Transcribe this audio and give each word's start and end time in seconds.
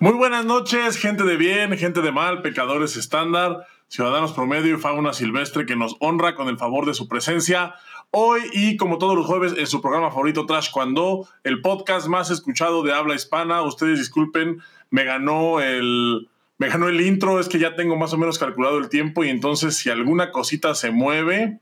Muy 0.00 0.12
buenas 0.12 0.44
noches, 0.44 0.96
gente 0.96 1.24
de 1.24 1.36
bien, 1.36 1.76
gente 1.76 2.02
de 2.02 2.12
mal, 2.12 2.40
pecadores 2.40 2.96
estándar, 2.96 3.66
ciudadanos 3.88 4.32
promedio 4.32 4.76
y 4.76 4.80
fauna 4.80 5.12
silvestre 5.12 5.66
que 5.66 5.74
nos 5.74 5.96
honra 5.98 6.36
con 6.36 6.46
el 6.46 6.56
favor 6.56 6.86
de 6.86 6.94
su 6.94 7.08
presencia. 7.08 7.74
Hoy 8.12 8.42
y 8.52 8.76
como 8.76 8.98
todos 8.98 9.16
los 9.16 9.26
jueves 9.26 9.54
en 9.58 9.66
su 9.66 9.80
programa 9.80 10.10
favorito 10.10 10.46
Trash 10.46 10.70
Cuando, 10.70 11.26
el 11.42 11.62
podcast 11.62 12.06
más 12.06 12.30
escuchado 12.30 12.84
de 12.84 12.92
habla 12.92 13.16
hispana. 13.16 13.62
Ustedes 13.62 13.98
disculpen, 13.98 14.62
me 14.90 15.02
ganó 15.02 15.60
el 15.60 16.28
me 16.58 16.68
ganó 16.68 16.88
el 16.88 17.00
intro, 17.00 17.40
es 17.40 17.48
que 17.48 17.58
ya 17.58 17.74
tengo 17.74 17.96
más 17.96 18.12
o 18.12 18.18
menos 18.18 18.38
calculado 18.38 18.78
el 18.78 18.88
tiempo 18.88 19.24
y 19.24 19.30
entonces 19.30 19.76
si 19.76 19.90
alguna 19.90 20.30
cosita 20.30 20.76
se 20.76 20.92
mueve, 20.92 21.58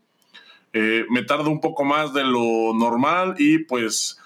eh, 0.75 1.07
me 1.09 1.23
tarda 1.23 1.49
un 1.49 1.63
poco 1.63 1.85
más 1.85 2.13
de 2.13 2.25
lo 2.25 2.75
normal 2.75 3.35
y 3.39 3.61
pues 3.61 4.19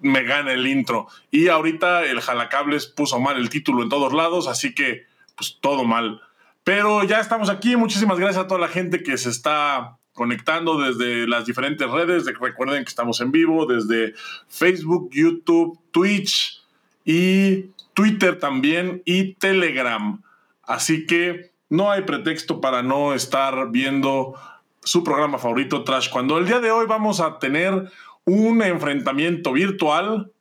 me 0.00 0.22
gana 0.24 0.52
el 0.52 0.66
intro. 0.66 1.08
Y 1.30 1.48
ahorita 1.48 2.04
el 2.04 2.20
jalacables 2.20 2.86
puso 2.86 3.20
mal 3.20 3.36
el 3.36 3.50
título 3.50 3.82
en 3.82 3.88
todos 3.88 4.12
lados, 4.12 4.48
así 4.48 4.74
que 4.74 5.06
pues 5.36 5.58
todo 5.60 5.84
mal. 5.84 6.20
Pero 6.64 7.04
ya 7.04 7.20
estamos 7.20 7.48
aquí, 7.48 7.76
muchísimas 7.76 8.18
gracias 8.18 8.44
a 8.44 8.48
toda 8.48 8.60
la 8.60 8.68
gente 8.68 9.02
que 9.02 9.16
se 9.16 9.30
está 9.30 9.96
conectando 10.12 10.78
desde 10.78 11.26
las 11.26 11.46
diferentes 11.46 11.88
redes. 11.88 12.26
Recuerden 12.40 12.84
que 12.84 12.88
estamos 12.90 13.20
en 13.20 13.32
vivo 13.32 13.66
desde 13.66 14.14
Facebook, 14.48 15.10
YouTube, 15.12 15.78
Twitch 15.92 16.62
y 17.04 17.70
Twitter 17.94 18.38
también 18.38 19.02
y 19.06 19.34
Telegram. 19.34 20.20
Así 20.64 21.06
que 21.06 21.52
no 21.70 21.90
hay 21.90 22.02
pretexto 22.02 22.60
para 22.60 22.82
no 22.82 23.14
estar 23.14 23.70
viendo 23.70 24.34
su 24.82 25.04
programa 25.04 25.38
favorito 25.38 25.84
Trash. 25.84 26.10
Cuando 26.10 26.38
el 26.38 26.46
día 26.46 26.60
de 26.60 26.70
hoy 26.70 26.86
vamos 26.86 27.20
a 27.20 27.38
tener 27.38 27.90
un 28.28 28.62
enfrentamiento 28.62 29.52
virtual, 29.52 30.32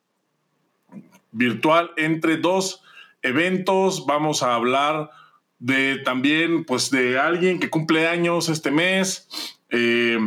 virtual 1.32 1.92
entre 1.96 2.36
dos 2.36 2.84
eventos. 3.22 4.06
Vamos 4.06 4.44
a 4.44 4.56
hablar 4.56 5.10
de 5.60 6.00
también, 6.00 6.66
pues, 6.66 6.92
de 6.92 7.18
alguien 7.18 7.60
que 7.60 7.70
cumple 7.70 8.08
años 8.08 8.50
este 8.50 8.72
mes. 8.72 9.30
Eh, 9.70 10.20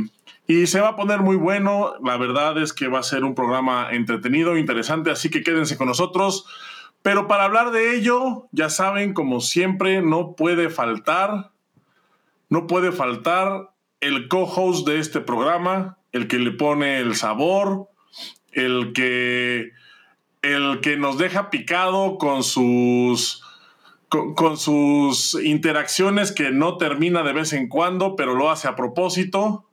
y 0.47 0.67
se 0.69 0.81
va 0.81 0.89
a 0.89 0.97
poner 0.97 1.21
muy 1.21 1.37
bueno. 1.37 1.93
La 2.03 2.17
verdad 2.17 2.57
es 2.57 2.73
que 2.73 2.89
va 2.89 3.01
a 3.01 3.05
ser 3.05 3.25
un 3.25 3.35
programa 3.35 3.89
entretenido, 3.93 4.57
interesante, 4.57 5.11
así 5.11 5.29
que 5.29 5.43
quédense 5.43 5.77
con 5.77 5.87
nosotros. 5.87 6.47
Pero 7.03 7.29
para 7.29 7.45
hablar 7.45 7.73
de 7.73 7.95
ello, 7.95 8.49
ya 8.53 8.71
saben, 8.71 9.13
como 9.13 9.41
siempre, 9.41 10.01
no 10.01 10.35
puede 10.35 10.71
faltar, 10.71 11.51
no 12.49 12.67
puede 12.67 12.91
faltar 12.91 13.71
el 14.01 14.29
co-host 14.29 14.87
de 14.87 14.99
este 14.99 15.21
programa, 15.21 15.99
el 16.13 16.29
que 16.29 16.39
le 16.39 16.53
pone 16.53 16.99
el 16.99 17.15
sabor, 17.15 17.89
el 18.53 18.93
que, 18.93 19.71
el 20.43 20.81
que 20.81 20.97
nos 20.97 21.19
deja 21.19 21.51
picado 21.51 22.19
con 22.19 22.43
sus, 22.43 23.43
con, 24.09 24.35
con, 24.35 24.57
sus 24.57 25.35
interacciones 25.43 26.33
que 26.33 26.51
no 26.51 26.77
termina 26.77 27.23
de 27.23 27.33
vez 27.33 27.53
en 27.53 27.69
cuando, 27.69 28.17
pero 28.17 28.35
lo 28.35 28.51
hace 28.51 28.69
a 28.69 28.77
propósito. 28.77 29.67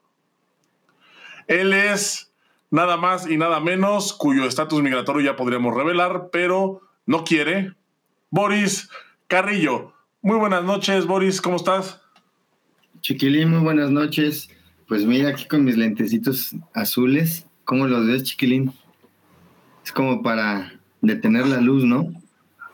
Él 1.48 1.74
es 1.74 2.32
nada 2.70 2.98
más 2.98 3.30
y 3.30 3.38
nada 3.38 3.60
menos, 3.60 4.14
cuyo 4.14 4.46
estatus 4.46 4.82
migratorio 4.82 5.32
ya 5.32 5.36
podríamos 5.36 5.74
revelar, 5.74 6.30
pero 6.32 6.82
no 7.06 7.24
quiere. 7.24 7.74
Boris 8.30 8.90
Carrillo. 9.28 9.94
Muy 10.22 10.38
buenas 10.38 10.64
noches, 10.64 11.06
Boris, 11.06 11.42
¿cómo 11.42 11.56
estás? 11.56 12.02
Chiquilín, 13.02 13.52
muy 13.52 13.60
buenas 13.60 13.92
noches. 13.92 14.50
Pues 14.88 15.06
mira, 15.06 15.30
aquí 15.30 15.46
con 15.46 15.66
mis 15.66 15.78
lentecitos 15.78 16.56
azules, 16.74 17.46
¿cómo 17.66 17.88
los 17.88 18.08
ves, 18.08 18.24
Chiquilín? 18.24 18.72
Es 19.84 19.92
como 19.92 20.22
para 20.24 20.74
detener 21.02 21.46
la 21.48 21.60
luz, 21.60 21.84
¿no? 21.84 22.14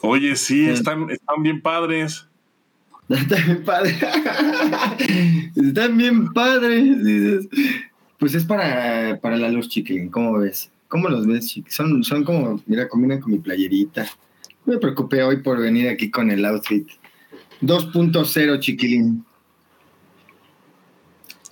Oye, 0.01 0.35
sí, 0.35 0.69
están, 0.69 1.09
están 1.09 1.41
bien 1.41 1.61
padres. 1.61 2.27
Están 3.09 3.45
bien 3.45 3.63
padres. 3.65 3.97
están 5.55 5.97
bien 5.97 6.33
padres. 6.33 7.47
Pues 8.17 8.33
es 8.33 8.45
para, 8.45 9.19
para 9.19 9.35
la 9.35 9.49
luz, 9.49 9.67
Chiquilín, 9.67 10.09
¿cómo 10.09 10.37
ves? 10.39 10.71
¿Cómo 10.87 11.09
los 11.09 11.27
ves, 11.27 11.47
Chiquilín? 11.47 11.71
Son, 11.71 12.03
son 12.03 12.23
como, 12.23 12.61
mira, 12.65 12.87
combinan 12.87 13.19
con 13.19 13.33
mi 13.33 13.39
playerita. 13.39 14.07
Me 14.65 14.77
preocupé 14.77 15.21
hoy 15.23 15.41
por 15.41 15.59
venir 15.59 15.89
aquí 15.89 16.09
con 16.09 16.31
el 16.31 16.45
outfit. 16.45 16.87
2.0, 17.61 18.59
chiquilín. 18.59 19.25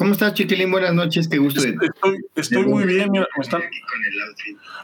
¿Cómo 0.01 0.13
estás, 0.13 0.33
chiquilín? 0.33 0.71
Buenas 0.71 0.95
noches, 0.95 1.27
qué 1.27 1.37
gusto. 1.37 1.61
Estoy, 1.61 2.25
estoy 2.33 2.65
muy 2.65 2.85
bien. 2.85 3.11
Mira, 3.11 3.27
me 3.37 3.43
están... 3.43 3.61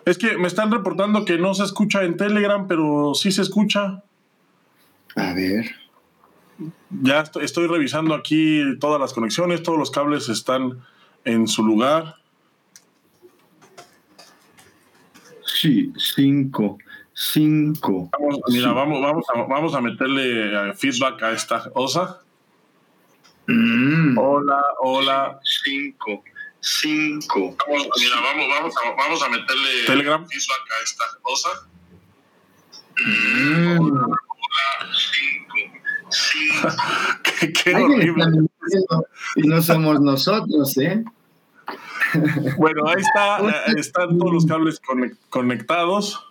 Es 0.05 0.19
que 0.19 0.37
me 0.37 0.47
están 0.47 0.71
reportando 0.71 1.25
que 1.25 1.39
no 1.39 1.55
se 1.55 1.63
escucha 1.63 2.03
en 2.03 2.17
Telegram, 2.17 2.67
pero 2.67 3.15
sí 3.15 3.31
se 3.31 3.41
escucha. 3.41 4.03
A 5.15 5.33
ver. 5.33 5.71
Ya 7.01 7.21
estoy, 7.21 7.45
estoy 7.45 7.65
revisando 7.65 8.13
aquí 8.13 8.61
todas 8.79 9.01
las 9.01 9.11
conexiones, 9.11 9.63
todos 9.63 9.79
los 9.79 9.89
cables 9.89 10.29
están 10.29 10.83
en 11.25 11.47
su 11.47 11.65
lugar. 11.65 12.17
Sí, 15.43 15.91
cinco. 15.97 16.77
Cinco. 17.15 18.11
Vamos, 18.19 18.39
mira, 18.49 18.71
vamos, 18.71 19.01
vamos, 19.01 19.25
a, 19.33 19.41
vamos 19.41 19.73
a 19.73 19.81
meterle 19.81 20.75
feedback 20.75 21.23
a 21.23 21.31
esta 21.31 21.71
osa. 21.73 22.21
Mm. 23.47 24.17
Hola, 24.17 24.61
hola. 24.79 25.39
Cinco. 25.63 26.23
Cinco. 26.59 27.55
Vamos, 27.67 27.87
mira, 27.99 28.15
vamos, 28.21 28.47
vamos, 28.49 28.73
a, 28.77 28.91
vamos 28.95 29.23
a 29.23 29.29
meterle 29.29 29.85
Telegram. 29.85 30.25
feedback 30.27 30.71
a 30.71 30.83
esta 30.83 31.03
osa. 31.23 31.49
Mm. 33.05 33.79
Hola, 33.79 34.05
hola, 34.05 34.93
cinco. 34.93 35.79
Cinco. 36.09 36.69
qué, 37.63 37.75
horrible. 37.75 38.25
Y 39.35 39.47
no 39.47 39.61
somos 39.61 40.01
nosotros, 40.01 40.77
¿eh? 40.77 41.03
Bueno, 42.57 42.87
ahí 42.87 43.01
está, 43.01 43.39
eh, 43.39 43.73
están 43.77 44.17
todos 44.17 44.33
los 44.33 44.45
cables 44.45 44.81
conec- 44.81 45.17
conectados. 45.29 46.23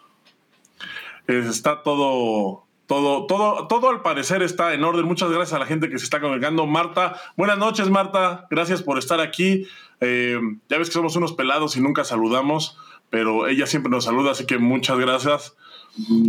Está 1.26 1.82
todo, 1.82 2.65
todo, 2.86 3.26
todo, 3.26 3.66
todo 3.66 3.90
al 3.90 4.02
parecer 4.02 4.42
está 4.42 4.74
en 4.74 4.84
orden. 4.84 5.06
Muchas 5.06 5.30
gracias 5.30 5.54
a 5.54 5.58
la 5.58 5.66
gente 5.66 5.88
que 5.88 5.98
se 5.98 6.04
está 6.04 6.20
conectando. 6.20 6.66
Marta, 6.66 7.20
buenas 7.36 7.58
noches, 7.58 7.90
Marta. 7.90 8.46
Gracias 8.50 8.82
por 8.82 8.98
estar 8.98 9.20
aquí. 9.20 9.66
Eh, 10.00 10.38
ya 10.68 10.78
ves 10.78 10.88
que 10.88 10.94
somos 10.94 11.16
unos 11.16 11.32
pelados 11.32 11.76
y 11.76 11.80
nunca 11.80 12.04
saludamos, 12.04 12.78
pero 13.10 13.48
ella 13.48 13.66
siempre 13.66 13.90
nos 13.90 14.04
saluda, 14.04 14.32
así 14.32 14.46
que 14.46 14.58
muchas 14.58 14.98
gracias. 14.98 15.56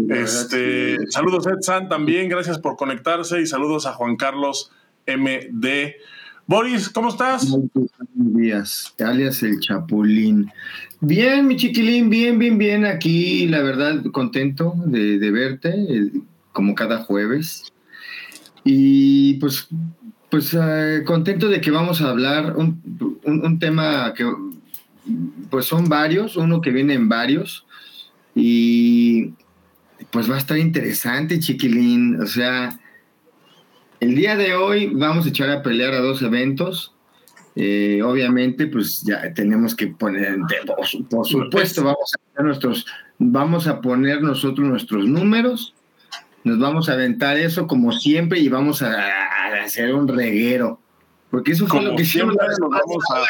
Este, 0.09 0.97
saludos 1.09 1.45
Ed 1.45 1.61
San 1.61 1.89
también, 1.89 2.29
gracias 2.29 2.57
por 2.57 2.77
conectarse 2.77 3.41
y 3.41 3.45
saludos 3.45 3.85
a 3.85 3.93
Juan 3.93 4.15
Carlos 4.15 4.71
MD. 5.05 5.95
Boris, 6.45 6.89
¿cómo 6.89 7.09
estás? 7.09 7.53
días, 8.13 8.95
alias 8.99 9.43
el 9.43 9.59
Chapulín. 9.59 10.49
Bien, 11.01 11.45
mi 11.45 11.57
chiquilín, 11.57 12.09
bien, 12.09 12.39
bien, 12.39 12.57
bien. 12.57 12.85
Aquí, 12.85 13.47
la 13.47 13.61
verdad, 13.61 14.01
contento 14.13 14.73
de, 14.85 15.19
de 15.19 15.31
verte, 15.31 16.11
como 16.57 16.73
cada 16.73 17.03
jueves. 17.03 17.71
Y 18.63 19.35
pues, 19.35 19.67
pues 20.31 20.57
eh, 20.59 21.03
contento 21.05 21.49
de 21.49 21.61
que 21.61 21.69
vamos 21.69 22.01
a 22.01 22.09
hablar 22.09 22.55
un, 22.57 22.81
un, 23.25 23.45
un, 23.45 23.59
tema 23.59 24.11
que, 24.15 24.25
pues 25.51 25.67
son 25.67 25.87
varios, 25.87 26.35
uno 26.35 26.59
que 26.59 26.71
viene 26.71 26.95
en 26.95 27.07
varios. 27.07 27.67
Y 28.33 29.33
pues 30.09 30.27
va 30.29 30.33
a 30.33 30.39
estar 30.39 30.57
interesante, 30.57 31.37
chiquilín. 31.37 32.19
O 32.19 32.25
sea, 32.25 32.79
el 33.99 34.15
día 34.15 34.35
de 34.35 34.55
hoy 34.55 34.87
vamos 34.87 35.27
a 35.27 35.29
echar 35.29 35.51
a 35.51 35.61
pelear 35.61 35.93
a 35.93 35.99
dos 35.99 36.23
eventos. 36.23 36.95
Eh, 37.55 38.01
obviamente, 38.03 38.65
pues 38.65 39.03
ya 39.03 39.31
tenemos 39.35 39.75
que 39.75 39.87
poner, 39.87 40.39
por, 40.65 41.07
por 41.07 41.27
supuesto, 41.27 41.83
vamos 41.83 42.13
a, 42.15 42.17
poner 42.17 42.45
nuestros, 42.47 42.85
vamos 43.19 43.67
a 43.67 43.79
poner 43.79 44.23
nosotros 44.23 44.67
nuestros 44.67 45.07
números, 45.07 45.75
nos 46.47 46.59
vamos 46.59 46.89
a 46.89 46.93
aventar 46.93 47.37
eso 47.37 47.67
como 47.67 47.91
siempre 47.91 48.39
y 48.39 48.49
vamos 48.49 48.81
a, 48.81 48.93
a 48.93 49.63
hacer 49.63 49.93
un 49.93 50.07
reguero, 50.07 50.79
porque 51.29 51.51
eso 51.51 51.67
fue 51.67 51.79
Como 51.79 51.91
lo 51.91 51.95
que 51.97 52.05
siempre, 52.05 52.37
nos 52.59 52.69
vamos, 52.69 53.03
a, 53.13 53.23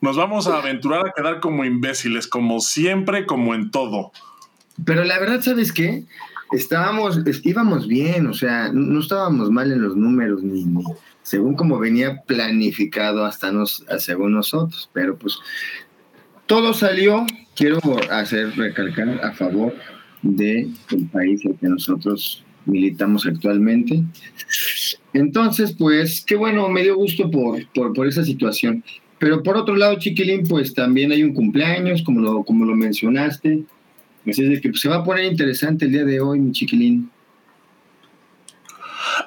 nos 0.00 0.16
vamos 0.16 0.46
a 0.48 0.58
aventurar 0.58 1.06
a 1.06 1.12
quedar 1.16 1.40
como 1.40 1.64
imbéciles, 1.64 2.26
como 2.26 2.60
siempre, 2.60 3.24
como 3.24 3.54
en 3.54 3.70
todo. 3.70 4.12
Pero 4.84 5.04
la 5.04 5.18
verdad, 5.18 5.40
¿sabes 5.40 5.72
qué? 5.72 6.04
Estábamos, 6.50 7.20
íbamos 7.44 7.86
bien, 7.86 8.26
o 8.26 8.34
sea, 8.34 8.70
no 8.72 9.00
estábamos 9.00 9.50
mal 9.50 9.72
en 9.72 9.80
los 9.80 9.96
números, 9.96 10.42
ni, 10.42 10.64
ni 10.64 10.84
según 11.22 11.54
como 11.54 11.78
venía 11.78 12.22
planificado 12.22 13.24
hasta 13.24 13.52
nos, 13.52 13.84
según 13.98 14.32
nosotros, 14.32 14.90
pero 14.92 15.16
pues 15.16 15.38
todo 16.46 16.74
salió, 16.74 17.24
quiero 17.54 17.78
hacer 18.10 18.54
recalcar 18.56 19.24
a 19.24 19.32
favor 19.32 19.74
del 20.22 20.72
de 20.90 21.06
país 21.12 21.44
en 21.44 21.56
que 21.56 21.68
nosotros 21.68 22.44
militamos 22.64 23.26
actualmente. 23.26 24.02
Entonces, 25.12 25.74
pues, 25.78 26.24
qué 26.24 26.36
bueno, 26.36 26.68
me 26.68 26.82
dio 26.82 26.96
gusto 26.96 27.30
por, 27.30 27.66
por, 27.72 27.92
por, 27.92 28.06
esa 28.06 28.24
situación. 28.24 28.82
Pero 29.18 29.42
por 29.42 29.56
otro 29.56 29.76
lado, 29.76 29.98
Chiquilín, 29.98 30.46
pues 30.46 30.74
también 30.74 31.12
hay 31.12 31.22
un 31.22 31.34
cumpleaños, 31.34 32.02
como 32.02 32.20
lo, 32.20 32.42
como 32.44 32.64
lo 32.64 32.74
mencionaste. 32.74 33.64
Así 34.28 34.52
es 34.52 34.60
que 34.60 34.70
pues, 34.70 34.80
se 34.80 34.88
va 34.88 34.96
a 34.96 35.04
poner 35.04 35.24
interesante 35.24 35.84
el 35.84 35.92
día 35.92 36.04
de 36.04 36.20
hoy, 36.20 36.40
mi 36.40 36.52
chiquilín. 36.52 37.10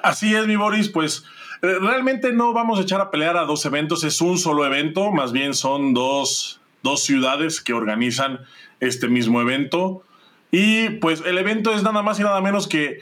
Así 0.02 0.34
es, 0.34 0.46
mi 0.46 0.56
Boris, 0.56 0.88
pues 0.88 1.24
eh, 1.62 1.78
realmente 1.80 2.32
no 2.32 2.52
vamos 2.52 2.78
a 2.78 2.82
echar 2.82 3.00
a 3.00 3.10
pelear 3.10 3.36
a 3.36 3.44
dos 3.44 3.64
eventos, 3.66 4.04
es 4.04 4.20
un 4.20 4.38
solo 4.38 4.64
evento, 4.64 5.12
más 5.12 5.32
bien 5.32 5.54
son 5.54 5.94
dos, 5.94 6.60
dos 6.82 7.04
ciudades 7.04 7.60
que 7.60 7.72
organizan 7.72 8.40
este 8.80 9.08
mismo 9.08 9.40
evento. 9.40 10.02
Y 10.50 10.90
pues 10.90 11.22
el 11.26 11.38
evento 11.38 11.72
es 11.72 11.82
nada 11.82 12.02
más 12.02 12.20
y 12.20 12.22
nada 12.22 12.40
menos 12.40 12.68
que 12.68 13.00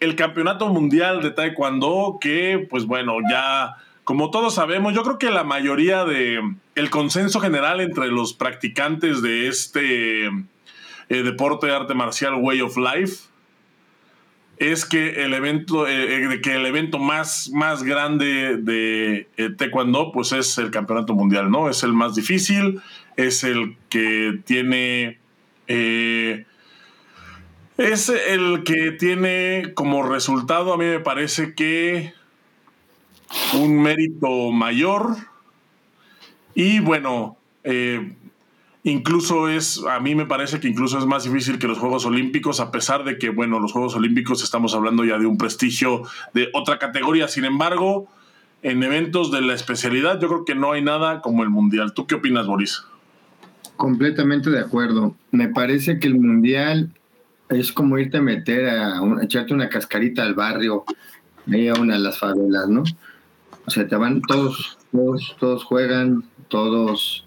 el 0.00 0.16
Campeonato 0.16 0.68
Mundial 0.68 1.22
de 1.22 1.30
Taekwondo, 1.30 2.18
que 2.20 2.66
pues 2.68 2.86
bueno, 2.86 3.16
ya 3.30 3.76
como 4.10 4.30
todos 4.30 4.56
sabemos, 4.56 4.92
yo 4.92 5.04
creo 5.04 5.18
que 5.18 5.30
la 5.30 5.44
mayoría 5.44 6.04
de 6.04 6.40
el 6.74 6.90
consenso 6.90 7.38
general 7.38 7.80
entre 7.80 8.08
los 8.08 8.32
practicantes 8.32 9.22
de 9.22 9.46
este 9.46 10.26
eh, 10.26 11.22
deporte 11.22 11.68
de 11.68 11.74
arte 11.74 11.94
marcial 11.94 12.34
Way 12.34 12.60
of 12.62 12.76
Life 12.76 13.28
es 14.56 14.84
que 14.84 15.24
el 15.24 15.32
evento, 15.32 15.86
eh, 15.86 16.24
eh, 16.24 16.40
que 16.40 16.56
el 16.56 16.66
evento 16.66 16.98
más, 16.98 17.50
más 17.54 17.82
grande 17.82 18.56
de 18.56 19.28
Taekwondo 19.56 20.10
pues 20.12 20.32
es 20.32 20.58
el 20.58 20.70
Campeonato 20.70 21.14
Mundial, 21.14 21.50
¿no? 21.50 21.70
Es 21.70 21.82
el 21.82 21.92
más 21.92 22.14
difícil, 22.14 22.80
es 23.16 23.44
el 23.44 23.76
que 23.90 24.40
tiene 24.44 25.18
es 27.80 28.10
el 28.10 28.62
que 28.62 28.92
tiene 28.92 29.72
como 29.74 30.02
resultado, 30.02 30.74
a 30.74 30.76
mí 30.76 30.84
me 30.84 31.00
parece 31.00 31.54
que 31.54 32.12
un 33.54 33.80
mérito 33.80 34.50
mayor. 34.50 35.16
Y 36.54 36.80
bueno, 36.80 37.38
eh, 37.64 38.16
incluso 38.84 39.48
es, 39.48 39.82
a 39.88 39.98
mí 39.98 40.14
me 40.14 40.26
parece 40.26 40.60
que 40.60 40.68
incluso 40.68 40.98
es 40.98 41.06
más 41.06 41.24
difícil 41.24 41.58
que 41.58 41.68
los 41.68 41.78
Juegos 41.78 42.04
Olímpicos, 42.04 42.60
a 42.60 42.70
pesar 42.70 43.02
de 43.04 43.16
que, 43.16 43.30
bueno, 43.30 43.60
los 43.60 43.72
Juegos 43.72 43.94
Olímpicos 43.94 44.42
estamos 44.42 44.74
hablando 44.74 45.06
ya 45.06 45.18
de 45.18 45.24
un 45.24 45.38
prestigio 45.38 46.02
de 46.34 46.50
otra 46.52 46.78
categoría. 46.78 47.28
Sin 47.28 47.46
embargo, 47.46 48.08
en 48.62 48.82
eventos 48.82 49.32
de 49.32 49.40
la 49.40 49.54
especialidad, 49.54 50.20
yo 50.20 50.28
creo 50.28 50.44
que 50.44 50.54
no 50.54 50.72
hay 50.72 50.82
nada 50.82 51.22
como 51.22 51.44
el 51.44 51.48
Mundial. 51.48 51.94
¿Tú 51.94 52.06
qué 52.06 52.16
opinas, 52.16 52.46
Boris? 52.46 52.84
Completamente 53.76 54.50
de 54.50 54.60
acuerdo. 54.60 55.14
Me 55.30 55.48
parece 55.48 55.98
que 55.98 56.08
el 56.08 56.20
Mundial 56.20 56.90
es 57.50 57.72
como 57.72 57.98
irte 57.98 58.18
a 58.18 58.22
meter 58.22 58.68
a, 58.68 59.00
echarte 59.22 59.52
una 59.52 59.68
cascarita 59.68 60.22
al 60.22 60.34
barrio, 60.34 60.84
ahí 61.50 61.68
a 61.68 61.74
una 61.74 61.94
de 61.94 62.00
las 62.00 62.18
favelas, 62.18 62.68
¿no? 62.68 62.84
O 63.66 63.70
sea, 63.70 63.86
te 63.86 63.96
van 63.96 64.22
todos, 64.22 64.78
todos, 64.92 65.36
todos 65.38 65.64
juegan, 65.64 66.24
todos, 66.48 67.26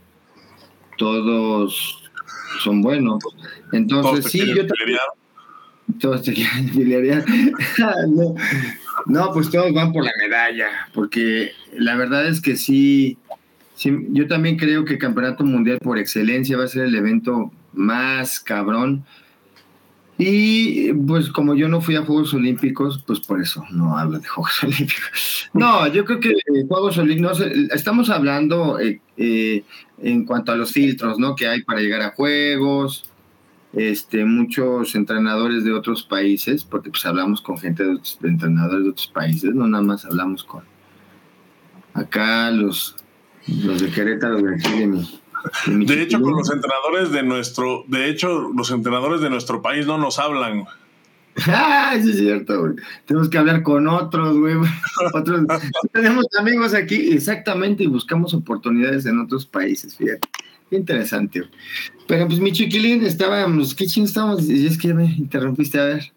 todos 0.97 2.03
son 2.61 2.81
buenos. 2.81 3.23
Entonces, 3.71 4.31
sí, 4.31 4.39
yo 4.39 4.65
también. 4.65 4.99
Todos 5.99 6.23
te 6.23 6.33
quieren 6.33 6.71
no, 8.15 8.35
no, 9.05 9.33
pues 9.33 9.49
todos 9.49 9.73
van 9.73 9.91
por 9.91 10.05
la 10.05 10.13
medalla, 10.17 10.69
porque 10.93 11.51
la 11.73 11.95
verdad 11.97 12.25
es 12.25 12.41
que 12.41 12.55
sí, 12.55 13.17
sí, 13.75 13.91
yo 14.11 14.27
también 14.27 14.57
creo 14.57 14.85
que 14.85 14.93
el 14.93 14.99
Campeonato 14.99 15.43
Mundial 15.43 15.79
por 15.79 15.99
excelencia 15.99 16.57
va 16.57 16.63
a 16.63 16.67
ser 16.67 16.85
el 16.85 16.95
evento 16.95 17.51
más 17.73 18.39
cabrón 18.39 19.03
y 20.17 20.93
pues 20.93 21.29
como 21.29 21.55
yo 21.55 21.67
no 21.67 21.81
fui 21.81 21.95
a 21.95 22.03
Juegos 22.03 22.33
Olímpicos, 22.33 23.03
pues 23.05 23.19
por 23.19 23.41
eso 23.41 23.65
no 23.71 23.97
hablo 23.97 24.19
de 24.19 24.27
Juegos 24.27 24.59
Olímpicos. 24.63 25.49
No, 25.53 25.87
yo 25.87 26.05
creo 26.05 26.19
que 26.19 26.35
Juegos 26.67 26.97
Olímpicos, 26.97 27.41
estamos 27.71 28.09
hablando 28.09 28.79
eh, 28.79 29.01
eh, 29.17 29.63
en 30.01 30.25
cuanto 30.25 30.51
a 30.51 30.55
los 30.55 30.71
filtros, 30.71 31.17
¿no? 31.17 31.35
Que 31.35 31.47
hay 31.47 31.63
para 31.63 31.79
llegar 31.79 32.01
a 32.01 32.11
Juegos, 32.11 33.03
este, 33.73 34.23
muchos 34.23 34.93
entrenadores 34.93 35.63
de 35.63 35.73
otros 35.73 36.03
países, 36.03 36.63
porque 36.63 36.91
pues 36.91 37.05
hablamos 37.07 37.41
con 37.41 37.57
gente 37.57 37.83
de, 37.83 37.99
entrenadores 38.23 38.83
de 38.83 38.89
otros 38.91 39.07
países, 39.07 39.55
no 39.55 39.67
nada 39.67 39.83
más 39.83 40.05
hablamos 40.05 40.43
con 40.43 40.63
acá 41.95 42.51
los, 42.51 42.95
los 43.47 43.81
de 43.81 43.89
Querétaro, 43.89 44.41
de 44.41 44.57
de 44.57 44.87
mi, 44.87 45.22
de 45.67 46.01
hecho, 46.01 46.21
con 46.21 46.33
los 46.33 46.49
entrenadores 46.51 47.11
de 47.11 47.23
nuestro, 47.23 47.83
de 47.87 48.09
hecho, 48.09 48.49
los 48.53 48.71
entrenadores 48.71 49.21
de 49.21 49.29
nuestro 49.29 49.61
país 49.61 49.85
no 49.85 49.97
nos 49.97 50.19
hablan. 50.19 50.65
Ah, 51.47 51.97
sí 52.01 52.11
es 52.11 52.17
cierto, 52.17 52.59
güey. 52.59 52.73
Tenemos 53.05 53.29
que 53.29 53.37
hablar 53.37 53.63
con 53.63 53.87
otros, 53.87 54.37
güey. 54.37 54.55
Otros, 55.13 55.41
tenemos 55.91 56.25
amigos 56.37 56.73
aquí, 56.73 57.11
exactamente, 57.11 57.83
y 57.83 57.87
buscamos 57.87 58.33
oportunidades 58.33 59.05
en 59.05 59.19
otros 59.19 59.45
países, 59.45 59.97
fíjate. 59.97 60.27
Qué 60.69 60.77
interesante. 60.77 61.43
Pero 62.07 62.27
pues 62.27 62.39
mi 62.39 62.51
chiquilín, 62.51 63.03
estábamos, 63.03 63.75
¿qué 63.75 63.85
ching 63.85 64.05
estábamos? 64.05 64.47
Y 64.49 64.65
es 64.65 64.77
que 64.77 64.93
me 64.93 65.05
interrumpiste 65.05 65.79
a 65.79 65.85
ver. 65.85 66.13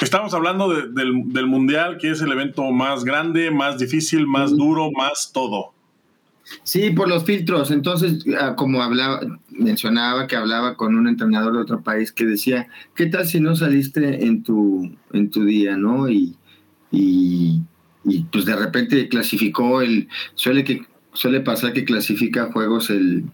Estamos 0.00 0.34
hablando 0.34 0.68
del, 0.68 1.32
del 1.32 1.46
Mundial, 1.46 1.98
que 1.98 2.10
es 2.10 2.20
el 2.20 2.30
evento 2.32 2.70
más 2.70 3.04
grande, 3.04 3.50
más 3.50 3.78
difícil, 3.78 4.26
más 4.26 4.54
duro, 4.54 4.90
más 4.92 5.30
todo. 5.32 5.73
Sí, 6.62 6.90
por 6.90 7.08
los 7.08 7.24
filtros. 7.24 7.70
Entonces, 7.70 8.24
ah, 8.38 8.54
como 8.56 8.82
hablaba, 8.82 9.20
mencionaba 9.50 10.26
que 10.26 10.36
hablaba 10.36 10.76
con 10.76 10.94
un 10.94 11.08
entrenador 11.08 11.54
de 11.54 11.60
otro 11.60 11.82
país 11.82 12.12
que 12.12 12.26
decía, 12.26 12.68
¿qué 12.94 13.06
tal 13.06 13.26
si 13.26 13.40
no 13.40 13.56
saliste 13.56 14.24
en 14.24 14.42
tu, 14.42 14.94
en 15.12 15.30
tu 15.30 15.44
día, 15.44 15.76
no? 15.76 16.08
Y, 16.08 16.36
y, 16.90 17.62
pues 18.30 18.44
de 18.44 18.56
repente 18.56 19.08
clasificó 19.08 19.80
el, 19.80 20.08
suele 20.34 20.64
que 20.64 20.82
suele 21.12 21.40
pasar 21.40 21.72
que 21.72 21.84
clasifica 21.84 22.52
juegos 22.52 22.90
el, 22.90 23.24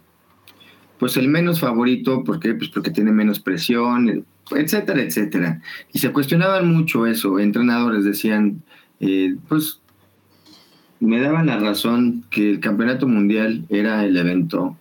pues 0.99 1.17
el 1.17 1.29
menos 1.29 1.61
favorito, 1.61 2.25
¿por 2.25 2.39
qué? 2.39 2.55
Pues 2.55 2.71
porque 2.71 2.91
tiene 2.91 3.11
menos 3.11 3.41
presión, 3.41 4.25
etcétera, 4.51 5.03
etcétera. 5.03 5.61
Y 5.93 5.99
se 5.99 6.13
cuestionaban 6.13 6.73
mucho 6.73 7.07
eso, 7.07 7.39
entrenadores 7.39 8.05
decían, 8.05 8.63
eh, 9.01 9.35
pues 9.49 9.80
me 11.01 11.21
daban 11.21 11.47
la 11.47 11.59
razón 11.59 12.25
que 12.31 12.51
el 12.51 12.61
campeonato 12.61 13.09
mundial 13.09 13.65
era 13.69 14.05
el 14.05 14.17
evento 14.17 14.77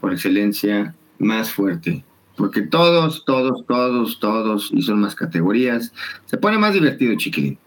por 0.00 0.12
excelencia 0.12 0.94
más 1.18 1.50
fuerte. 1.50 2.04
Porque 2.36 2.62
todos, 2.62 3.24
todos, 3.24 3.66
todos, 3.66 4.20
todos, 4.20 4.70
y 4.72 4.82
son 4.82 5.00
más 5.00 5.14
categorías, 5.14 5.92
se 6.26 6.36
pone 6.36 6.58
más 6.58 6.74
divertido, 6.74 7.14
chiquilín. 7.16 7.58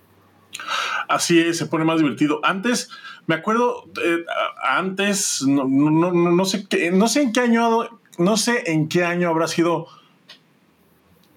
Así 1.08 1.40
es, 1.40 1.58
se 1.58 1.66
pone 1.66 1.86
más 1.86 2.00
divertido. 2.00 2.40
Antes, 2.44 2.90
me 3.26 3.36
acuerdo, 3.36 3.86
eh, 4.04 4.24
antes, 4.62 5.44
no, 5.48 5.66
no, 5.68 6.12
no, 6.12 6.46
sé 6.46 6.68
qué, 6.68 6.92
no 6.92 7.08
sé 7.08 7.24
en 7.24 7.34
qué 7.34 7.40
año, 7.42 7.90
no 8.18 8.38
sé 8.38 8.72
en 8.72 8.88
qué 8.88 9.04
año 9.04 9.30
habrá 9.30 9.48
sido 9.48 9.88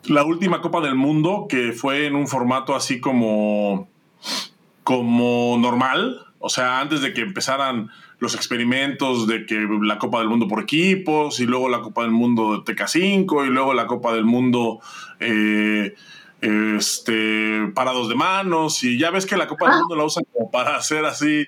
la 0.04 0.25
última 0.25 0.60
Copa 0.60 0.80
del 0.80 0.94
Mundo, 0.94 1.46
que 1.48 1.72
fue 1.72 2.06
en 2.06 2.16
un 2.16 2.28
formato 2.28 2.75
así 2.75 3.00
como, 3.00 3.88
como 4.84 5.56
normal, 5.58 6.26
o 6.42 6.49
sea, 6.49 6.80
antes 6.80 7.00
de 7.00 7.14
que 7.14 7.20
empezaran 7.20 7.90
los 8.18 8.34
experimentos 8.34 9.26
de 9.26 9.46
que 9.46 9.66
la 9.82 9.99
Copa 9.99 10.18
del 10.18 10.28
Mundo 10.28 10.49
por 10.49 10.61
equipos 10.61 11.40
y 11.40 11.46
luego 11.46 11.68
la 11.68 11.80
Copa 11.80 12.02
del 12.02 12.11
Mundo 12.11 12.52
de 12.52 12.75
TK5 12.75 13.46
y 13.46 13.50
luego 13.50 13.75
la 13.75 13.87
Copa 13.87 14.12
del 14.12 14.25
Mundo 14.25 14.80
eh, 15.20 15.94
este, 16.40 17.70
parados 17.75 18.08
de 18.08 18.16
manos 18.16 18.82
y 18.82 18.99
ya 18.99 19.11
ves 19.11 19.25
que 19.25 19.37
la 19.37 19.46
Copa 19.46 19.70
del 19.70 19.78
Mundo 19.80 19.96
la 19.96 20.04
usan 20.04 20.25
como 20.32 20.50
para 20.50 20.76
hacer 20.76 21.04
así 21.04 21.46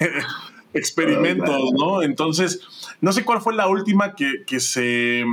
experimentos, 0.74 1.72
¿no? 1.72 2.02
Entonces, 2.02 2.60
no 3.00 3.12
sé 3.12 3.24
cuál 3.24 3.40
fue 3.40 3.54
la 3.54 3.66
última 3.66 4.14
que, 4.14 4.60
se 4.60 5.24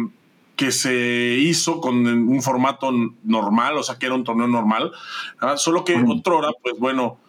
que 0.55 0.71
se 0.71 1.37
hizo 1.39 1.81
con 1.81 2.07
un 2.07 2.41
formato 2.41 2.91
normal, 3.23 3.77
o 3.77 3.83
sea, 3.83 3.99
que 3.99 4.05
era 4.05 4.15
un 4.15 4.23
torneo 4.23 4.47
normal, 4.47 4.91
solo 5.57 5.83
que 5.83 5.95
otro 5.95 6.37
hora, 6.37 6.51
pues 6.63 6.79
bueno, 6.79 7.19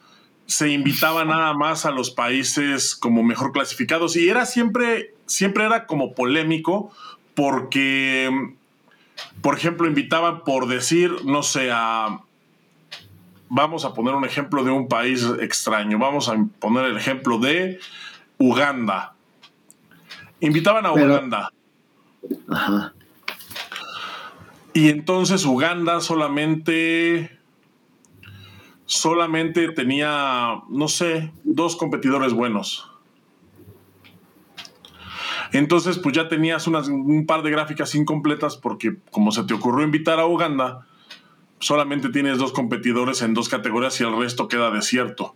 se 0.48 0.70
invitaba 0.70 1.26
nada 1.26 1.52
más 1.52 1.84
a 1.84 1.90
los 1.90 2.10
países 2.10 2.96
como 2.96 3.22
mejor 3.22 3.52
clasificados 3.52 4.16
y 4.16 4.30
era 4.30 4.46
siempre, 4.46 5.14
siempre 5.26 5.66
era 5.66 5.86
como 5.86 6.14
polémico 6.14 6.90
porque, 7.34 8.54
por 9.42 9.54
ejemplo, 9.56 9.86
invitaban 9.86 10.42
por 10.44 10.66
decir, 10.66 11.24
no 11.24 11.42
sé, 11.42 11.70
a... 11.70 12.22
Vamos 13.50 13.84
a 13.84 13.92
poner 13.92 14.14
un 14.14 14.24
ejemplo 14.24 14.64
de 14.64 14.70
un 14.70 14.88
país 14.88 15.26
extraño. 15.40 15.98
Vamos 15.98 16.28
a 16.28 16.36
poner 16.58 16.84
el 16.86 16.96
ejemplo 16.96 17.38
de 17.38 17.78
Uganda. 18.38 19.14
Invitaban 20.40 20.84
a 20.84 20.92
Uganda. 20.92 21.52
Ajá. 22.50 22.94
Y 24.74 24.88
entonces 24.90 25.44
Uganda 25.44 26.00
solamente 26.00 27.37
solamente 28.88 29.68
tenía, 29.72 30.62
no 30.70 30.88
sé, 30.88 31.30
dos 31.44 31.76
competidores 31.76 32.32
buenos. 32.32 32.90
Entonces, 35.52 35.98
pues 35.98 36.16
ya 36.16 36.28
tenías 36.28 36.66
un 36.66 37.26
par 37.26 37.42
de 37.42 37.50
gráficas 37.50 37.94
incompletas 37.94 38.56
porque 38.56 38.96
como 39.10 39.30
se 39.30 39.44
te 39.44 39.52
ocurrió 39.52 39.84
invitar 39.84 40.18
a 40.18 40.26
Uganda, 40.26 40.86
solamente 41.60 42.08
tienes 42.08 42.38
dos 42.38 42.52
competidores 42.52 43.20
en 43.20 43.34
dos 43.34 43.50
categorías 43.50 44.00
y 44.00 44.04
el 44.04 44.16
resto 44.16 44.48
queda 44.48 44.70
desierto. 44.70 45.34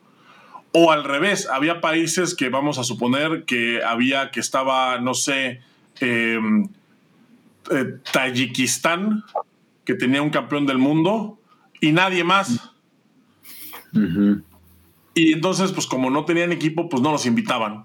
O 0.72 0.90
al 0.90 1.04
revés, 1.04 1.46
había 1.52 1.82
países 1.82 2.34
que 2.34 2.48
vamos 2.48 2.78
a 2.78 2.84
suponer 2.84 3.44
que 3.44 3.82
había, 3.84 4.30
que 4.30 4.40
estaba, 4.40 4.98
no 4.98 5.12
sé, 5.12 5.60
em, 6.00 6.68
eh, 7.70 7.98
Tayikistán, 8.10 9.24
que 9.84 9.92
tenía 9.92 10.22
un 10.22 10.30
campeón 10.30 10.64
del 10.64 10.78
mundo, 10.78 11.38
y 11.82 11.92
nadie 11.92 12.24
más. 12.24 12.71
Y 15.14 15.32
entonces, 15.32 15.72
pues 15.72 15.86
como 15.86 16.10
no 16.10 16.24
tenían 16.24 16.52
equipo, 16.52 16.88
pues 16.88 17.02
no 17.02 17.12
los 17.12 17.26
invitaban. 17.26 17.84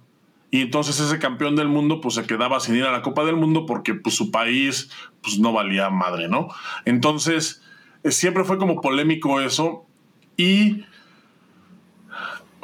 Y 0.50 0.62
entonces 0.62 1.00
ese 1.00 1.20
campeón 1.20 1.56
del 1.56 1.68
mundo 1.68 2.00
pues 2.00 2.16
se 2.16 2.26
quedaba 2.26 2.60
sin 2.60 2.76
ir 2.76 2.86
a 2.86 2.92
la 2.92 3.02
Copa 3.02 3.26
del 3.26 3.36
Mundo 3.36 3.66
porque 3.66 3.94
pues 3.94 4.16
su 4.16 4.32
país 4.32 4.90
pues 5.22 5.40
no 5.40 5.52
valía 5.52 5.90
madre, 5.90 6.30
¿no? 6.30 6.48
Entonces 6.86 7.62
eh, 8.04 8.12
siempre 8.12 8.46
fue 8.46 8.58
como 8.58 8.80
polémico 8.80 9.42
eso 9.42 9.86
y 10.38 10.86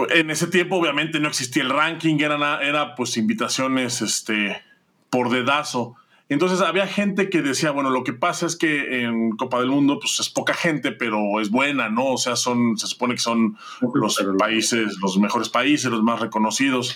en 0.09 0.29
ese 0.31 0.47
tiempo 0.47 0.77
obviamente 0.77 1.19
no 1.19 1.27
existía 1.27 1.63
el 1.63 1.69
ranking, 1.69 2.17
era, 2.19 2.61
era 2.61 2.95
pues 2.95 3.17
invitaciones 3.17 4.01
este, 4.01 4.61
por 5.09 5.29
dedazo. 5.29 5.95
Entonces 6.29 6.61
había 6.61 6.87
gente 6.87 7.29
que 7.29 7.41
decía, 7.41 7.71
bueno, 7.71 7.89
lo 7.89 8.03
que 8.03 8.13
pasa 8.13 8.45
es 8.45 8.55
que 8.55 9.03
en 9.03 9.31
Copa 9.31 9.59
del 9.59 9.69
Mundo 9.69 9.99
pues 9.99 10.19
es 10.19 10.29
poca 10.29 10.53
gente, 10.53 10.91
pero 10.91 11.39
es 11.41 11.49
buena, 11.49 11.89
¿no? 11.89 12.05
O 12.13 12.17
sea, 12.17 12.35
son, 12.35 12.77
se 12.77 12.87
supone 12.87 13.15
que 13.15 13.21
son 13.21 13.57
los 13.93 14.19
países, 14.39 14.97
los 15.01 15.17
mejores 15.19 15.49
países, 15.49 15.91
los 15.91 16.01
más 16.01 16.19
reconocidos. 16.21 16.95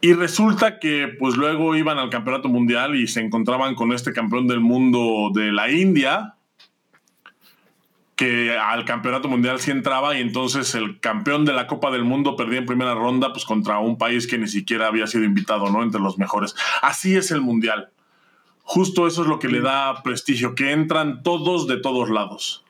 Y 0.00 0.12
resulta 0.12 0.78
que 0.78 1.08
pues 1.18 1.36
luego 1.36 1.76
iban 1.76 1.98
al 1.98 2.10
campeonato 2.10 2.48
mundial 2.48 2.94
y 2.94 3.06
se 3.06 3.20
encontraban 3.20 3.74
con 3.74 3.92
este 3.92 4.12
campeón 4.12 4.46
del 4.46 4.60
mundo 4.60 5.30
de 5.34 5.50
la 5.50 5.70
India, 5.70 6.36
que 8.18 8.58
al 8.58 8.84
campeonato 8.84 9.28
mundial 9.28 9.60
sí 9.60 9.70
entraba 9.70 10.18
y 10.18 10.20
entonces 10.20 10.74
el 10.74 10.98
campeón 10.98 11.44
de 11.44 11.52
la 11.52 11.68
Copa 11.68 11.92
del 11.92 12.02
Mundo 12.02 12.34
perdía 12.34 12.58
en 12.58 12.66
primera 12.66 12.92
ronda 12.92 13.32
pues 13.32 13.44
contra 13.44 13.78
un 13.78 13.96
país 13.96 14.26
que 14.26 14.36
ni 14.38 14.48
siquiera 14.48 14.88
había 14.88 15.06
sido 15.06 15.22
invitado, 15.22 15.70
¿no? 15.70 15.84
Entre 15.84 16.00
los 16.00 16.18
mejores. 16.18 16.56
Así 16.82 17.14
es 17.14 17.30
el 17.30 17.42
mundial. 17.42 17.90
Justo 18.64 19.06
eso 19.06 19.22
es 19.22 19.28
lo 19.28 19.38
que 19.38 19.46
le 19.46 19.60
da 19.60 20.02
prestigio, 20.02 20.56
que 20.56 20.72
entran 20.72 21.22
todos 21.22 21.68
de 21.68 21.76
todos 21.76 22.10
lados. 22.10 22.64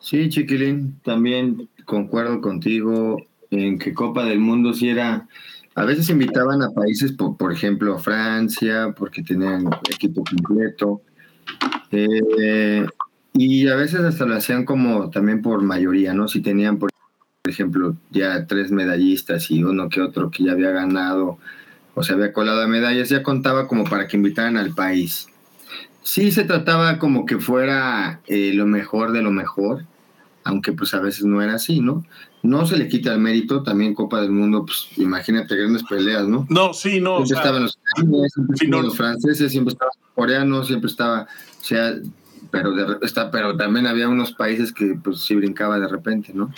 Sí, 0.00 0.28
Chiquilín, 0.30 0.98
también 1.04 1.68
concuerdo 1.84 2.40
contigo 2.40 3.22
en 3.52 3.78
que 3.78 3.94
Copa 3.94 4.24
del 4.24 4.40
Mundo 4.40 4.74
sí 4.74 4.88
era 4.88 5.28
a 5.76 5.84
veces 5.84 6.10
invitaban 6.10 6.60
a 6.60 6.70
países, 6.70 7.12
por, 7.12 7.36
por 7.36 7.52
ejemplo, 7.52 7.94
a 7.94 7.98
Francia, 8.00 8.92
porque 8.98 9.22
tenían 9.22 9.64
equipo 9.88 10.24
completo. 10.24 11.02
Eh, 11.92 12.84
y 13.34 13.68
a 13.68 13.76
veces 13.76 14.00
hasta 14.00 14.26
lo 14.26 14.36
hacían 14.36 14.64
como 14.64 15.10
también 15.10 15.42
por 15.42 15.62
mayoría, 15.62 16.14
¿no? 16.14 16.28
Si 16.28 16.40
tenían, 16.40 16.78
por 16.78 16.90
ejemplo, 17.46 17.96
ya 18.10 18.46
tres 18.46 18.70
medallistas 18.70 19.50
y 19.50 19.62
uno 19.62 19.88
que 19.88 20.00
otro 20.00 20.30
que 20.30 20.44
ya 20.44 20.52
había 20.52 20.70
ganado 20.70 21.38
o 21.94 22.02
se 22.02 22.12
había 22.12 22.32
colado 22.32 22.62
a 22.62 22.68
medallas, 22.68 23.08
ya 23.08 23.22
contaba 23.22 23.66
como 23.66 23.84
para 23.84 24.06
que 24.06 24.16
invitaran 24.16 24.56
al 24.56 24.74
país. 24.74 25.26
Sí 26.02 26.30
se 26.30 26.44
trataba 26.44 26.98
como 26.98 27.26
que 27.26 27.38
fuera 27.38 28.20
eh, 28.26 28.52
lo 28.54 28.66
mejor 28.66 29.12
de 29.12 29.22
lo 29.22 29.30
mejor, 29.30 29.84
aunque 30.44 30.72
pues 30.72 30.94
a 30.94 31.00
veces 31.00 31.24
no 31.24 31.42
era 31.42 31.54
así, 31.54 31.80
¿no? 31.80 32.04
No 32.42 32.66
se 32.66 32.76
le 32.76 32.88
quita 32.88 33.12
el 33.12 33.20
mérito, 33.20 33.62
también 33.62 33.94
Copa 33.94 34.20
del 34.20 34.30
Mundo, 34.30 34.64
pues 34.64 34.88
imagínate 34.96 35.56
grandes 35.56 35.82
peleas, 35.82 36.26
¿no? 36.28 36.46
No, 36.48 36.72
sí, 36.72 37.00
no. 37.00 37.26
Siempre 37.26 37.36
estaban 37.36 37.62
los, 37.64 37.78
los 38.68 38.96
franceses, 38.96 39.50
siempre 39.50 39.72
estaban 39.72 39.92
los 40.00 40.14
coreanos, 40.14 40.68
siempre 40.68 40.88
estaba, 40.88 41.22
o 41.22 41.64
sea, 41.64 41.96
pero, 42.50 42.72
de, 42.72 42.98
está, 43.02 43.30
pero 43.30 43.56
también 43.56 43.86
había 43.86 44.08
unos 44.08 44.32
países 44.32 44.72
que 44.72 44.96
pues 45.02 45.20
sí 45.20 45.34
brincaba 45.34 45.78
de 45.78 45.88
repente, 45.88 46.32
¿no? 46.34 46.52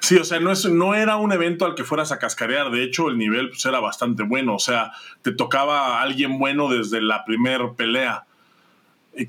Sí, 0.00 0.16
o 0.16 0.24
sea, 0.24 0.38
no, 0.38 0.52
es, 0.52 0.64
no 0.66 0.94
era 0.94 1.16
un 1.16 1.32
evento 1.32 1.64
al 1.66 1.74
que 1.74 1.84
fueras 1.84 2.12
a 2.12 2.18
cascarear, 2.18 2.70
de 2.70 2.84
hecho 2.84 3.08
el 3.08 3.18
nivel 3.18 3.48
pues, 3.48 3.64
era 3.66 3.80
bastante 3.80 4.22
bueno, 4.22 4.54
o 4.54 4.58
sea, 4.58 4.92
te 5.22 5.32
tocaba 5.32 5.98
a 5.98 6.02
alguien 6.02 6.38
bueno 6.38 6.68
desde 6.68 7.00
la 7.00 7.24
primer 7.24 7.72
pelea, 7.76 8.24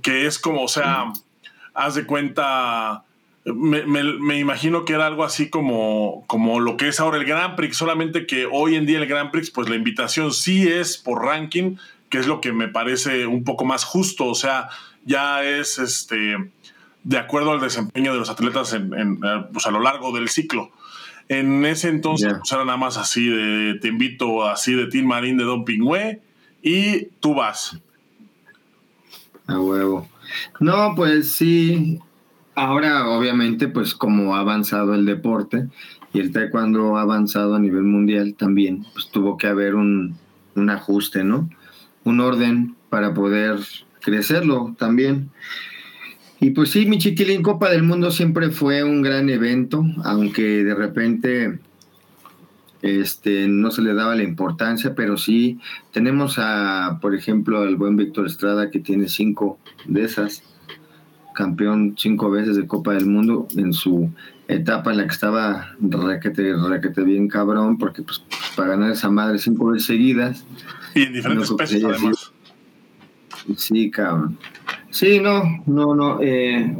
que 0.01 0.27
es 0.27 0.37
como, 0.37 0.63
o 0.63 0.67
sea, 0.67 1.05
haz 1.73 1.95
de 1.95 2.05
cuenta 2.05 3.03
me, 3.45 4.39
imagino 4.39 4.85
que 4.85 4.93
era 4.93 5.07
algo 5.07 5.23
así 5.23 5.49
como, 5.49 6.23
como 6.27 6.59
lo 6.59 6.77
que 6.77 6.89
es 6.89 6.99
ahora 6.99 7.17
el 7.17 7.25
Grand 7.25 7.55
Prix, 7.55 7.77
solamente 7.77 8.25
que 8.25 8.45
hoy 8.45 8.75
en 8.75 8.85
día 8.85 8.99
el 8.99 9.07
Grand 9.07 9.31
Prix, 9.31 9.49
pues 9.51 9.69
la 9.69 9.75
invitación 9.75 10.33
sí 10.33 10.67
es 10.67 10.97
por 10.97 11.23
ranking, 11.23 11.77
que 12.09 12.19
es 12.19 12.27
lo 12.27 12.41
que 12.41 12.51
me 12.51 12.67
parece 12.67 13.27
un 13.27 13.43
poco 13.43 13.65
más 13.65 13.83
justo, 13.83 14.25
o 14.25 14.35
sea, 14.35 14.69
ya 15.05 15.43
es 15.43 15.79
este 15.79 16.51
de 17.03 17.17
acuerdo 17.17 17.51
al 17.51 17.59
desempeño 17.59 18.13
de 18.13 18.19
los 18.19 18.29
atletas 18.29 18.73
en, 18.73 19.19
pues 19.51 19.65
a 19.65 19.71
lo 19.71 19.79
largo 19.79 20.11
del 20.11 20.29
ciclo. 20.29 20.71
En 21.27 21.65
ese 21.65 21.89
entonces 21.89 22.33
pues 22.33 22.51
era 22.51 22.65
nada 22.65 22.77
más 22.77 22.97
así 22.97 23.29
de 23.29 23.75
te 23.79 23.87
invito 23.89 24.47
así 24.47 24.73
de 24.73 24.87
Team 24.87 25.05
Marín 25.05 25.37
de 25.37 25.43
Don 25.43 25.65
Pingüe 25.65 26.21
y 26.61 27.05
tú 27.19 27.35
vas. 27.35 27.79
A 29.47 29.59
huevo. 29.59 30.07
No, 30.59 30.93
pues 30.95 31.31
sí, 31.33 31.99
Ahora, 32.61 33.07
obviamente, 33.07 33.69
pues 33.69 33.95
como 33.95 34.35
ha 34.35 34.41
avanzado 34.41 34.93
el 34.93 35.05
deporte 35.05 35.69
y 36.11 36.19
el 36.19 36.33
taekwondo 36.33 36.97
ha 36.97 37.03
avanzado 37.03 37.55
a 37.55 37.59
nivel 37.59 37.83
mundial 37.83 38.35
también, 38.37 38.85
pues 38.91 39.07
tuvo 39.09 39.37
que 39.37 39.47
haber 39.47 39.75
un, 39.75 40.17
ajuste, 40.69 41.23
¿no? 41.23 41.49
Un 42.03 42.19
orden 42.19 42.75
para 42.89 43.13
poder 43.13 43.59
crecerlo 44.01 44.75
también. 44.77 45.29
Y 46.41 46.51
pues 46.51 46.71
sí, 46.71 46.85
mi 46.85 46.97
chiquilín 46.97 47.41
Copa 47.41 47.69
del 47.69 47.83
Mundo 47.83 48.11
siempre 48.11 48.49
fue 48.49 48.83
un 48.83 49.01
gran 49.01 49.29
evento, 49.29 49.83
aunque 50.05 50.63
de 50.63 50.73
repente 50.73 51.59
este, 52.81 53.47
no 53.47 53.71
se 53.71 53.81
le 53.81 53.93
daba 53.93 54.15
la 54.15 54.23
importancia, 54.23 54.95
pero 54.95 55.17
sí 55.17 55.59
tenemos 55.91 56.35
a, 56.37 56.99
por 57.01 57.13
ejemplo, 57.13 57.61
al 57.61 57.75
buen 57.75 57.97
Víctor 57.97 58.25
Estrada 58.25 58.71
que 58.71 58.79
tiene 58.79 59.09
cinco 59.09 59.59
de 59.85 60.03
esas 60.03 60.43
campeón 61.33 61.95
cinco 61.97 62.29
veces 62.29 62.57
de 62.57 62.67
Copa 62.67 62.93
del 62.93 63.05
Mundo 63.05 63.47
en 63.55 63.71
su 63.71 64.09
etapa 64.49 64.91
en 64.91 64.97
la 64.97 65.03
que 65.05 65.13
estaba 65.13 65.73
raquete, 65.79 66.53
raquete 66.53 67.01
bien 67.03 67.29
cabrón, 67.29 67.77
porque 67.77 68.01
pues, 68.01 68.21
para 68.57 68.71
ganar 68.71 68.91
esa 68.91 69.09
madre 69.09 69.37
cinco 69.39 69.67
veces 69.67 69.87
seguidas. 69.87 70.43
Y 70.95 71.03
en 71.03 71.13
diferentes 71.13 71.51
pesos 71.51 71.83
además. 71.83 72.33
Sí, 73.57 73.91
cabrón. 73.91 74.37
Sí, 74.89 75.19
no, 75.19 75.63
no, 75.65 75.95
no. 75.95 76.19
Eh. 76.21 76.75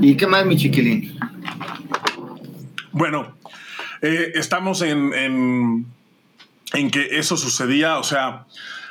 ¿Y 0.00 0.16
qué 0.16 0.26
más, 0.26 0.46
mi 0.46 0.56
chiquilín? 0.56 1.16
Bueno, 2.92 3.34
eh, 4.02 4.32
estamos 4.34 4.82
en, 4.82 5.12
en, 5.14 5.86
en 6.74 6.90
que 6.90 7.18
eso 7.18 7.36
sucedía, 7.36 7.98
o 7.98 8.02
sea, 8.02 8.46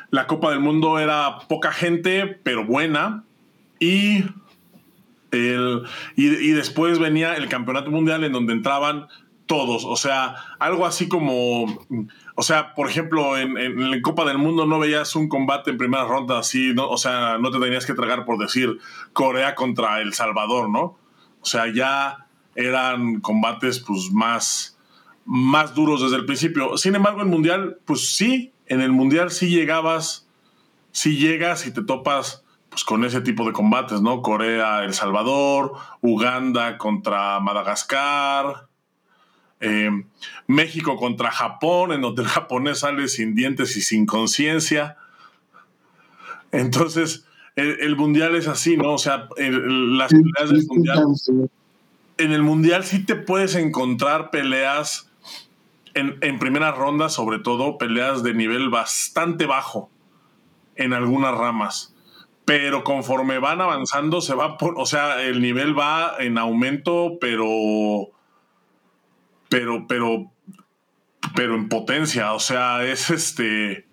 la 0.10 0.28
Copa 0.28 0.52
del 0.52 0.60
Mundo 0.60 1.00
era 1.00 1.40
poca 1.48 1.72
gente, 1.72 2.40
pero 2.44 2.66
buena 2.66 3.24
y, 3.80 4.26
el, 5.32 5.84
y, 6.16 6.52
después 6.52 7.00
venía 7.00 7.36
el 7.36 7.48
campeonato 7.48 7.90
mundial 7.90 8.24
en 8.24 8.32
donde 8.32 8.54
entraban 8.54 9.08
todos. 9.52 9.84
O 9.84 9.98
sea, 9.98 10.36
algo 10.60 10.86
así 10.86 11.10
como. 11.10 11.66
O 12.36 12.42
sea, 12.42 12.74
por 12.74 12.90
ejemplo, 12.90 13.38
en, 13.38 13.92
la 13.92 14.02
Copa 14.02 14.24
del 14.24 14.38
Mundo 14.38 14.66
no 14.66 14.80
veías 14.80 15.14
un 15.18 15.28
combate 15.28 15.72
en 15.72 15.78
primera 15.78 16.06
ronda 16.06 16.40
así, 16.40 16.74
¿no? 16.74 16.88
O 16.90 16.96
sea, 16.96 17.38
no 17.38 17.52
te 17.52 17.60
tenías 17.60 17.86
que 17.86 17.94
tragar 17.94 18.24
por 18.24 18.38
decir 18.38 18.80
Corea 19.12 19.54
contra 19.54 20.00
El 20.00 20.14
Salvador, 20.14 20.70
¿no? 20.70 20.98
O 21.42 21.46
sea, 21.46 21.66
ya 21.68 22.28
eran 22.56 23.20
combates 23.20 23.82
pues 23.82 24.10
más, 24.14 24.80
más 25.26 25.76
duros 25.76 26.02
desde 26.02 26.16
el 26.16 26.26
principio. 26.26 26.78
Sin 26.78 26.96
embargo, 26.96 27.22
en 27.22 27.28
Mundial, 27.28 27.78
pues 27.84 28.16
sí, 28.16 28.54
en 28.68 28.80
el 28.80 28.94
Mundial 28.94 29.32
sí 29.32 29.50
llegabas, 29.50 30.30
sí 30.94 31.18
llegas 31.18 31.68
y 31.68 31.74
te 31.74 31.84
topas 31.84 32.46
pues 32.70 32.86
con 32.86 33.04
ese 33.04 33.20
tipo 33.20 33.44
de 33.46 33.52
combates, 33.52 34.00
¿no? 34.00 34.22
Corea, 34.22 34.86
El 34.86 34.94
Salvador, 34.94 35.74
Uganda 36.00 36.78
contra 36.78 37.38
Madagascar, 37.42 38.71
eh, 39.62 39.90
México 40.48 40.98
contra 40.98 41.32
Japón, 41.32 41.94
en 41.94 42.02
donde 42.02 42.24
el 42.24 42.28
japonés 42.28 42.80
sale 42.80 43.08
sin 43.08 43.36
dientes 43.36 43.78
y 43.78 43.82
sin 43.82 44.06
conciencia. 44.06 44.98
Entonces, 46.52 47.26
el, 47.56 47.96
mundial 47.96 48.36
es 48.36 48.48
así, 48.48 48.76
¿no? 48.76 48.94
O 48.94 48.98
sea, 48.98 49.30
las 49.38 50.12
peleas 50.12 50.50
del 50.50 50.66
mundial. 50.68 51.06
En 52.18 52.32
el 52.34 52.44
mundial 52.44 52.84
sí 52.84 53.06
te 53.06 53.16
puedes 53.16 53.56
encontrar 53.56 54.32
peleas 54.32 55.10
en, 55.94 56.18
en 56.22 56.40
primera 56.40 56.72
ronda, 56.72 57.10
sobre 57.10 57.40
todo, 57.40 57.78
peleas 57.78 58.24
de 58.24 58.34
nivel 58.34 58.70
bastante 58.70 59.46
bajo 59.46 59.90
en 60.76 60.94
algunas 60.94 61.36
ramas 61.38 61.92
pero 62.46 62.84
conforme 62.84 63.40
van 63.40 63.62
avanzando 63.62 64.20
se 64.20 64.34
va 64.34 64.58
por, 64.58 64.74
o 64.78 64.86
sea, 64.86 65.22
el 65.22 65.42
nivel 65.42 65.78
va 65.78 66.16
en 66.20 66.38
aumento, 66.38 67.18
pero 67.22 68.10
pero 69.52 69.86
pero 69.88 70.32
pero 71.36 71.56
en 71.56 71.70
potencia, 71.70 72.34
o 72.34 72.40
sea, 72.40 72.84
es 72.84 73.12
este 73.12 73.86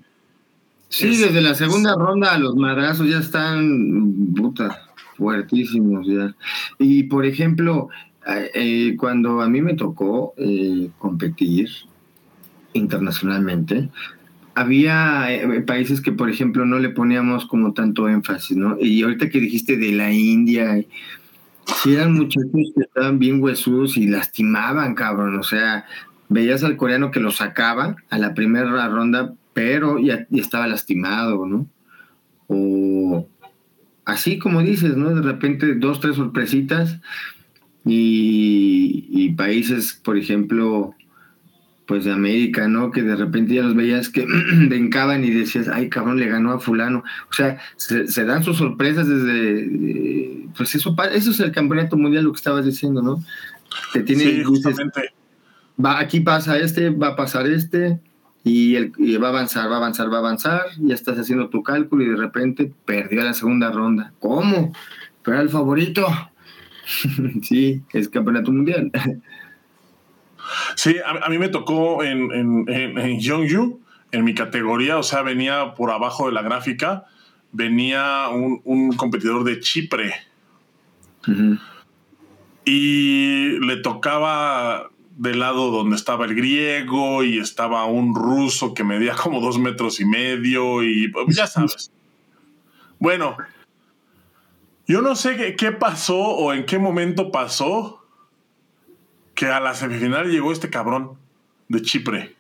Sí, 0.89 1.19
desde 1.19 1.43
la 1.43 1.55
segunda 1.55 1.95
ronda 1.97 2.39
los 2.39 2.57
madrazos 2.57 3.11
ya 3.11 3.19
están 3.19 4.33
puta, 4.35 4.89
fuertísimos 5.17 6.07
ya. 6.07 6.35
Y 6.79 7.03
por 7.03 7.27
ejemplo, 7.27 7.89
eh, 8.27 8.95
cuando 8.97 9.43
a 9.43 9.49
mí 9.51 9.61
me 9.61 9.75
tocó 9.75 10.33
eh, 10.39 10.89
competir 10.99 11.69
internacionalmente, 12.73 13.91
había 14.55 15.31
eh, 15.31 15.61
países 15.61 16.01
que, 16.01 16.13
por 16.13 16.31
ejemplo, 16.31 16.65
no 16.65 16.79
le 16.79 16.89
poníamos 16.89 17.47
como 17.47 17.75
tanto 17.75 18.09
énfasis, 18.09 18.57
¿no? 18.57 18.79
Y 18.81 19.03
ahorita 19.03 19.29
que 19.29 19.41
dijiste 19.41 19.77
de 19.77 19.93
la 19.93 20.11
India, 20.11 20.83
si 21.77 21.95
eran 21.95 22.15
muchachos 22.15 22.73
que 22.75 22.83
estaban 22.83 23.19
bien 23.19 23.43
huesudos 23.43 23.97
y 23.97 24.07
lastimaban, 24.07 24.95
cabrón. 24.95 25.39
O 25.39 25.43
sea, 25.43 25.87
veías 26.29 26.65
al 26.65 26.77
coreano 26.77 27.11
que 27.11 27.21
lo 27.21 27.31
sacaba 27.31 27.97
a 28.11 28.19
la 28.19 28.35
primera 28.35 28.89
ronda, 28.89 29.35
pero 29.53 29.99
ya, 29.99 30.27
estaba 30.31 30.67
lastimado, 30.67 31.47
¿no? 31.47 31.67
O 32.49 33.29
así 34.05 34.39
como 34.39 34.63
dices, 34.63 34.97
¿no? 34.97 35.15
De 35.15 35.23
repente 35.23 35.75
dos, 35.75 36.01
tres 36.01 36.17
sorpresitas 36.17 36.99
y, 37.85 39.07
y 39.11 39.33
países, 39.35 40.01
por 40.03 40.17
ejemplo, 40.17 40.95
pues 41.89 42.05
de 42.05 42.13
América, 42.13 42.69
¿no? 42.69 42.91
Que 42.91 43.03
de 43.03 43.17
repente 43.17 43.55
ya 43.55 43.63
los 43.63 43.75
veías 43.75 44.11
que 44.11 44.27
vencaban 44.69 45.25
y 45.25 45.31
decías, 45.31 45.69
ay, 45.69 45.89
cabrón, 45.89 46.21
le 46.21 46.29
ganó 46.29 46.53
a 46.53 46.61
fulano. 46.61 47.03
O 47.31 47.33
sea, 47.33 47.59
se, 47.77 48.25
dan 48.27 48.45
sus 48.45 48.59
sorpresas 48.59 49.09
desde, 49.09 49.61
eh, 49.63 50.47
pues 50.55 50.75
eso, 50.75 50.95
eso 51.11 51.31
es 51.31 51.41
el 51.41 51.51
campeonato 51.51 51.97
mundial, 51.97 52.25
lo 52.25 52.33
que 52.33 52.37
estabas 52.37 52.67
diciendo, 52.67 53.01
¿no? 53.01 53.25
Te 53.95 54.03
tiene, 54.03 54.23
sí, 54.23 54.45
justamente. 54.45 55.15
va, 55.83 55.99
aquí 55.99 56.21
pasa 56.21 56.59
este, 56.59 56.91
va 56.91 57.09
a 57.09 57.17
pasar 57.17 57.47
este, 57.47 57.99
y, 58.45 58.77
el, 58.77 58.93
va 59.23 59.29
a 59.29 59.31
avanzar, 59.31 59.71
va 59.71 59.77
a 59.77 59.79
avanzar, 59.79 60.13
va 60.13 60.17
a 60.17 60.21
avanzar, 60.21 60.67
ya 60.79 60.95
estás 60.95 61.19
haciendo 61.19 61.49
tu 61.49 61.63
cálculo 61.63 62.05
y 62.05 62.09
de 62.11 62.17
repente 62.17 62.71
perdió 62.85 63.23
la 63.23 63.33
segunda 63.33 63.71
ronda. 63.71 64.13
¿Cómo? 64.21 64.75
Pero 65.23 65.37
era 65.37 65.43
el 65.43 65.49
favorito. 65.49 66.07
sí, 67.43 67.81
es 67.95 68.11
campeonato 68.11 68.53
mundial. 68.53 68.93
Sí, 70.75 70.97
a, 71.05 71.29
mí 71.29 71.39
me 71.39 71.49
tocó 71.49 72.03
en, 72.03 72.33
en, 72.33 72.65
en, 72.69 72.99
en 72.99 73.21
en 74.11 74.25
mi 74.25 74.35
categoría, 74.35 74.99
o 74.99 75.03
sea, 75.03 75.23
venía 75.23 75.75
por 75.75 75.91
abajo 75.91 76.27
de 76.27 76.33
la 76.33 76.43
gráfica, 76.43 77.05
venía 77.53 78.29
un, 78.29 78.93
competidor 78.97 79.45
de 79.45 79.61
Chipre. 79.61 80.15
Y 82.65 83.59
le 83.61 83.77
tocaba 83.79 84.89
del 85.17 85.41
lado 85.41 85.71
donde 85.71 85.97
estaba 85.97 86.25
el 86.25 86.35
griego 86.35 87.25
y 87.25 87.39
estaba 87.39 87.85
un 87.85 88.15
ruso 88.15 88.73
que 88.73 88.85
medía 88.85 89.15
como 89.15 89.41
dos 89.41 89.59
metros 89.59 90.01
y 90.01 90.05
medio 90.05 90.83
y 90.83 91.09
pues, 91.09 91.37
ya 91.37 91.47
sabes. 91.47 91.91
Bueno, 92.99 93.37
yo 94.87 95.03
no 95.03 95.17
sé 95.17 95.37
qué, 95.37 95.57
qué 95.57 95.73
pasó 95.73 96.19
o 96.19 96.53
en 96.53 96.65
qué 96.65 96.79
momento 96.79 97.31
pasó, 97.31 97.98
que 99.39 99.47
a 99.47 99.61
la 99.61 99.73
semifinal 99.73 100.29
llegó 100.29 100.51
este 100.51 100.69
cabrón 100.69 101.17
de 101.69 101.81
Chipre. 101.81 102.35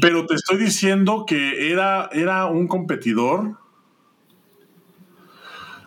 Pero 0.00 0.24
te 0.24 0.36
estoy 0.36 0.56
diciendo 0.56 1.26
que 1.26 1.70
era, 1.70 2.08
era 2.14 2.46
un 2.46 2.66
competidor. 2.66 3.58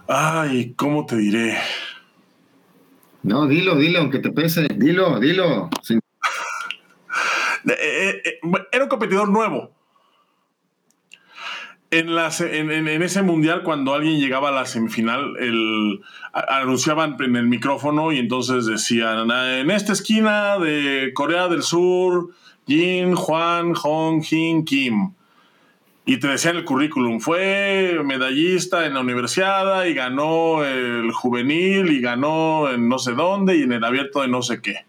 Ay, 0.07 0.75
¿cómo 0.75 1.07
te 1.07 1.17
diré? 1.17 1.57
No, 3.23 3.47
dilo, 3.47 3.77
dilo, 3.77 4.01
aunque 4.01 4.19
te 4.19 4.29
pese. 4.29 4.67
Dilo, 4.67 5.19
dilo. 5.19 5.71
Eh, 7.65 8.21
eh, 8.25 8.39
era 8.73 8.83
un 8.83 8.89
competidor 8.89 9.29
nuevo 9.29 9.72
en, 11.99 12.87
ese 13.03 13.21
mundial, 13.21 13.63
cuando 13.63 13.93
alguien 13.93 14.19
llegaba 14.19 14.49
a 14.49 14.51
la 14.51 14.65
semifinal, 14.65 15.35
el, 15.39 16.01
anunciaban 16.33 17.17
en 17.19 17.35
el 17.35 17.47
micrófono 17.47 18.11
y 18.11 18.19
entonces 18.19 18.65
decían: 18.65 19.29
En 19.31 19.69
esta 19.69 19.93
esquina 19.93 20.57
de 20.57 21.11
Corea 21.13 21.47
del 21.47 21.61
Sur, 21.61 22.29
Jin, 22.67 23.15
Juan, 23.15 23.73
Hong, 23.75 24.21
Jin, 24.21 24.65
Kim. 24.65 25.13
Y 26.05 26.17
te 26.17 26.27
decían 26.27 26.55
el 26.55 26.65
currículum: 26.65 27.19
fue 27.19 28.01
medallista 28.03 28.85
en 28.85 28.95
la 28.95 29.01
universidad 29.01 29.85
y 29.85 29.93
ganó 29.93 30.65
el 30.65 31.11
juvenil 31.11 31.91
y 31.91 32.01
ganó 32.01 32.71
en 32.71 32.89
no 32.89 32.97
sé 32.97 33.13
dónde 33.13 33.57
y 33.57 33.63
en 33.63 33.71
el 33.71 33.83
abierto 33.83 34.21
de 34.21 34.27
no 34.27 34.41
sé 34.41 34.61
qué. 34.61 34.85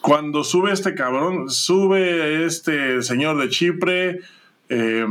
Cuando 0.00 0.42
sube 0.42 0.72
este 0.72 0.94
cabrón, 0.94 1.48
sube 1.48 2.44
este 2.44 3.02
señor 3.02 3.38
de 3.38 3.48
Chipre. 3.50 4.20
Eh, 4.68 5.06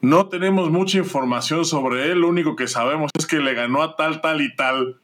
no 0.00 0.28
tenemos 0.28 0.70
mucha 0.70 0.98
información 0.98 1.64
sobre 1.64 2.10
él, 2.10 2.20
lo 2.20 2.28
único 2.28 2.56
que 2.56 2.68
sabemos 2.68 3.10
es 3.18 3.26
que 3.26 3.38
le 3.38 3.54
ganó 3.54 3.82
a 3.82 3.96
tal, 3.96 4.20
tal 4.20 4.40
y 4.40 4.54
tal 4.54 4.98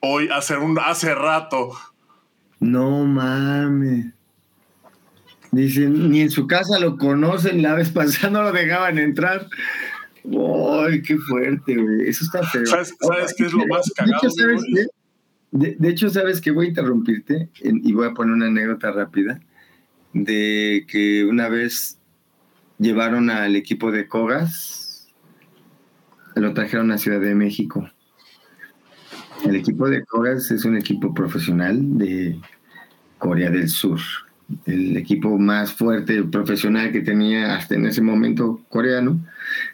hoy, 0.00 0.28
hace, 0.32 0.56
un, 0.56 0.78
hace 0.78 1.14
rato. 1.14 1.72
No 2.60 3.04
mames. 3.04 4.06
Dicen, 5.50 6.10
ni 6.10 6.20
en 6.20 6.30
su 6.30 6.46
casa 6.46 6.78
lo 6.78 6.98
conocen, 6.98 7.62
la 7.62 7.74
vez 7.74 7.90
pasada 7.90 8.30
no 8.30 8.42
lo 8.42 8.52
dejaban 8.52 8.98
entrar. 8.98 9.48
¡Ay, 10.24 11.00
qué 11.02 11.16
fuerte, 11.16 11.76
güey! 11.76 12.08
Eso 12.08 12.24
está 12.24 12.42
feo. 12.42 12.66
¿Sabes, 12.66 12.94
qué 13.36 13.44
es 13.44 13.52
lo 13.52 13.66
más 13.66 13.90
cagado? 13.96 14.28
De 15.50 15.88
hecho, 15.88 16.10
¿sabes 16.10 16.42
qué? 16.42 16.50
Voy 16.50 16.66
a 16.66 16.68
interrumpirte 16.68 17.48
y 17.62 17.92
voy 17.92 18.08
a 18.08 18.12
poner 18.12 18.34
una 18.34 18.46
anécdota 18.46 18.90
rápida 18.92 19.40
de 20.12 20.84
que 20.86 21.24
una 21.24 21.48
vez 21.48 21.97
llevaron 22.78 23.30
al 23.30 23.56
equipo 23.56 23.90
de 23.90 24.08
Cogas, 24.08 25.08
lo 26.34 26.54
trajeron 26.54 26.90
a 26.92 26.98
Ciudad 26.98 27.20
de 27.20 27.34
México. 27.34 27.88
El 29.44 29.56
equipo 29.56 29.88
de 29.88 30.04
Cogas 30.04 30.50
es 30.50 30.64
un 30.64 30.76
equipo 30.76 31.14
profesional 31.14 31.98
de 31.98 32.40
Corea 33.18 33.50
del 33.50 33.68
Sur, 33.68 34.00
el 34.66 34.96
equipo 34.96 35.38
más 35.38 35.72
fuerte 35.72 36.22
profesional 36.24 36.92
que 36.92 37.00
tenía 37.00 37.56
hasta 37.56 37.74
en 37.74 37.86
ese 37.86 38.02
momento 38.02 38.60
coreano. 38.68 39.20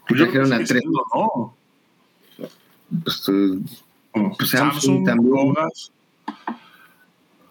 Pues 0.08 0.20
trajeron 0.20 0.52
a 0.52 0.58
tres. 0.64 0.82
No. 0.84 1.56
Pues, 3.04 3.30
pues 4.38 4.50
Samsung, 4.50 5.04
también. 5.04 5.54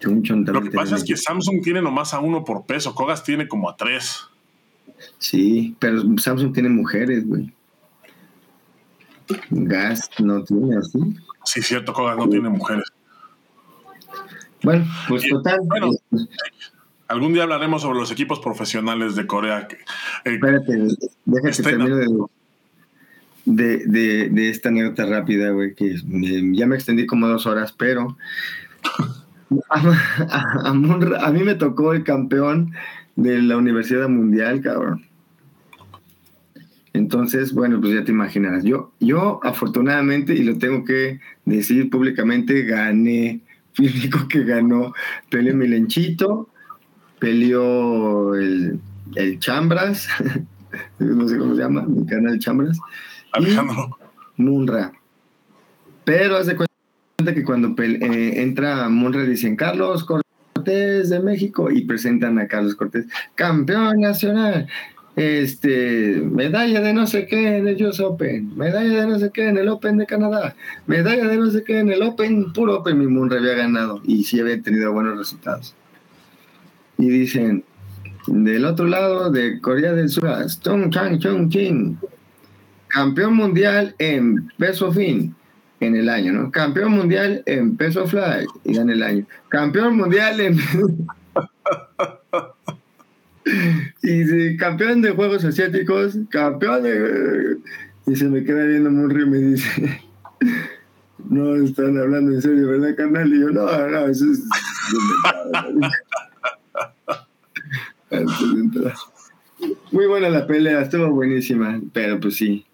Lo 0.01 0.61
que 0.61 0.71
pasa 0.71 0.97
es 0.97 1.03
que 1.03 1.15
Samsung 1.15 1.61
tiene 1.63 1.81
nomás 1.81 2.13
a 2.13 2.19
uno 2.19 2.43
por 2.43 2.65
peso, 2.65 2.93
Cogas 2.93 3.23
tiene 3.23 3.47
como 3.47 3.69
a 3.69 3.77
tres. 3.77 4.27
Sí, 5.17 5.75
pero 5.79 6.01
Samsung 6.17 6.53
tiene 6.53 6.69
mujeres, 6.69 7.27
güey. 7.27 7.53
Gas 9.49 10.09
no 10.19 10.43
tiene 10.43 10.77
así. 10.77 10.99
Sí, 11.45 11.61
cierto, 11.61 11.93
Gas 11.93 12.17
no 12.17 12.29
tiene 12.29 12.49
mujeres. 12.49 12.85
Bueno, 14.63 14.85
pues 15.07 15.27
total. 15.27 15.59
Bueno, 15.65 15.91
algún 17.07 17.33
día 17.33 17.43
hablaremos 17.43 17.81
sobre 17.81 17.99
los 17.99 18.11
equipos 18.11 18.39
profesionales 18.39 19.15
de 19.15 19.27
Corea. 19.27 19.67
Eh, 19.69 19.77
Espérate, 20.33 20.87
déjate 21.25 21.63
termino 21.63 22.29
de, 23.45 23.85
de, 23.85 24.29
de, 24.29 24.49
esta 24.49 24.69
anécdota 24.69 25.05
rápida, 25.05 25.49
güey, 25.51 25.75
que 25.75 25.95
ya 26.53 26.65
me 26.65 26.75
extendí 26.75 27.05
como 27.05 27.27
dos 27.27 27.45
horas, 27.45 27.73
pero 27.73 28.17
a, 29.69 30.69
a 30.69 31.31
mí 31.31 31.43
me 31.43 31.55
tocó 31.55 31.93
el 31.93 32.03
campeón 32.03 32.73
de 33.15 33.41
la 33.41 33.57
Universidad 33.57 34.09
Mundial, 34.09 34.61
cabrón. 34.61 35.05
Entonces, 36.93 37.53
bueno, 37.53 37.81
pues 37.81 37.93
ya 37.93 38.03
te 38.03 38.11
imaginarás. 38.11 38.63
Yo, 38.63 38.93
yo 38.99 39.39
afortunadamente, 39.43 40.35
y 40.35 40.43
lo 40.43 40.57
tengo 40.59 40.85
que 40.85 41.19
decir 41.45 41.89
públicamente, 41.89 42.63
gané. 42.63 43.41
Fui 43.73 43.87
el 43.87 43.95
único 43.95 44.27
que 44.27 44.43
ganó. 44.43 44.93
Peleó 45.29 45.55
mi 45.55 45.67
lenchito, 45.67 46.49
peleó 47.19 48.35
el, 48.35 48.79
el 49.15 49.39
Chambras, 49.39 50.07
no 50.99 51.27
sé 51.27 51.37
cómo 51.37 51.55
se 51.55 51.61
llama, 51.61 51.83
mi 51.87 52.05
canal 52.05 52.37
Chambras. 52.39 52.77
Alejandro. 53.31 53.97
Munra. 54.37 54.91
Pero 56.03 56.37
hace 56.37 56.55
cuenta 56.55 57.33
que 57.33 57.43
cuando 57.43 57.73
eh, 57.81 58.41
entra 58.41 58.89
Munra 58.89 59.23
dicen, 59.23 59.55
Carlos, 59.55 60.05
De 60.63 61.19
México 61.19 61.69
y 61.69 61.81
presentan 61.81 62.39
a 62.39 62.47
Carlos 62.47 62.75
Cortés, 62.75 63.05
campeón 63.35 63.99
nacional, 63.99 64.67
este, 65.15 66.21
medalla 66.21 66.81
de 66.81 66.93
no 66.93 67.05
sé 67.05 67.25
qué 67.27 67.57
en 67.57 67.67
el 67.67 67.85
US 67.85 67.99
Open, 67.99 68.55
medalla 68.55 69.01
de 69.01 69.07
no 69.07 69.19
sé 69.19 69.31
qué 69.33 69.47
en 69.47 69.57
el 69.57 69.67
Open 69.67 69.97
de 69.97 70.05
Canadá, 70.05 70.55
medalla 70.87 71.27
de 71.27 71.37
no 71.37 71.51
sé 71.51 71.63
qué 71.63 71.79
en 71.79 71.91
el 71.91 72.01
Open, 72.01 72.53
puro 72.53 72.79
Open 72.79 72.97
mi 72.97 73.07
Munra 73.07 73.37
había 73.37 73.53
ganado 73.53 74.01
y 74.05 74.23
sí 74.23 74.39
había 74.39 74.61
tenido 74.61 74.91
buenos 74.91 75.17
resultados. 75.17 75.75
Y 76.97 77.09
dicen, 77.09 77.63
del 78.27 78.65
otro 78.65 78.87
lado 78.87 79.29
de 79.29 79.59
Corea 79.59 79.93
del 79.93 80.09
Sur, 80.09 80.27
Stone 80.45 80.89
Chang 80.89 81.19
Chung 81.19 81.49
King, 81.49 81.95
campeón 82.87 83.35
mundial 83.35 83.95
en 83.99 84.47
peso 84.57 84.91
fin, 84.91 85.35
en 85.85 85.95
el 85.95 86.09
año, 86.09 86.33
¿no? 86.33 86.51
Campeón 86.51 86.91
mundial 86.91 87.43
en 87.45 87.77
peso 87.77 88.07
fly 88.07 88.47
y 88.63 88.77
en 88.77 88.89
el 88.89 89.03
año. 89.03 89.25
Campeón 89.49 89.97
mundial 89.97 90.39
en... 90.39 90.57
y 94.03 94.55
campeón 94.57 95.01
de 95.01 95.11
Juegos 95.11 95.45
Asiáticos, 95.45 96.17
campeón 96.29 96.83
de... 96.83 97.57
Y 98.05 98.15
se 98.15 98.25
me 98.25 98.43
queda 98.43 98.65
viendo 98.65 98.91
muy 98.91 99.13
y 99.13 99.25
me 99.25 99.37
dice, 99.37 100.01
no 101.29 101.55
están 101.55 101.97
hablando 101.97 102.33
en 102.33 102.41
serio, 102.41 102.67
¿verdad, 102.67 102.95
carnal? 102.97 103.33
Y 103.33 103.39
yo, 103.39 103.49
no, 103.49 103.65
no, 103.87 104.07
eso 104.07 104.25
es... 104.31 104.43
Muy 109.91 110.07
buena 110.07 110.29
la 110.29 110.45
pelea, 110.45 110.81
estuvo 110.81 111.09
buenísima, 111.11 111.79
pero 111.93 112.19
pues 112.19 112.35
sí, 112.35 112.65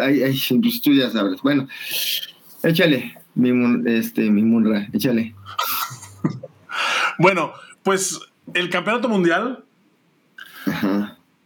ay, 0.00 0.22
ay, 0.22 0.38
pues 0.60 0.80
tú 0.80 0.92
ya 0.92 1.10
sabes. 1.10 1.42
Bueno, 1.42 1.66
échale, 2.68 3.18
mi, 3.34 3.50
este, 3.90 4.30
mi 4.30 4.42
Munra, 4.42 4.88
échale. 4.92 5.34
bueno, 7.18 7.52
pues 7.82 8.20
el 8.54 8.70
campeonato 8.70 9.08
mundial 9.08 9.64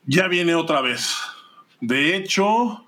ya 0.06 0.28
viene 0.28 0.54
otra 0.54 0.80
vez. 0.80 1.14
De 1.80 2.16
hecho, 2.16 2.85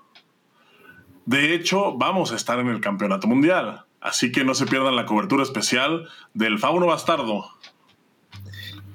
de 1.25 1.53
hecho, 1.53 1.97
vamos 1.97 2.31
a 2.31 2.35
estar 2.35 2.59
en 2.59 2.67
el 2.67 2.81
campeonato 2.81 3.27
mundial. 3.27 3.85
Así 4.01 4.31
que 4.31 4.43
no 4.43 4.53
se 4.53 4.65
pierdan 4.65 4.97
la 4.97 5.05
cobertura 5.05 5.43
especial 5.43 6.09
del 6.33 6.59
Fauno 6.59 6.87
Bastardo. 6.87 7.45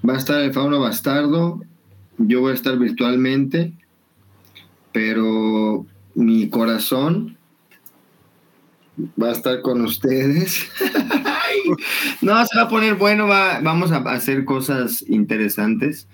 Va 0.07 0.15
a 0.15 0.19
estar 0.19 0.41
el 0.41 0.53
Fauno 0.53 0.81
Bastardo. 0.81 1.63
Yo 2.19 2.41
voy 2.41 2.53
a 2.53 2.55
estar 2.55 2.79
virtualmente. 2.79 3.73
Pero 4.93 5.87
mi 6.15 6.51
corazón 6.51 7.38
va 9.21 9.29
a 9.29 9.33
estar 9.33 9.61
con 9.63 9.81
ustedes. 9.83 10.69
no, 12.23 12.47
se 12.47 12.57
va 12.57 12.65
a 12.65 12.69
poner 12.69 12.95
bueno, 12.95 13.27
vamos 13.27 13.93
a 13.93 13.99
hacer 13.99 14.45
cosas 14.45 15.05
interesantes. 15.09 16.09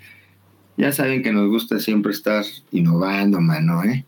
Ya 0.77 0.93
saben 0.93 1.23
que 1.23 1.33
nos 1.33 1.49
gusta 1.49 1.79
siempre 1.79 2.13
estar 2.13 2.45
innovando, 2.73 3.41
mano, 3.41 3.85
¿eh? 3.85 4.05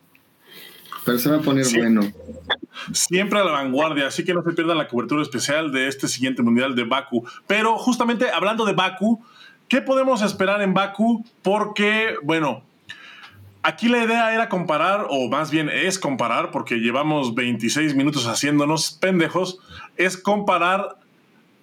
Pero 1.04 1.18
se 1.18 1.30
va 1.30 1.36
a 1.36 1.40
poner 1.40 1.64
bueno. 1.76 2.00
Siempre 2.92 3.38
a 3.38 3.44
la 3.44 3.52
vanguardia, 3.52 4.08
así 4.08 4.24
que 4.24 4.34
no 4.34 4.42
se 4.42 4.52
pierdan 4.52 4.76
la 4.76 4.88
cobertura 4.88 5.22
especial 5.22 5.70
de 5.70 5.86
este 5.86 6.08
siguiente 6.08 6.42
Mundial 6.42 6.74
de 6.74 6.82
Baku. 6.82 7.24
Pero 7.46 7.78
justamente 7.78 8.28
hablando 8.30 8.64
de 8.64 8.72
Baku, 8.72 9.24
¿qué 9.68 9.80
podemos 9.80 10.20
esperar 10.22 10.60
en 10.62 10.74
Baku? 10.74 11.24
Porque, 11.42 12.16
bueno, 12.24 12.64
aquí 13.66 13.88
la 13.88 14.04
idea 14.04 14.32
era 14.32 14.48
comparar, 14.48 15.08
o 15.10 15.28
más 15.28 15.50
bien 15.50 15.68
es 15.68 15.98
comparar, 15.98 16.52
porque 16.52 16.76
llevamos 16.76 17.34
26 17.34 17.96
minutos 17.96 18.28
haciéndonos 18.28 18.92
pendejos, 18.92 19.58
es 19.96 20.16
comparar 20.16 20.98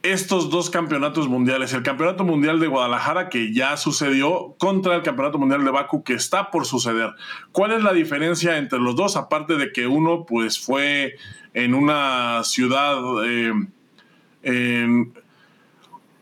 estos 0.01 0.49
dos 0.49 0.69
campeonatos 0.69 1.29
mundiales, 1.29 1.71
el 1.71 1.81
Campeonato 1.81 2.25
Mundial 2.25 2.59
de 2.59 2.67
Guadalajara 2.67 3.29
que 3.29 3.53
ya 3.53 3.77
sucedió 3.77 4.53
contra 4.57 4.95
el 4.95 5.01
Campeonato 5.01 5.37
Mundial 5.37 5.63
de 5.63 5.71
Baku 5.71 6.03
que 6.03 6.13
está 6.13 6.51
por 6.51 6.65
suceder. 6.65 7.11
¿Cuál 7.53 7.71
es 7.71 7.83
la 7.83 7.93
diferencia 7.93 8.57
entre 8.57 8.79
los 8.79 8.97
dos? 8.97 9.15
Aparte 9.15 9.55
de 9.55 9.71
que 9.71 9.87
uno 9.87 10.25
pues 10.25 10.59
fue 10.59 11.15
en 11.53 11.73
una 11.73 12.43
ciudad, 12.43 12.97
eh, 13.25 13.53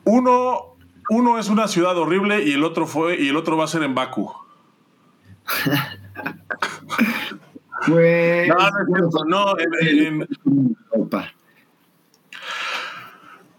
uno, 0.04 0.62
uno 1.10 1.40
es 1.40 1.50
una 1.50 1.68
ciudad 1.68 1.98
horrible 1.98 2.44
y 2.44 2.52
el 2.52 2.64
otro 2.64 2.86
fue 2.86 3.20
y 3.20 3.30
el 3.30 3.36
otro 3.36 3.58
va 3.58 3.64
a 3.64 3.68
ser 3.68 3.82
en 3.82 3.96
Baku. 3.96 4.41
Pues, 7.88 8.48
no, 8.48 9.26
no, 9.26 9.56
en, 9.60 10.28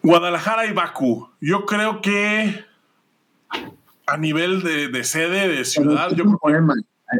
Guadalajara 0.03 0.66
y 0.66 0.73
Bakú. 0.73 1.31
Yo 1.40 1.64
creo 1.64 2.01
que 2.01 2.64
a 4.07 4.16
nivel 4.16 4.62
de, 4.62 5.05
sede, 5.05 5.49
de 5.49 5.64
ciudad, 5.64 6.11
yo 6.14 6.25
creo. 6.38 6.66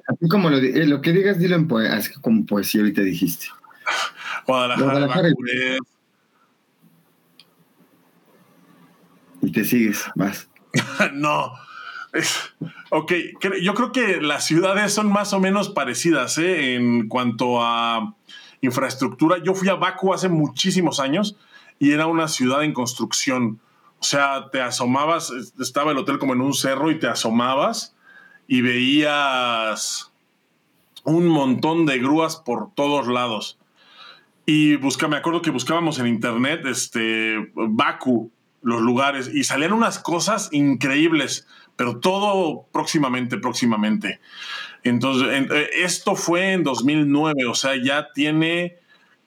Así 0.09 0.29
como 0.29 0.49
lo, 0.49 0.57
eh, 0.57 0.87
lo, 0.87 1.03
que 1.03 1.13
digas, 1.13 1.39
dilo 1.39 1.55
en 1.55 1.69
poesía, 1.69 1.95
así 1.97 2.13
como 2.15 2.47
poesía 2.47 2.81
ahorita 2.81 3.03
dijiste. 3.03 3.47
Guadalajara, 4.47 5.07
Bakú 5.07 5.45
Y 9.43 9.51
te 9.51 9.65
sigues, 9.65 10.05
más. 10.15 10.49
no. 11.13 11.53
Ok, 12.91 13.13
yo 13.63 13.75
creo 13.75 13.93
que 13.93 14.21
las 14.21 14.45
ciudades 14.45 14.93
son 14.93 15.11
más 15.11 15.33
o 15.33 15.41
menos 15.41 15.71
parecidas 15.71 16.39
¿eh? 16.39 16.75
en 16.75 17.09
cuanto 17.09 17.63
a 17.63 18.15
infraestructura. 18.61 19.39
Yo 19.43 19.55
fui 19.55 19.69
a 19.69 19.75
Bakú 19.75 20.13
hace 20.13 20.29
muchísimos 20.29 21.01
años 21.01 21.37
y 21.79 21.93
era 21.93 22.07
una 22.07 22.29
ciudad 22.29 22.65
en 22.65 22.73
construcción. 22.73 23.61
O 23.99 24.05
sea, 24.05 24.49
te 24.51 24.61
asomabas, 24.61 25.33
estaba 25.61 25.93
el 25.93 25.99
hotel 25.99 26.19
como 26.19 26.35
en 26.35 26.41
un 26.41 26.55
cerro 26.55 26.91
y 26.91 26.99
te 26.99 27.07
asomabas 27.07 27.95
y 28.47 28.61
veías 28.61 30.13
un 31.05 31.27
montón 31.27 31.87
de 31.87 31.99
grúas 31.99 32.37
por 32.37 32.75
todos 32.75 33.07
lados. 33.09 33.59
Y 34.45 34.77
busca, 34.77 35.09
me 35.09 35.17
acuerdo 35.17 35.43
que 35.43 35.51
buscábamos 35.51 35.99
en 35.99 36.07
internet 36.07 36.63
este 36.67 37.51
Baku, 37.55 38.31
los 38.61 38.81
lugares, 38.81 39.31
y 39.33 39.45
salían 39.45 39.73
unas 39.73 39.99
cosas 39.99 40.49
increíbles, 40.53 41.47
pero 41.77 42.01
todo 42.01 42.67
próximamente, 42.73 43.39
próximamente. 43.39 44.21
Entonces, 44.85 45.29
eh, 45.51 45.71
esto 45.83 46.15
fue 46.17 46.53
en 46.53 46.65
2009, 46.65 47.47
o 47.47 47.55
sea, 47.55 47.73
ya 47.83 48.13
tiene 48.13 48.79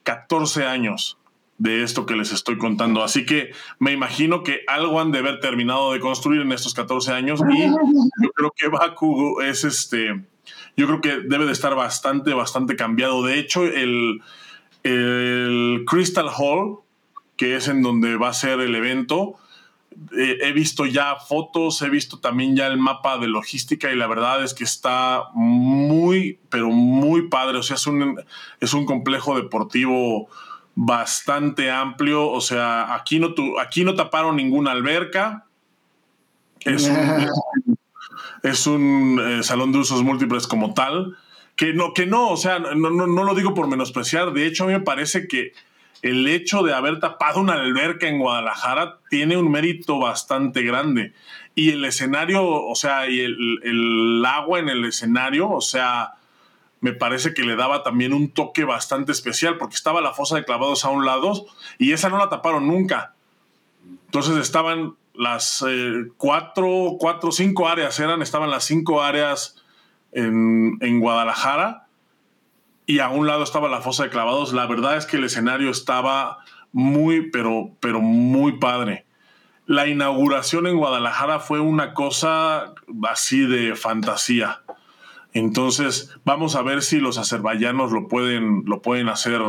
14 0.03 0.65
años 0.65 1.17
de 1.57 1.83
esto 1.83 2.05
que 2.05 2.15
les 2.15 2.31
estoy 2.31 2.57
contando. 2.57 3.03
Así 3.03 3.25
que 3.25 3.51
me 3.79 3.93
imagino 3.93 4.43
que 4.43 4.61
algo 4.67 4.99
han 4.99 5.11
de 5.11 5.19
haber 5.19 5.39
terminado 5.39 5.93
de 5.93 5.99
construir 5.99 6.41
en 6.41 6.51
estos 6.51 6.73
14 6.73 7.13
años 7.13 7.41
y 7.49 7.63
yo 7.63 8.29
creo 8.35 8.51
que 8.55 8.67
Baku 8.67 9.41
es 9.41 9.63
este, 9.63 10.25
yo 10.75 10.87
creo 10.87 11.01
que 11.01 11.27
debe 11.27 11.45
de 11.45 11.53
estar 11.53 11.75
bastante, 11.75 12.33
bastante 12.33 12.75
cambiado. 12.75 13.23
De 13.23 13.39
hecho, 13.39 13.63
el, 13.63 14.21
el 14.83 15.83
Crystal 15.87 16.27
Hall, 16.37 16.79
que 17.37 17.55
es 17.55 17.67
en 17.67 17.81
donde 17.81 18.17
va 18.17 18.29
a 18.29 18.33
ser 18.33 18.59
el 18.59 18.75
evento, 18.75 19.35
eh, 20.17 20.37
he 20.41 20.51
visto 20.51 20.85
ya 20.85 21.15
fotos, 21.15 21.81
he 21.81 21.89
visto 21.89 22.19
también 22.19 22.55
ya 22.55 22.67
el 22.67 22.77
mapa 22.77 23.17
de 23.17 23.27
logística 23.27 23.91
y 23.91 23.95
la 23.95 24.07
verdad 24.07 24.43
es 24.43 24.53
que 24.53 24.63
está 24.63 25.25
muy, 25.33 26.39
pero 26.49 26.69
muy 26.69 27.29
padre. 27.29 27.57
O 27.57 27.63
sea, 27.63 27.75
es 27.75 27.87
un, 27.87 28.21
es 28.59 28.73
un 28.73 28.85
complejo 28.85 29.35
deportivo 29.35 30.29
bastante 30.75 31.71
amplio. 31.71 32.29
O 32.29 32.41
sea, 32.41 32.93
aquí 32.93 33.19
no, 33.19 33.33
aquí 33.61 33.83
no 33.83 33.95
taparon 33.95 34.35
ninguna 34.35 34.71
alberca. 34.71 35.45
Es 36.61 36.87
un, 36.87 36.97
es 38.43 38.67
un 38.67 39.21
eh, 39.23 39.43
salón 39.43 39.71
de 39.71 39.79
usos 39.79 40.03
múltiples 40.03 40.47
como 40.47 40.73
tal. 40.73 41.17
Que 41.55 41.73
no, 41.73 41.93
que 41.93 42.05
no, 42.05 42.29
o 42.29 42.37
sea, 42.37 42.59
no, 42.59 42.75
no, 42.75 43.07
no, 43.07 43.23
lo 43.23 43.33
digo 43.33 43.53
por 43.53 43.67
menospreciar. 43.69 44.33
De 44.33 44.45
hecho, 44.45 44.65
a 44.65 44.67
mí 44.67 44.73
me 44.73 44.81
parece 44.81 45.27
que 45.27 45.53
el 46.05 46.27
hecho 46.27 46.61
de 46.61 46.71
haber 46.71 46.99
tapado 46.99 47.39
una 47.39 47.53
alberca 47.53 48.07
en 48.07 48.19
Guadalajara 48.19 48.99
tiene 49.09 49.37
un 49.37 49.49
mérito 49.49 49.97
bastante 49.97 50.61
grande. 50.61 51.15
Y 51.55 51.71
el 51.71 51.83
escenario, 51.83 52.45
o 52.45 52.75
sea, 52.75 53.09
y 53.09 53.21
el, 53.21 54.23
agua 54.23 54.59
en 54.59 54.69
el 54.69 54.85
escenario, 54.85 55.49
o 55.49 55.61
sea, 55.61 56.13
me 56.79 56.93
parece 56.93 57.33
que 57.33 57.41
le 57.41 57.55
daba 57.55 57.81
también 57.81 58.13
un 58.13 58.29
toque 58.29 58.65
bastante 58.65 59.13
especial, 59.13 59.57
porque 59.57 59.73
estaba 59.73 59.99
la 59.99 60.13
fosa 60.13 60.35
de 60.35 60.45
clavados 60.45 60.85
a 60.85 60.89
un 60.89 61.07
lado 61.07 61.47
y 61.79 61.91
esa 61.91 62.09
no 62.09 62.19
la 62.19 62.29
taparon 62.29 62.67
nunca. 62.67 63.15
Entonces 64.05 64.37
estaban 64.37 64.93
las 65.15 65.65
eh, 65.67 66.03
cuatro, 66.17 66.97
cuatro, 66.99 67.31
cinco 67.31 67.67
áreas 67.67 67.99
eran, 67.99 68.21
estaban 68.21 68.51
las 68.51 68.65
cinco 68.65 69.01
áreas 69.01 69.55
en 70.11 70.99
Guadalajara 70.99 71.84
y 72.85 72.99
a 72.99 73.09
un 73.09 73.27
lado 73.27 73.43
estaba 73.43 73.69
la 73.69 73.81
fosa 73.81 74.03
de 74.03 74.09
clavados. 74.09 74.53
La 74.53 74.65
verdad 74.65 74.97
es 74.97 75.05
que 75.05 75.17
el 75.17 75.23
escenario 75.23 75.69
estaba 75.69 76.39
muy, 76.71 77.29
pero, 77.29 77.71
pero 77.79 78.01
muy 78.01 78.59
padre. 78.59 79.05
La 79.65 79.87
inauguración 79.87 80.67
en 80.67 80.77
Guadalajara 80.77 81.39
fue 81.39 81.59
una 81.59 81.93
cosa 81.93 82.73
así 83.09 83.47
de 83.47 83.75
fantasía. 83.75 84.61
Entonces, 85.33 86.15
vamos 86.23 86.55
a 86.55 86.61
ver 86.61 86.81
si 86.81 86.99
los 86.99 87.17
azerbaiyanos 87.17 87.91
lo 87.91 88.07
pueden, 88.07 88.63
lo 88.65 88.81
pueden 88.81 89.09
hacer, 89.09 89.41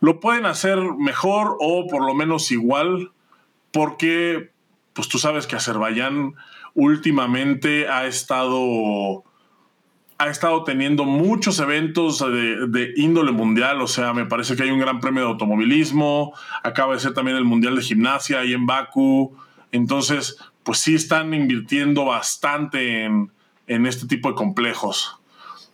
lo 0.00 0.20
pueden 0.20 0.46
hacer 0.46 0.78
mejor 0.98 1.56
o 1.60 1.86
por 1.88 2.04
lo 2.04 2.14
menos 2.14 2.50
igual, 2.50 3.12
porque, 3.70 4.50
pues 4.92 5.08
tú 5.08 5.18
sabes 5.18 5.46
que 5.46 5.56
Azerbaiyán 5.56 6.34
últimamente 6.74 7.88
ha 7.88 8.06
estado, 8.06 9.24
ha 10.20 10.28
estado 10.28 10.64
teniendo 10.64 11.04
muchos 11.04 11.58
eventos 11.60 12.18
de, 12.18 12.92
índole 12.96 13.32
mundial, 13.32 13.80
o 13.80 13.86
sea, 13.86 14.12
me 14.12 14.26
parece 14.26 14.54
que 14.54 14.64
hay 14.64 14.70
un 14.70 14.78
gran 14.78 15.00
premio 15.00 15.22
de 15.22 15.28
automovilismo, 15.30 16.34
acaba 16.62 16.92
de 16.92 17.00
ser 17.00 17.14
también 17.14 17.38
el 17.38 17.44
Mundial 17.44 17.74
de 17.74 17.80
Gimnasia 17.80 18.40
ahí 18.40 18.52
en 18.52 18.66
Baku, 18.66 19.34
entonces, 19.72 20.36
pues 20.62 20.78
sí 20.78 20.94
están 20.94 21.32
invirtiendo 21.32 22.04
bastante 22.04 23.04
en 23.04 23.86
este 23.86 24.06
tipo 24.06 24.28
de 24.28 24.34
complejos 24.34 25.18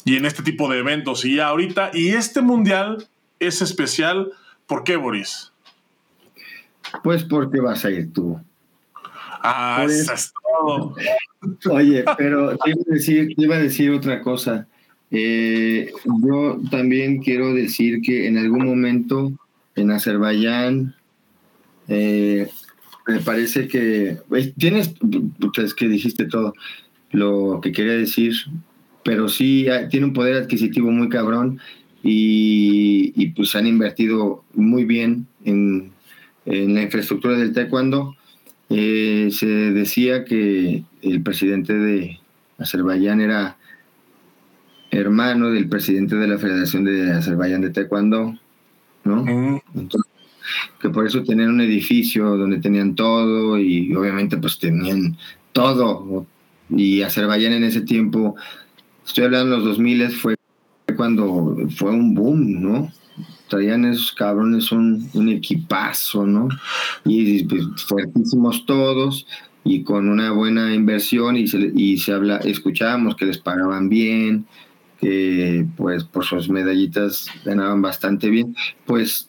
y 0.05 0.15
en 0.15 0.25
este 0.25 0.45
tipo 0.45 0.71
de 0.71 0.79
eventos. 0.79 1.25
Y 1.25 1.41
ahorita, 1.41 1.91
y 1.93 2.11
este 2.11 2.41
mundial 2.41 3.09
es 3.41 3.61
especial, 3.63 4.31
¿por 4.69 4.85
qué, 4.85 4.95
Boris? 4.95 5.53
Pues 7.03 7.25
porque 7.25 7.61
vas 7.61 7.85
a 7.85 7.91
ir 7.91 8.13
tú. 8.13 8.41
Ah, 9.49 9.83
pues, 9.85 10.01
eso 10.01 10.13
es 10.13 10.33
todo. 10.43 10.95
Oye, 11.71 12.05
pero 12.19 12.57
te 12.59 12.71
iba 12.71 12.81
a 12.89 12.95
decir, 12.95 13.35
iba 13.37 13.57
a 13.57 13.61
decir 13.61 13.91
otra 13.91 14.21
cosa. 14.23 14.67
Eh, 15.11 15.93
yo 16.25 16.61
también 16.71 17.23
quiero 17.23 17.55
decir 17.55 18.01
que 18.03 18.27
en 18.27 18.39
algún 18.39 18.67
momento 18.67 19.33
en 19.77 19.91
Azerbaiyán 19.93 20.97
eh, 21.87 22.49
me 23.07 23.21
parece 23.21 23.69
que 23.69 24.19
tienes, 24.59 24.95
es 25.59 25.75
que 25.75 25.89
dijiste 25.89 26.25
todo 26.25 26.55
lo 27.13 27.61
que 27.63 27.71
quería 27.71 27.93
decir, 27.93 28.35
pero 29.05 29.29
sí 29.29 29.69
ah, 29.69 29.89
tiene 29.89 30.07
un 30.07 30.13
poder 30.13 30.43
adquisitivo 30.43 30.91
muy 30.91 31.09
cabrón 31.09 31.61
y, 32.03 33.13
y 33.15 33.29
pues 33.29 33.55
han 33.55 33.67
invertido 33.67 34.45
muy 34.55 34.85
bien 34.85 35.27
en, 35.45 35.93
en 36.47 36.75
la 36.75 36.83
infraestructura 36.83 37.39
del 37.39 37.53
taekwondo. 37.53 38.17
Eh, 38.69 39.29
se 39.31 39.47
decía 39.47 40.25
que 40.25 40.85
el 41.03 41.23
presidente 41.23 41.75
de 41.75 42.19
Azerbaiyán 42.59 43.21
era 43.21 43.57
hermano 44.91 45.51
del 45.51 45.69
presidente 45.69 46.17
de 46.17 46.29
la 46.29 46.39
Federación 46.39 46.85
de 46.85 47.13
Azerbaiyán 47.13 47.61
de 47.61 47.71
Taekwondo, 47.71 48.39
¿no? 49.05 49.63
que 50.81 50.91
por 50.91 51.07
eso 51.07 51.23
tenían 51.23 51.51
un 51.51 51.61
edificio 51.61 52.37
donde 52.37 52.61
tenían 52.61 52.95
todo 52.95 53.59
y 53.59 53.95
obviamente 53.95 54.37
pues 54.37 54.59
tenían 54.59 55.17
todo. 55.53 56.27
Y 56.71 57.03
Azerbaiyán 57.03 57.53
en 57.53 57.65
ese 57.65 57.81
tiempo, 57.83 58.37
estoy 59.05 59.25
hablando 59.25 59.53
de 59.53 59.57
los 59.59 59.69
2000, 59.77 60.11
fue 60.11 60.36
cuando 60.97 61.57
fue 61.77 61.91
un 61.91 62.15
boom, 62.15 62.63
¿no? 62.63 62.93
Traían 63.49 63.85
esos 63.85 64.13
cabrones 64.13 64.73
un, 64.73 65.29
equipazo, 65.29 66.27
¿no? 66.27 66.49
Y 67.05 67.45
pues, 67.45 67.65
fuertísimos 67.87 68.67
todos 68.67 69.27
y 69.65 69.83
con 69.83 70.09
una 70.09 70.33
buena 70.33 70.75
inversión 70.75 71.37
y 71.37 71.47
se, 71.47 71.73
y 71.75 71.99
se 71.99 72.13
habla, 72.13 72.39
escuchábamos 72.39 73.17
que 73.17 73.27
les 73.27 73.39
pagaban 73.39 73.89
bien, 73.89 74.47
que 75.01 75.67
pues 75.77 76.05
por 76.05 76.25
sus 76.25 76.49
medallitas 76.49 77.29
ganaban 77.45 77.83
bastante 77.83 78.31
bien, 78.31 78.55
pues 78.85 79.29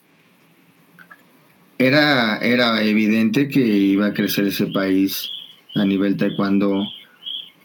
era, 1.78 2.38
era 2.38 2.82
evidente 2.82 3.48
que 3.48 3.60
iba 3.60 4.06
a 4.06 4.14
crecer 4.14 4.46
ese 4.46 4.66
país 4.66 5.30
a 5.74 5.84
nivel 5.84 6.16
taekwondo 6.16 6.84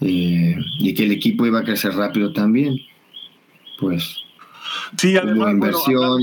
eh, 0.02 0.56
y 0.80 0.94
que 0.94 1.06
el 1.06 1.12
equipo 1.12 1.46
iba 1.46 1.60
a 1.60 1.64
crecer 1.64 1.94
rápido 1.94 2.34
también. 2.34 2.78
Pues. 3.80 4.24
Sí, 4.98 5.18
además, 5.18 5.52
inversión. 5.52 6.22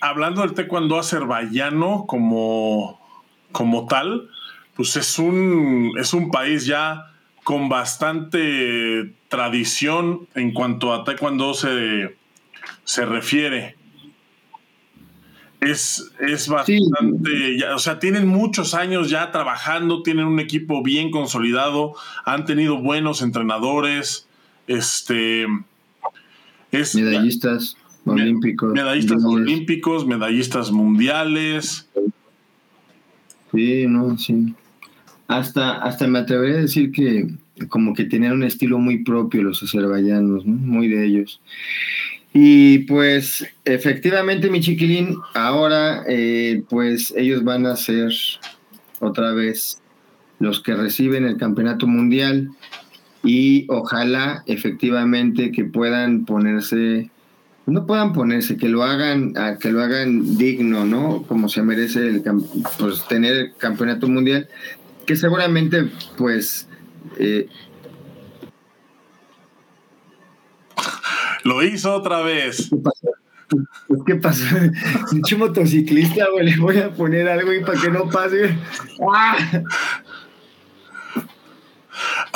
hablando, 0.00 0.42
del 0.42 0.54
taekwondo 0.54 0.98
azerbaiyano 0.98 2.06
como, 2.06 3.00
como 3.52 3.86
tal, 3.86 4.28
pues 4.74 4.96
es 4.96 5.18
un, 5.18 5.92
es 5.98 6.12
un 6.14 6.30
país 6.30 6.66
ya 6.66 7.12
con 7.44 7.68
bastante 7.68 9.14
tradición 9.28 10.28
en 10.34 10.52
cuanto 10.52 10.92
a 10.92 11.04
taekwondo 11.04 11.54
se, 11.54 12.16
se 12.84 13.06
refiere 13.06 13.78
es, 15.60 16.12
es 16.20 16.48
bastante, 16.48 17.64
o 17.74 17.78
sea, 17.78 17.98
tienen 17.98 18.28
muchos 18.28 18.74
años 18.74 19.10
ya 19.10 19.30
trabajando, 19.32 20.02
tienen 20.02 20.26
un 20.26 20.40
equipo 20.40 20.82
bien 20.82 21.10
consolidado, 21.10 21.94
han 22.24 22.44
tenido 22.44 22.78
buenos 22.78 23.22
entrenadores, 23.22 24.27
este, 24.68 25.46
es, 26.70 26.94
medallistas 26.94 27.76
olímpicos, 28.04 28.72
medallistas 28.72 29.24
olímpicos, 29.24 30.06
medallistas 30.06 30.70
mundiales. 30.70 31.88
Sí, 33.52 33.86
no, 33.86 34.16
sí. 34.18 34.54
Hasta, 35.26 35.78
hasta 35.78 36.06
me 36.06 36.20
atrevería 36.20 36.58
a 36.58 36.62
decir 36.62 36.92
que 36.92 37.28
como 37.68 37.92
que 37.92 38.04
tenían 38.04 38.34
un 38.34 38.44
estilo 38.44 38.78
muy 38.78 39.02
propio 39.02 39.42
los 39.42 39.62
azerbaiyanos, 39.62 40.46
muy 40.46 40.88
de 40.88 41.04
ellos. 41.04 41.40
Y 42.32 42.80
pues 42.80 43.46
efectivamente, 43.64 44.50
mi 44.50 44.60
chiquilín, 44.60 45.16
ahora 45.34 46.04
eh, 46.06 46.62
pues 46.68 47.12
ellos 47.16 47.42
van 47.42 47.66
a 47.66 47.74
ser 47.76 48.12
otra 49.00 49.32
vez 49.32 49.82
los 50.38 50.62
que 50.62 50.74
reciben 50.74 51.24
el 51.24 51.36
campeonato 51.36 51.86
mundial 51.86 52.50
y 53.22 53.66
ojalá 53.68 54.42
efectivamente 54.46 55.50
que 55.50 55.64
puedan 55.64 56.24
ponerse 56.24 57.10
no 57.66 57.86
puedan 57.86 58.12
ponerse 58.12 58.56
que 58.56 58.68
lo 58.68 58.82
hagan 58.82 59.34
que 59.60 59.70
lo 59.70 59.82
hagan 59.82 60.36
digno 60.38 60.84
no 60.84 61.22
como 61.24 61.48
se 61.48 61.62
merece 61.62 62.00
el 62.00 62.22
pues 62.78 63.06
tener 63.08 63.36
el 63.36 63.54
campeonato 63.56 64.08
mundial 64.08 64.48
que 65.04 65.16
seguramente 65.16 65.90
pues 66.16 66.68
eh, 67.18 67.48
Lo 71.44 71.62
hizo 71.62 71.94
otra 71.94 72.20
vez. 72.20 72.70
¿Qué 74.06 74.16
pasó? 74.16 74.44
Pinche 75.10 75.36
motociclista, 75.38 76.26
güey. 76.30 76.50
Le 76.50 76.56
voy 76.58 76.78
a 76.78 76.90
poner 76.90 77.28
algo 77.28 77.52
y 77.52 77.64
para 77.64 77.80
que 77.80 77.90
no 77.90 78.08
pase. 78.10 78.54
¡Ah! 79.10 79.36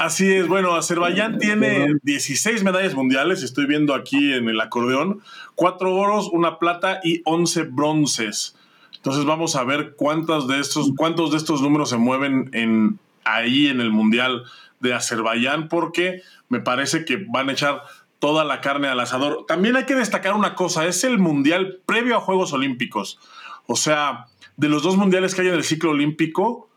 Así 0.02 0.32
es, 0.32 0.48
bueno, 0.48 0.74
Azerbaiyán 0.74 1.38
tiene 1.38 1.94
16 2.02 2.64
medallas 2.64 2.96
mundiales, 2.96 3.44
estoy 3.44 3.66
viendo 3.66 3.94
aquí 3.94 4.32
en 4.32 4.48
el 4.48 4.60
acordeón, 4.60 5.22
cuatro 5.54 5.94
oros, 5.94 6.28
una 6.32 6.58
plata 6.58 6.98
y 7.04 7.22
11 7.24 7.62
bronces. 7.70 8.56
Entonces 8.96 9.24
vamos 9.24 9.54
a 9.54 9.62
ver 9.62 9.94
cuántos 9.94 10.48
de 10.48 10.58
estos, 10.58 10.90
cuántos 10.96 11.30
de 11.30 11.36
estos 11.36 11.62
números 11.62 11.90
se 11.90 11.98
mueven 11.98 12.50
en, 12.52 12.98
ahí 13.22 13.68
en 13.68 13.80
el 13.80 13.92
mundial 13.92 14.42
de 14.80 14.92
Azerbaiyán, 14.92 15.68
porque 15.68 16.22
me 16.48 16.58
parece 16.58 17.04
que 17.04 17.24
van 17.28 17.48
a 17.48 17.52
echar 17.52 17.84
toda 18.18 18.42
la 18.42 18.60
carne 18.60 18.88
al 18.88 18.98
asador. 18.98 19.44
También 19.46 19.76
hay 19.76 19.84
que 19.84 19.94
destacar 19.94 20.34
una 20.34 20.56
cosa, 20.56 20.84
es 20.84 21.04
el 21.04 21.20
mundial 21.20 21.78
previo 21.86 22.16
a 22.16 22.20
Juegos 22.20 22.52
Olímpicos. 22.52 23.20
O 23.68 23.76
sea, 23.76 24.26
de 24.56 24.68
los 24.68 24.82
dos 24.82 24.96
mundiales 24.96 25.36
que 25.36 25.42
hay 25.42 25.48
en 25.48 25.54
el 25.54 25.62
ciclo 25.62 25.92
olímpico, 25.92 26.68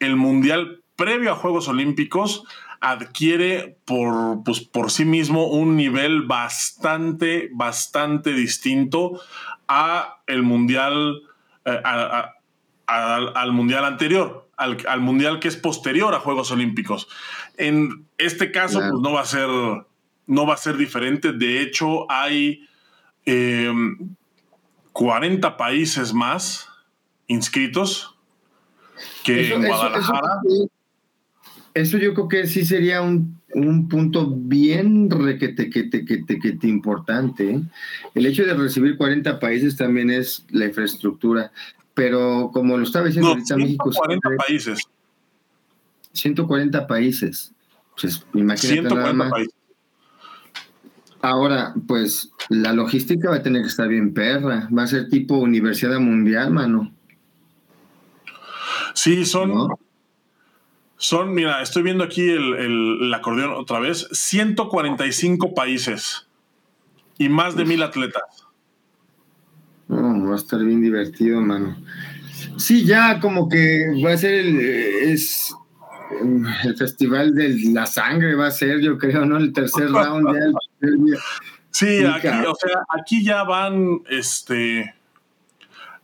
el 0.00 0.16
mundial 0.16 0.80
previo 0.96 1.30
a 1.30 1.36
Juegos 1.36 1.68
Olímpicos 1.68 2.44
adquiere 2.82 3.78
por, 3.84 4.42
pues, 4.44 4.60
por 4.60 4.90
sí 4.90 5.04
mismo 5.04 5.46
un 5.46 5.76
nivel 5.76 6.22
bastante, 6.22 7.50
bastante 7.54 8.32
distinto 8.32 9.20
a 9.68 10.22
el 10.26 10.42
mundial, 10.42 11.22
eh, 11.64 11.80
al 12.86 13.52
mundial 13.52 13.84
anterior, 13.84 14.48
al, 14.56 14.78
al, 14.86 15.00
mundial 15.00 15.40
que 15.40 15.48
es 15.48 15.56
posterior 15.56 16.14
a 16.14 16.20
Juegos 16.20 16.50
Olímpicos. 16.50 17.08
En 17.56 18.06
este 18.18 18.50
caso, 18.50 18.80
pues 18.80 19.00
no 19.00 19.12
va 19.12 19.20
a 19.20 19.26
ser 19.26 19.48
no 20.26 20.46
va 20.46 20.54
a 20.54 20.56
ser 20.56 20.76
diferente. 20.76 21.32
De 21.32 21.62
hecho, 21.62 22.10
hay 22.10 22.68
40 23.24 25.48
em, 25.48 25.56
países 25.56 26.12
más 26.12 26.68
inscritos 27.26 28.16
que 29.24 29.54
en 29.54 29.66
Guadalajara. 29.66 30.40
Eso, 30.44 30.71
yo 31.74 32.14
creo 32.14 32.28
que 32.28 32.46
sí 32.46 32.64
sería 32.64 33.02
un, 33.02 33.40
punto 33.88 34.34
bien 34.34 35.10
requete, 35.10 35.70
que 35.70 35.84
te, 35.84 36.04
que 36.04 36.18
te, 36.52 36.68
importante. 36.68 37.50
¿eh? 37.50 37.62
El 38.14 38.26
hecho 38.26 38.44
de 38.44 38.54
recibir 38.54 38.96
40 38.96 39.38
países 39.38 39.76
también 39.76 40.10
es 40.10 40.44
la 40.50 40.66
infraestructura. 40.66 41.52
Pero 41.94 42.50
como 42.52 42.78
lo 42.78 42.84
estaba 42.84 43.06
diciendo 43.06 43.30
ahorita, 43.30 43.54
140 43.56 44.30
países. 44.36 44.80
140 46.12 46.86
países. 46.86 47.52
Pues 48.00 48.24
imagínate 48.32 48.88
140 48.88 48.94
nada 48.94 49.12
más. 49.12 49.30
Países. 49.30 49.54
Ahora, 51.20 51.74
pues 51.86 52.32
la 52.48 52.72
logística 52.72 53.30
va 53.30 53.36
a 53.36 53.42
tener 53.42 53.62
que 53.62 53.68
estar 53.68 53.86
bien 53.88 54.12
perra. 54.12 54.68
Va 54.76 54.82
a 54.82 54.86
ser 54.86 55.08
tipo 55.08 55.36
Universidad 55.36 56.00
Mundial, 56.00 56.50
mano. 56.50 56.92
Sí, 58.94 59.24
son. 59.24 59.68
Son, 61.02 61.34
mira, 61.34 61.60
estoy 61.62 61.82
viendo 61.82 62.04
aquí 62.04 62.30
el, 62.30 63.12
acordeón 63.12 63.54
otra 63.54 63.80
vez: 63.80 64.06
145 64.12 65.52
países 65.52 66.28
y 67.18 67.28
más 67.28 67.56
de 67.56 67.64
mil 67.64 67.82
atletas. 67.82 68.22
va 69.90 70.32
a 70.32 70.36
estar 70.36 70.60
bien 70.62 70.80
divertido, 70.80 71.40
mano. 71.40 71.76
Sí, 72.56 72.84
ya 72.84 73.18
como 73.18 73.48
que 73.48 74.00
va 74.00 74.12
a 74.12 74.16
ser 74.16 74.32
el. 74.32 74.60
Es, 74.60 75.52
el 76.62 76.76
festival 76.76 77.34
de 77.34 77.52
la 77.72 77.86
sangre 77.86 78.36
va 78.36 78.46
a 78.46 78.52
ser, 78.52 78.80
yo 78.80 78.96
creo, 78.96 79.26
¿no? 79.26 79.38
El 79.38 79.52
tercer 79.52 79.90
round 79.90 80.28
ya. 80.36 81.18
sí, 81.72 82.04
aquí, 82.04 82.28
o 82.28 82.54
sea, 82.54 82.84
aquí 82.96 83.24
ya 83.24 83.42
van, 83.42 84.02
este, 84.08 84.94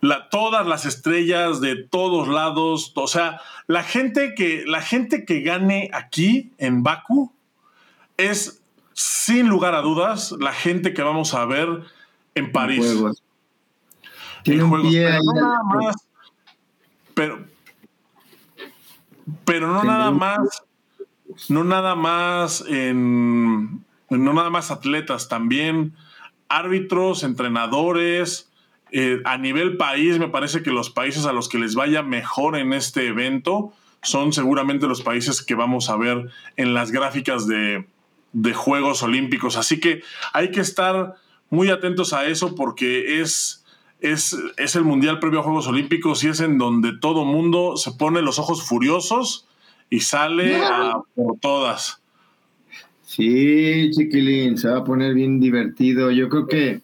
la, 0.00 0.28
todas 0.28 0.66
las 0.66 0.84
estrellas 0.84 1.60
de 1.60 1.76
todos 1.76 2.28
lados, 2.28 2.92
o 2.94 3.06
sea, 3.06 3.40
la 3.66 3.82
gente 3.82 4.34
que, 4.34 4.64
la 4.66 4.82
gente 4.82 5.24
que 5.24 5.40
gane 5.40 5.90
aquí 5.92 6.52
en 6.58 6.82
Baku 6.82 7.32
es, 8.16 8.62
sin 8.92 9.48
lugar 9.48 9.74
a 9.74 9.82
dudas, 9.82 10.32
la 10.38 10.52
gente 10.52 10.94
que 10.94 11.02
vamos 11.02 11.34
a 11.34 11.44
ver 11.44 11.68
en 12.34 12.52
París. 12.52 12.96
Tiene 14.44 14.62
un 14.62 14.82
pie 14.82 15.08
pero, 15.14 15.32
no 15.32 15.34
nada 15.34 15.62
más, 15.62 15.96
pero, 17.14 17.44
pero 19.44 19.72
no 19.72 19.84
nada 19.84 20.10
más, 20.10 20.62
no 21.48 21.64
nada 21.64 21.94
más 21.94 22.64
en, 22.68 23.84
no 24.08 24.32
nada 24.32 24.50
más 24.50 24.70
atletas, 24.70 25.28
también 25.28 25.94
árbitros, 26.48 27.24
entrenadores, 27.24 28.50
eh, 28.90 29.20
a 29.24 29.38
nivel 29.38 29.76
país, 29.76 30.18
me 30.18 30.28
parece 30.28 30.62
que 30.62 30.70
los 30.70 30.90
países 30.90 31.26
a 31.26 31.32
los 31.32 31.48
que 31.48 31.58
les 31.58 31.74
vaya 31.74 32.02
mejor 32.02 32.56
en 32.56 32.72
este 32.72 33.06
evento 33.08 33.72
son 34.02 34.32
seguramente 34.32 34.86
los 34.86 35.02
países 35.02 35.42
que 35.42 35.54
vamos 35.54 35.90
a 35.90 35.96
ver 35.96 36.28
en 36.56 36.74
las 36.74 36.90
gráficas 36.90 37.46
de, 37.46 37.86
de 38.32 38.54
Juegos 38.54 39.02
Olímpicos. 39.02 39.56
Así 39.56 39.80
que 39.80 40.02
hay 40.32 40.50
que 40.50 40.60
estar 40.60 41.14
muy 41.50 41.70
atentos 41.70 42.12
a 42.12 42.26
eso 42.26 42.54
porque 42.54 43.20
es, 43.20 43.64
es, 44.00 44.36
es 44.56 44.76
el 44.76 44.84
Mundial 44.84 45.18
previo 45.18 45.40
a 45.40 45.42
Juegos 45.42 45.66
Olímpicos 45.66 46.22
y 46.24 46.28
es 46.28 46.40
en 46.40 46.58
donde 46.58 46.96
todo 46.98 47.24
mundo 47.24 47.76
se 47.76 47.92
pone 47.92 48.22
los 48.22 48.38
ojos 48.38 48.62
furiosos 48.62 49.46
y 49.90 50.00
sale 50.00 50.56
a 50.64 51.00
por 51.14 51.38
todas. 51.38 52.00
Sí, 53.02 53.90
chiquilín, 53.90 54.58
se 54.58 54.68
va 54.68 54.78
a 54.78 54.84
poner 54.84 55.14
bien 55.14 55.40
divertido. 55.40 56.10
Yo 56.10 56.28
creo 56.28 56.46
que 56.46 56.82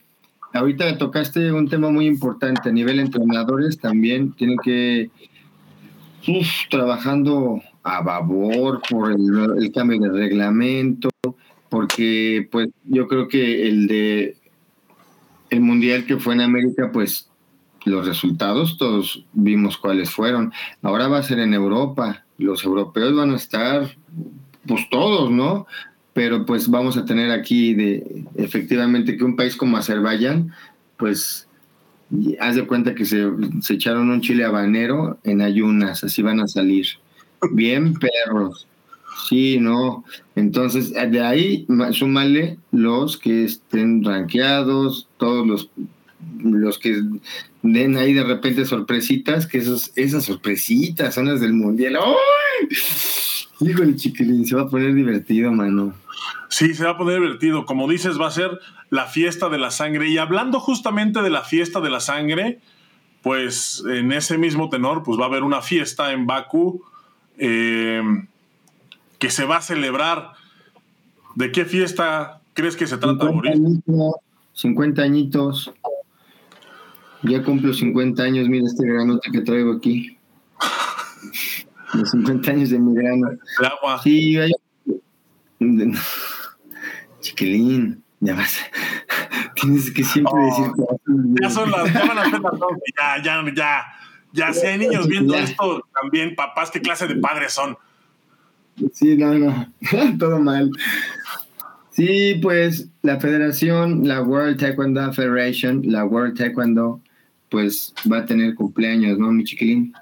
ahorita 0.55 0.97
tocaste 0.99 1.53
un 1.53 1.69
tema 1.69 1.91
muy 1.91 2.07
importante 2.07 2.69
a 2.69 2.73
nivel 2.73 3.01
entrenadores 3.01 3.79
también 3.79 4.33
tienen 4.33 4.57
que 4.63 5.11
uf, 6.29 6.49
trabajando 6.71 7.61
a 7.83 8.01
babor 8.01 8.81
por 8.89 9.13
el, 9.13 9.63
el, 9.63 9.73
cambio 9.73 10.01
de 10.01 10.11
reglamento 10.11 11.11
porque 11.69 12.49
pues 12.51 12.69
yo 12.85 13.09
creo 13.09 13.29
que 13.29 13.69
el 13.69 13.87
de 13.89 14.37
el 15.51 15.61
mundial 15.61 16.07
que 16.07 16.19
fue 16.19 16.35
en 16.35 16.41
América 16.41 16.91
pues 16.93 17.29
los 17.85 18.07
resultados 18.07 18.79
todos 18.79 19.27
vimos 19.35 19.77
cuáles 19.77 20.11
fueron. 20.11 20.53
Ahora 20.81 21.09
va 21.09 21.19
a 21.19 21.23
ser 21.23 21.41
en 21.41 21.53
Europa 21.53 22.25
los 22.39 22.65
europeos 22.65 23.15
van 23.15 23.33
a 23.33 23.37
estar 23.37 23.97
pues 24.67 24.89
todos 24.91 25.31
no 25.31 25.67
pero 26.15 26.47
pues 26.47 26.69
vamos 26.69 26.97
a 26.97 27.05
tener 27.05 27.31
aquí 27.31 27.75
de 27.75 28.25
efectivamente 28.37 29.17
que 29.17 29.25
un 29.25 29.37
país 29.37 29.57
como 29.57 29.77
Azerbaiyán, 29.77 30.53
pues 30.97 31.47
haz 32.41 32.57
de 32.57 32.67
cuenta 32.67 32.95
que 32.95 33.05
se, 33.05 33.29
se, 33.61 33.75
echaron 33.75 34.11
un 34.11 34.21
chile 34.21 34.45
habanero 34.45 35.19
en 35.25 35.43
ayunas, 35.43 36.05
así 36.05 36.23
van 36.23 36.41
a 36.41 36.49
salir. 36.49 36.87
Bien 37.51 37.95
perros. 37.95 38.67
Sí, 39.29 39.59
no. 39.59 40.05
Entonces, 40.37 40.93
de 40.93 41.21
ahí 41.21 41.67
súmale 41.93 42.59
los 42.73 43.19
que 43.19 43.45
estén 43.45 44.05
rankeados, 44.05 45.09
todos 45.19 45.47
los 45.47 45.71
los 46.43 46.79
que 46.79 47.03
den 47.63 47.97
ahí 47.97 48.13
de 48.13 48.25
repente 48.25 48.65
sorpresitas, 48.65 49.47
que 49.47 49.59
esos, 49.59 49.93
esas 49.95 50.25
sorpresitas 50.25 51.15
son 51.15 51.27
las 51.27 51.41
del 51.41 51.53
mundial. 51.53 51.97
¡Ay! 51.97 52.69
Híjole, 53.61 53.97
chiquilín, 53.97 54.47
se 54.47 54.57
va 54.57 54.63
a 54.63 54.69
poner 54.69 54.95
divertido, 54.95 55.53
mano. 55.53 55.95
Sí, 56.49 56.75
se 56.75 56.85
va 56.85 56.91
a 56.91 56.99
poner 56.99 57.21
divertido. 57.21 57.67
Como 57.67 57.89
dices, 57.89 58.21
va 58.21 58.29
a 58.29 58.31
ser 58.31 58.61
la 58.91 59.07
fiesta 59.07 59.49
de 59.49 59.59
la 59.59 59.71
sangre. 59.71 60.09
Y 60.09 60.19
hablando 60.19 60.61
justamente 60.61 61.23
de 61.23 61.31
la 61.31 61.43
fiesta 61.43 61.81
de 61.81 61.91
la 61.91 62.01
sangre, 62.01 62.61
pues 63.23 63.83
en 63.89 64.13
ese 64.13 64.39
mismo 64.39 64.69
tenor, 64.69 65.03
pues 65.03 65.19
va 65.19 65.25
a 65.25 65.29
haber 65.29 65.43
una 65.43 65.63
fiesta 65.63 66.13
en 66.13 66.27
Bakú 66.27 66.85
eh, 67.39 68.03
que 69.19 69.31
se 69.31 69.45
va 69.45 69.57
a 69.57 69.63
celebrar. 69.63 70.33
¿De 71.35 71.51
qué 71.51 71.65
fiesta 71.65 72.41
crees 72.55 72.77
que 72.77 72.87
se 72.87 72.97
trata, 72.97 73.27
50 73.27 73.51
añitos, 73.51 74.15
50 74.55 75.03
añitos. 75.03 75.75
Ya 77.23 77.43
cumplo 77.43 77.73
50 77.73 78.23
años, 78.23 78.49
mira 78.49 78.67
este 78.67 78.87
granote 78.87 79.31
que 79.31 79.41
traigo 79.41 79.73
aquí. 79.73 80.17
Los 81.95 82.11
50 82.11 82.51
años 82.51 82.71
de 82.71 82.79
mi 82.79 82.95
grano. 82.95 83.31
El 83.31 83.67
agua. 83.67 84.03
Sí, 84.03 84.37
hay, 84.37 84.53
Chiquilín, 87.21 88.03
ya 88.21 88.35
vas. 88.35 88.59
Tienes 89.55 89.91
que 89.91 90.05
siempre 90.05 90.33
oh, 90.35 90.47
decir 90.47 90.73
Ya 91.41 91.51
son 91.51 91.71
las, 91.71 91.93
ya 91.93 92.05
van 92.05 92.19
a 92.19 92.31
ser 92.31 92.41
las 92.41 92.53
ya, 92.97 93.23
ya, 93.23 93.55
ya. 93.55 93.85
Ya, 94.33 94.53
si 94.53 94.67
hay 94.67 94.79
niños 94.79 95.07
viendo 95.07 95.35
esto 95.37 95.87
también, 95.95 96.35
papás, 96.35 96.71
¿qué 96.71 96.81
clase 96.81 97.07
de 97.07 97.17
padres 97.17 97.53
son? 97.53 97.79
Sí, 98.93 99.17
no, 99.17 99.33
no, 99.35 99.73
todo 100.19 100.41
mal. 100.41 100.71
Sí, 101.91 102.41
pues 102.43 102.89
la 103.03 103.21
federación, 103.21 104.09
la 104.09 104.21
World 104.23 104.59
Taekwondo 104.59 105.13
Federation, 105.13 105.83
la 105.85 106.05
World 106.05 106.37
Taekwondo, 106.37 107.01
pues 107.49 107.95
va 108.11 108.19
a 108.19 108.27
tener 108.27 108.57
cumpleaños, 108.57 109.17
¿no, 109.17 109.31
mi 109.31 109.45
chiquilín? 109.45 109.95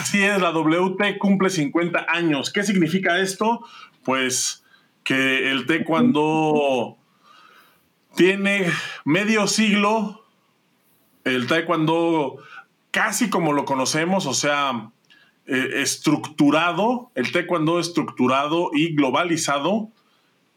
Así 0.00 0.22
es, 0.22 0.40
la 0.40 0.50
WT 0.50 1.18
cumple 1.18 1.50
50 1.50 2.06
años. 2.08 2.50
¿Qué 2.50 2.62
significa 2.62 3.20
esto? 3.20 3.66
Pues 4.02 4.64
que 5.04 5.50
el 5.50 5.66
taekwondo 5.66 6.96
tiene 8.14 8.72
medio 9.04 9.46
siglo, 9.46 10.24
el 11.24 11.46
taekwondo 11.46 12.38
casi 12.90 13.28
como 13.28 13.52
lo 13.52 13.66
conocemos, 13.66 14.24
o 14.24 14.32
sea, 14.32 14.90
eh, 15.44 15.82
estructurado, 15.82 17.10
el 17.14 17.30
taekwondo 17.30 17.78
estructurado 17.78 18.70
y 18.72 18.94
globalizado 18.94 19.90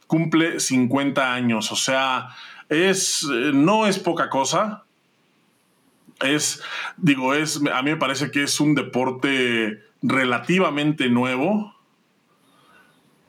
cumple 0.08 0.62
50 0.62 1.34
años, 1.34 1.70
o 1.74 1.76
sea, 1.76 2.30
es, 2.70 3.24
eh, 3.24 3.52
no 3.54 3.88
es 3.88 4.00
poca 4.00 4.30
cosa, 4.30 4.86
es, 6.24 6.62
digo, 6.98 7.34
es, 7.34 7.62
a 7.74 7.82
mí 7.82 7.92
me 7.92 7.98
parece 7.98 8.32
que 8.32 8.44
es 8.44 8.60
un 8.60 8.76
deporte 8.76 9.82
relativamente 10.02 11.10
nuevo, 11.10 11.76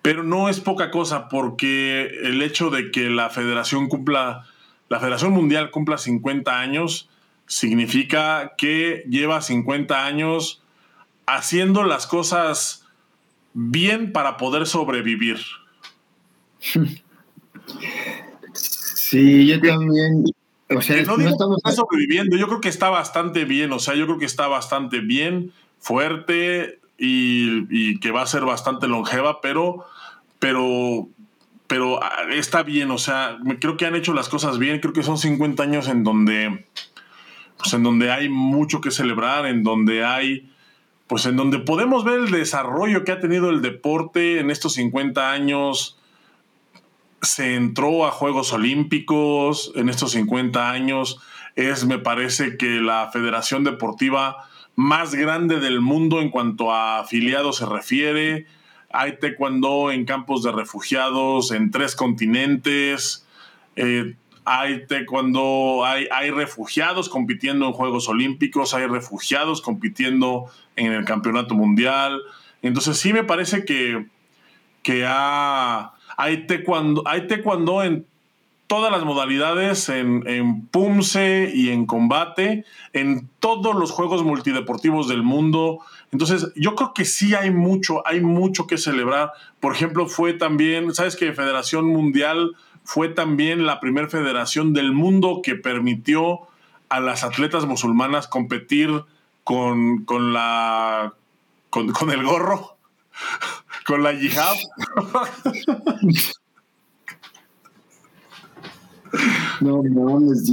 pero 0.03 0.23
no 0.23 0.49
es 0.49 0.61
poca 0.61 0.91
cosa 0.91 1.29
porque 1.29 2.07
el 2.23 2.43
hecho 2.43 2.71
de 2.71 2.91
que 2.91 3.09
la 3.11 3.31
federación 3.31 3.89
cumpla, 3.89 4.47
la 4.89 5.01
Federación 5.01 5.33
Mundial 5.33 5.71
cumpla 5.71 5.99
50 5.99 6.61
años, 6.61 7.09
significa 7.47 8.55
que 8.57 9.05
lleva 9.09 9.41
50 9.41 10.05
años 10.05 10.63
haciendo 11.27 11.85
las 11.85 12.07
cosas 12.07 12.87
bien 13.55 14.13
para 14.13 14.37
poder 14.37 14.67
sobrevivir. 14.67 15.39
Sí, 19.15 19.47
yo 19.47 19.61
también. 19.61 20.25
O 20.71 20.81
sea, 20.81 21.03
no, 21.03 21.17
digo 21.19 21.37
no 21.39 21.57
está 21.57 21.73
sobreviviendo, 21.73 22.37
yo 22.37 22.47
creo 22.47 22.61
que 22.61 22.71
está 22.71 22.89
bastante 22.89 23.45
bien, 23.45 23.73
o 23.73 23.79
sea, 23.79 23.95
yo 23.95 24.07
creo 24.07 24.19
que 24.19 24.25
está 24.25 24.49
bastante 24.49 25.01
bien, 25.01 25.53
fuerte 25.79 26.81
y, 26.97 27.67
y 27.71 28.01
que 28.01 28.11
va 28.11 28.23
a 28.23 28.27
ser 28.27 28.45
bastante 28.45 28.89
longeva, 28.89 29.43
pero, 29.43 29.85
pero, 30.39 31.09
pero 31.67 32.03
ah, 32.03 32.25
está 32.33 32.63
bien, 32.63 32.91
o 32.91 32.99
sea, 32.99 33.39
creo 33.61 33.77
que 33.77 33.85
han 33.85 33.95
hecho 33.95 34.15
las 34.15 34.31
cosas 34.31 34.59
bien, 34.59 34.81
creo 34.81 34.95
que 34.95 35.03
son 35.03 35.19
50 35.19 35.63
años 35.63 35.89
en 35.89 36.03
donde, 36.03 36.67
pues 37.59 37.75
en 37.75 37.83
donde 37.83 38.11
hay 38.11 38.31
mucho 38.31 38.81
que 38.81 38.91
celebrar, 38.91 39.45
en 39.45 39.63
donde 39.65 40.03
hay, 40.03 40.51
pues 41.07 41.27
en 41.27 41.37
donde 41.37 41.59
podemos 41.59 42.05
ver 42.05 42.21
el 42.21 42.31
desarrollo 42.31 43.05
que 43.05 43.13
ha 43.13 43.21
tenido 43.21 43.51
el 43.51 43.61
deporte 43.61 44.41
en 44.41 44.51
estos 44.51 44.75
50 44.75 45.31
años, 45.31 45.94
se 47.25 47.55
entró 47.55 48.07
a 48.07 48.11
Juegos 48.11 48.53
Olímpicos 48.53 49.73
en 49.75 49.89
estos 49.89 50.13
50 50.13 50.71
años. 50.71 51.21
Es, 51.57 51.87
me 51.87 51.99
parece, 51.99 52.57
que 52.57 52.81
la 52.81 53.11
federación 53.13 53.65
deportiva 53.65 54.49
más 54.77 55.15
grande 55.15 55.61
del 55.61 55.81
mundo 55.81 56.21
en 56.21 56.31
cuanto 56.31 56.73
a 56.73 57.01
afiliados 57.01 57.57
se 57.59 57.67
refiere. 57.67 58.47
Hay 58.93 59.19
taekwondo 59.19 59.91
en 59.91 60.05
campos 60.05 60.43
de 60.43 60.53
refugiados 60.53 61.51
en 61.53 61.71
tres 61.71 61.97
continentes. 61.97 63.27
Eh, 63.77 64.15
hay 64.45 64.87
taekwondo, 64.87 65.85
hay, 65.85 66.07
hay 66.13 66.31
refugiados 66.31 67.09
compitiendo 67.09 67.67
en 67.67 67.73
Juegos 67.73 68.09
Olímpicos, 68.09 68.75
hay 68.75 68.87
refugiados 68.87 69.63
compitiendo 69.63 70.47
en 70.77 70.93
el 70.93 71.05
Campeonato 71.05 71.55
Mundial. 71.55 72.21
Entonces 72.63 72.99
sí 72.99 73.13
me 73.13 73.25
parece 73.25 73.65
que, 73.65 74.07
que 74.83 75.05
ha 75.07 75.95
hay 76.17 76.47
taekwondo, 76.47 77.03
hay 77.07 77.27
taekwondo 77.27 77.83
en 77.83 78.07
todas 78.67 78.91
las 78.91 79.05
modalidades, 79.05 79.89
en, 79.89 80.27
en 80.27 80.67
PUMSE 80.67 81.53
y 81.55 81.71
en 81.71 81.87
combate, 81.87 82.65
en 82.93 83.29
todos 83.39 83.75
los 83.77 83.91
juegos 83.91 84.25
multideportivos 84.25 85.09
del 85.09 85.23
mundo. 85.23 85.81
Entonces, 86.13 86.51
yo 86.57 86.75
creo 86.75 86.95
que 86.95 87.05
sí 87.05 87.35
hay 87.35 87.51
mucho, 87.51 88.07
hay 88.07 88.21
mucho 88.21 88.67
que 88.67 88.79
celebrar. 88.79 89.33
Por 89.61 89.73
ejemplo, 89.73 90.09
fue 90.09 90.33
también, 90.33 90.95
¿sabes 90.95 91.17
que 91.17 91.33
Federación 91.33 91.87
Mundial 91.87 92.57
fue 92.85 93.09
también 93.09 93.67
la 93.67 93.81
primera 93.81 94.09
federación 94.09 94.73
del 94.75 94.93
mundo 94.93 95.41
que 95.43 95.55
permitió 95.55 96.41
a 96.89 97.01
las 97.01 97.25
atletas 97.25 97.67
musulmanas 97.67 98.29
competir 98.29 99.05
con, 99.43 100.05
con 100.05 100.33
la 100.33 101.15
con, 101.71 101.93
con 101.93 102.11
el 102.11 102.23
gorro? 102.25 102.77
Con 103.87 104.03
la 104.03 104.13
yihad. 104.13 104.55
No 109.61 109.83
mames, 109.83 110.53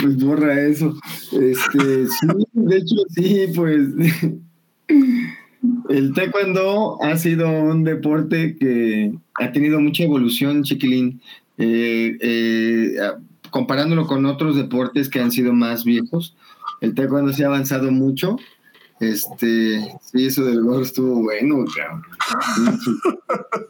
pues 0.00 0.16
borra 0.16 0.60
eso. 0.60 0.94
Este, 1.32 2.06
sí, 2.06 2.26
de 2.52 2.76
hecho, 2.76 2.96
sí, 3.14 3.46
pues. 3.54 3.88
El 5.88 6.12
taekwondo 6.12 6.98
ha 7.02 7.16
sido 7.16 7.48
un 7.48 7.84
deporte 7.84 8.56
que 8.56 9.12
ha 9.34 9.52
tenido 9.52 9.80
mucha 9.80 10.02
evolución, 10.02 10.64
chiquilín. 10.64 11.20
Eh, 11.58 12.18
eh, 12.20 12.96
comparándolo 13.50 14.06
con 14.06 14.26
otros 14.26 14.56
deportes 14.56 15.08
que 15.08 15.20
han 15.20 15.30
sido 15.30 15.52
más 15.52 15.84
viejos, 15.84 16.34
el 16.80 16.94
taekwondo 16.94 17.32
se 17.32 17.44
ha 17.44 17.48
avanzado 17.48 17.92
mucho 17.92 18.36
Este, 19.02 19.80
sí, 20.00 20.26
eso 20.26 20.44
del 20.44 20.62
gol 20.62 20.82
estuvo 20.82 21.22
bueno, 21.22 21.64
cabrón. 21.74 22.02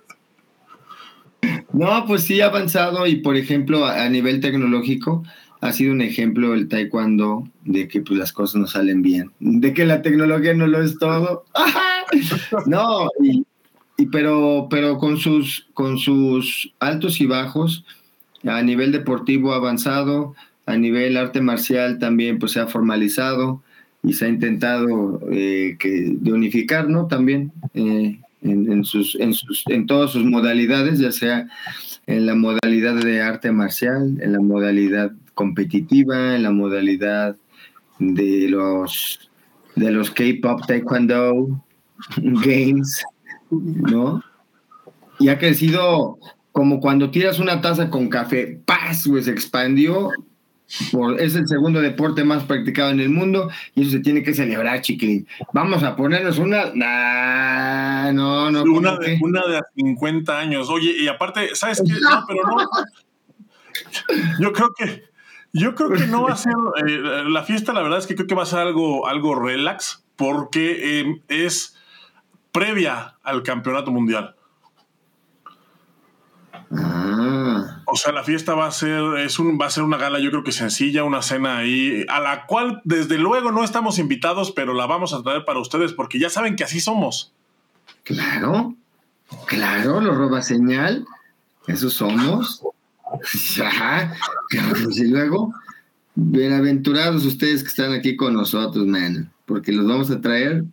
No, 1.72 2.04
pues 2.06 2.22
sí 2.24 2.40
ha 2.40 2.46
avanzado 2.46 3.06
y 3.06 3.16
por 3.16 3.36
ejemplo 3.36 3.86
a, 3.86 4.08
nivel 4.08 4.40
tecnológico 4.40 5.24
ha 5.60 5.72
sido 5.72 5.92
un 5.92 6.02
ejemplo 6.02 6.54
el 6.54 6.68
taekwondo 6.68 7.48
de 7.64 7.88
que 7.88 8.02
pues 8.02 8.18
las 8.18 8.32
cosas 8.32 8.60
no 8.60 8.66
salen 8.66 9.00
bien, 9.00 9.32
de 9.40 9.72
que 9.72 9.86
la 9.86 10.02
tecnología 10.02 10.54
no 10.54 10.66
lo 10.66 10.82
es 10.82 10.98
todo. 10.98 11.44
no, 12.66 13.08
y, 13.20 13.44
pero, 14.12 14.68
pero 14.70 14.98
con 14.98 15.16
sus, 15.16 15.66
con 15.72 15.98
sus 15.98 16.72
altos 16.78 17.20
y 17.20 17.26
bajos, 17.26 17.84
a 18.44 18.62
nivel 18.62 18.92
deportivo 18.92 19.52
ha 19.52 19.56
avanzado, 19.56 20.34
a 20.66 20.76
nivel 20.76 21.16
arte 21.16 21.40
marcial 21.40 21.98
también 21.98 22.38
pues 22.38 22.52
se 22.52 22.60
ha 22.60 22.66
formalizado 22.66 23.62
y 24.02 24.12
se 24.14 24.26
ha 24.26 24.28
intentado 24.28 25.20
eh, 25.30 25.76
que, 25.78 26.16
de 26.18 26.32
unificar, 26.32 26.88
¿no? 26.88 27.06
También 27.06 27.52
eh, 27.74 28.18
en, 28.42 28.84
sus, 28.84 29.14
en, 29.16 29.32
sus, 29.32 29.64
en 29.68 29.86
todas 29.86 30.10
sus 30.10 30.24
modalidades, 30.24 30.98
ya 30.98 31.12
sea 31.12 31.48
en 32.06 32.26
la 32.26 32.34
modalidad 32.34 32.96
de 32.96 33.22
arte 33.22 33.52
marcial, 33.52 34.18
en 34.20 34.32
la 34.32 34.40
modalidad 34.40 35.12
competitiva, 35.34 36.34
en 36.34 36.42
la 36.42 36.50
modalidad 36.50 37.36
de 37.98 38.48
los 38.48 39.30
de 39.76 39.90
los 39.90 40.10
K-pop 40.10 40.66
Taekwondo 40.66 41.64
Games, 42.16 43.04
¿no? 43.50 44.22
Y 45.18 45.28
ha 45.28 45.38
crecido 45.38 46.18
como 46.50 46.80
cuando 46.80 47.10
tiras 47.10 47.38
una 47.38 47.60
taza 47.60 47.88
con 47.88 48.08
café, 48.08 48.60
¡paz! 48.66 49.04
Pues 49.08 49.28
expandió 49.28 50.10
es 51.18 51.34
el 51.34 51.46
segundo 51.46 51.80
deporte 51.80 52.24
más 52.24 52.44
practicado 52.44 52.90
en 52.90 53.00
el 53.00 53.10
mundo 53.10 53.50
y 53.74 53.82
eso 53.82 53.90
se 53.90 54.00
tiene 54.00 54.22
que 54.22 54.34
celebrar, 54.34 54.80
chiquilín. 54.80 55.26
Vamos 55.52 55.82
a 55.82 55.96
ponernos 55.96 56.38
una. 56.38 56.66
no, 58.12 58.50
no. 58.50 58.62
Una 58.62 58.96
de, 58.96 59.18
una 59.20 59.42
de 59.42 59.60
50 59.76 60.38
años. 60.38 60.68
Oye, 60.70 60.94
y 60.98 61.08
aparte, 61.08 61.54
¿sabes 61.54 61.82
qué? 61.84 61.92
No, 62.00 62.24
pero 62.26 62.42
no. 62.44 62.56
Yo 64.40 64.52
creo 64.52 64.72
que. 64.76 65.04
Yo 65.54 65.74
creo 65.74 65.90
que 65.90 66.06
no 66.06 66.22
va 66.22 66.32
a 66.32 66.36
ser. 66.36 66.54
Eh, 66.86 67.24
la 67.28 67.42
fiesta, 67.42 67.74
la 67.74 67.82
verdad 67.82 67.98
es 67.98 68.06
que 68.06 68.14
creo 68.14 68.26
que 68.26 68.34
va 68.34 68.44
a 68.44 68.46
ser 68.46 68.60
algo, 68.60 69.06
algo 69.06 69.34
relax, 69.34 70.02
porque 70.16 71.00
eh, 71.00 71.22
es 71.28 71.76
previa 72.52 73.16
al 73.22 73.42
campeonato 73.42 73.90
mundial. 73.90 74.34
Ah. 76.74 77.82
O 77.86 77.96
sea, 77.96 78.12
la 78.12 78.24
fiesta 78.24 78.54
va 78.54 78.66
a 78.66 78.70
ser, 78.70 79.18
es 79.18 79.38
un, 79.38 79.58
va 79.60 79.66
a 79.66 79.70
ser 79.70 79.82
una 79.82 79.98
gala, 79.98 80.18
yo 80.18 80.30
creo 80.30 80.44
que 80.44 80.52
sencilla, 80.52 81.04
una 81.04 81.20
cena 81.20 81.58
ahí, 81.58 82.06
a 82.08 82.20
la 82.20 82.46
cual 82.46 82.80
desde 82.84 83.18
luego 83.18 83.52
no 83.52 83.64
estamos 83.64 83.98
invitados, 83.98 84.52
pero 84.52 84.72
la 84.72 84.86
vamos 84.86 85.12
a 85.12 85.22
traer 85.22 85.44
para 85.44 85.60
ustedes 85.60 85.92
porque 85.92 86.18
ya 86.18 86.30
saben 86.30 86.56
que 86.56 86.64
así 86.64 86.80
somos. 86.80 87.32
Claro, 88.04 88.74
claro, 89.46 90.00
lo 90.00 90.14
roba 90.14 90.40
señal, 90.42 91.04
eso 91.66 91.90
somos. 91.90 92.62
y 94.96 95.04
luego, 95.04 95.52
bienaventurados 96.14 97.26
ustedes 97.26 97.62
que 97.62 97.68
están 97.68 97.92
aquí 97.92 98.16
con 98.16 98.32
nosotros, 98.32 98.86
man, 98.86 99.30
porque 99.44 99.72
los 99.72 99.86
vamos 99.86 100.10
a 100.10 100.22
traer 100.22 100.64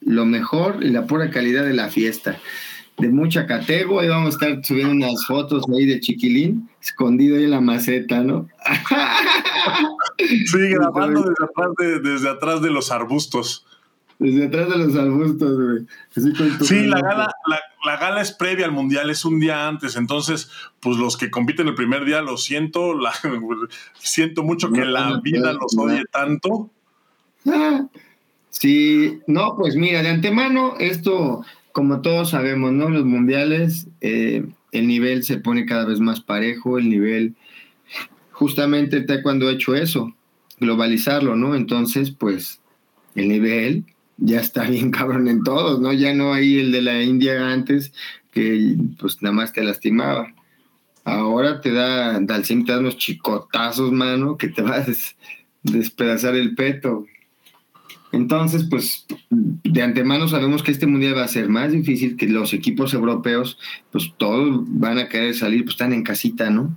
lo 0.00 0.24
mejor 0.24 0.84
y 0.84 0.90
la 0.90 1.06
pura 1.06 1.30
calidad 1.30 1.64
de 1.64 1.74
la 1.74 1.88
fiesta 1.88 2.38
de 2.98 3.08
mucha 3.08 3.46
catego. 3.46 4.00
Ahí 4.00 4.08
vamos 4.08 4.26
a 4.26 4.46
estar 4.46 4.64
subiendo 4.64 4.92
unas 4.92 5.24
fotos 5.26 5.64
ahí 5.74 5.86
de 5.86 6.00
chiquilín, 6.00 6.68
escondido 6.82 7.36
ahí 7.36 7.44
en 7.44 7.52
la 7.52 7.60
maceta, 7.60 8.22
¿no? 8.22 8.48
Sí, 10.18 10.58
grabando 10.70 11.20
desde 11.20 11.44
atrás 11.44 11.68
de, 11.78 12.00
desde 12.00 12.28
atrás 12.28 12.60
de 12.60 12.70
los 12.70 12.90
arbustos. 12.90 13.64
Desde 14.18 14.46
atrás 14.46 14.68
de 14.68 14.78
los 14.78 14.96
arbustos, 14.96 15.56
güey. 15.56 15.86
sí, 16.62 16.86
la 16.86 17.00
gala, 17.00 17.32
la, 17.86 17.96
gala 17.98 18.20
es 18.20 18.32
previa 18.32 18.66
al 18.66 18.72
mundial, 18.72 19.10
es 19.10 19.24
un 19.24 19.38
día 19.38 19.68
antes. 19.68 19.94
Entonces, 19.94 20.50
pues 20.80 20.96
los 20.96 21.16
que 21.16 21.30
compiten 21.30 21.68
el 21.68 21.76
primer 21.76 22.04
día, 22.04 22.20
lo 22.20 22.36
siento, 22.36 22.94
la, 22.94 23.12
siento 24.00 24.42
mucho 24.42 24.72
que 24.72 24.84
la 24.84 25.20
vida 25.22 25.52
los 25.52 25.78
odie 25.78 26.04
tanto. 26.10 26.68
Sí, 28.50 29.20
no, 29.28 29.54
pues 29.56 29.76
mira, 29.76 30.02
de 30.02 30.08
antemano, 30.08 30.74
esto 30.80 31.44
como 31.72 32.00
todos 32.00 32.30
sabemos, 32.30 32.72
¿no? 32.72 32.88
Los 32.88 33.04
mundiales, 33.04 33.86
eh, 34.00 34.44
el 34.72 34.86
nivel 34.86 35.24
se 35.24 35.38
pone 35.38 35.66
cada 35.66 35.84
vez 35.84 36.00
más 36.00 36.20
parejo, 36.20 36.78
el 36.78 36.88
nivel, 36.88 37.34
justamente 38.32 39.04
cuando 39.22 39.48
ha 39.48 39.52
hecho 39.52 39.74
eso, 39.74 40.14
globalizarlo, 40.60 41.36
¿no? 41.36 41.54
Entonces, 41.54 42.10
pues, 42.10 42.60
el 43.14 43.28
nivel 43.28 43.84
ya 44.18 44.40
está 44.40 44.64
bien 44.68 44.90
cabrón 44.90 45.28
en 45.28 45.42
todos, 45.42 45.80
¿no? 45.80 45.92
Ya 45.92 46.14
no 46.14 46.32
hay 46.32 46.58
el 46.58 46.72
de 46.72 46.82
la 46.82 47.02
India 47.02 47.50
antes 47.50 47.92
que 48.32 48.76
pues 48.98 49.22
nada 49.22 49.34
más 49.34 49.52
te 49.52 49.64
lastimaba. 49.64 50.32
Ahora 51.04 51.60
te 51.60 51.72
da, 51.72 52.20
Dalcim 52.20 52.64
te 52.64 52.72
da 52.72 52.78
unos 52.78 52.98
chicotazos, 52.98 53.92
mano, 53.92 54.36
que 54.36 54.48
te 54.48 54.62
vas 54.62 54.88
a 54.88 54.92
despedazar 55.62 56.36
el 56.36 56.54
peto. 56.54 57.06
Entonces, 58.12 58.64
pues 58.68 59.06
de 59.30 59.82
antemano 59.82 60.28
sabemos 60.28 60.62
que 60.62 60.70
este 60.70 60.86
mundial 60.86 61.16
va 61.16 61.24
a 61.24 61.28
ser 61.28 61.48
más 61.48 61.72
difícil 61.72 62.16
que 62.16 62.26
los 62.26 62.54
equipos 62.54 62.94
europeos, 62.94 63.58
pues 63.92 64.12
todos 64.16 64.62
van 64.66 64.98
a 64.98 65.08
querer 65.08 65.34
salir, 65.34 65.64
pues 65.64 65.74
están 65.74 65.92
en 65.92 66.02
casita, 66.02 66.48
¿no? 66.48 66.76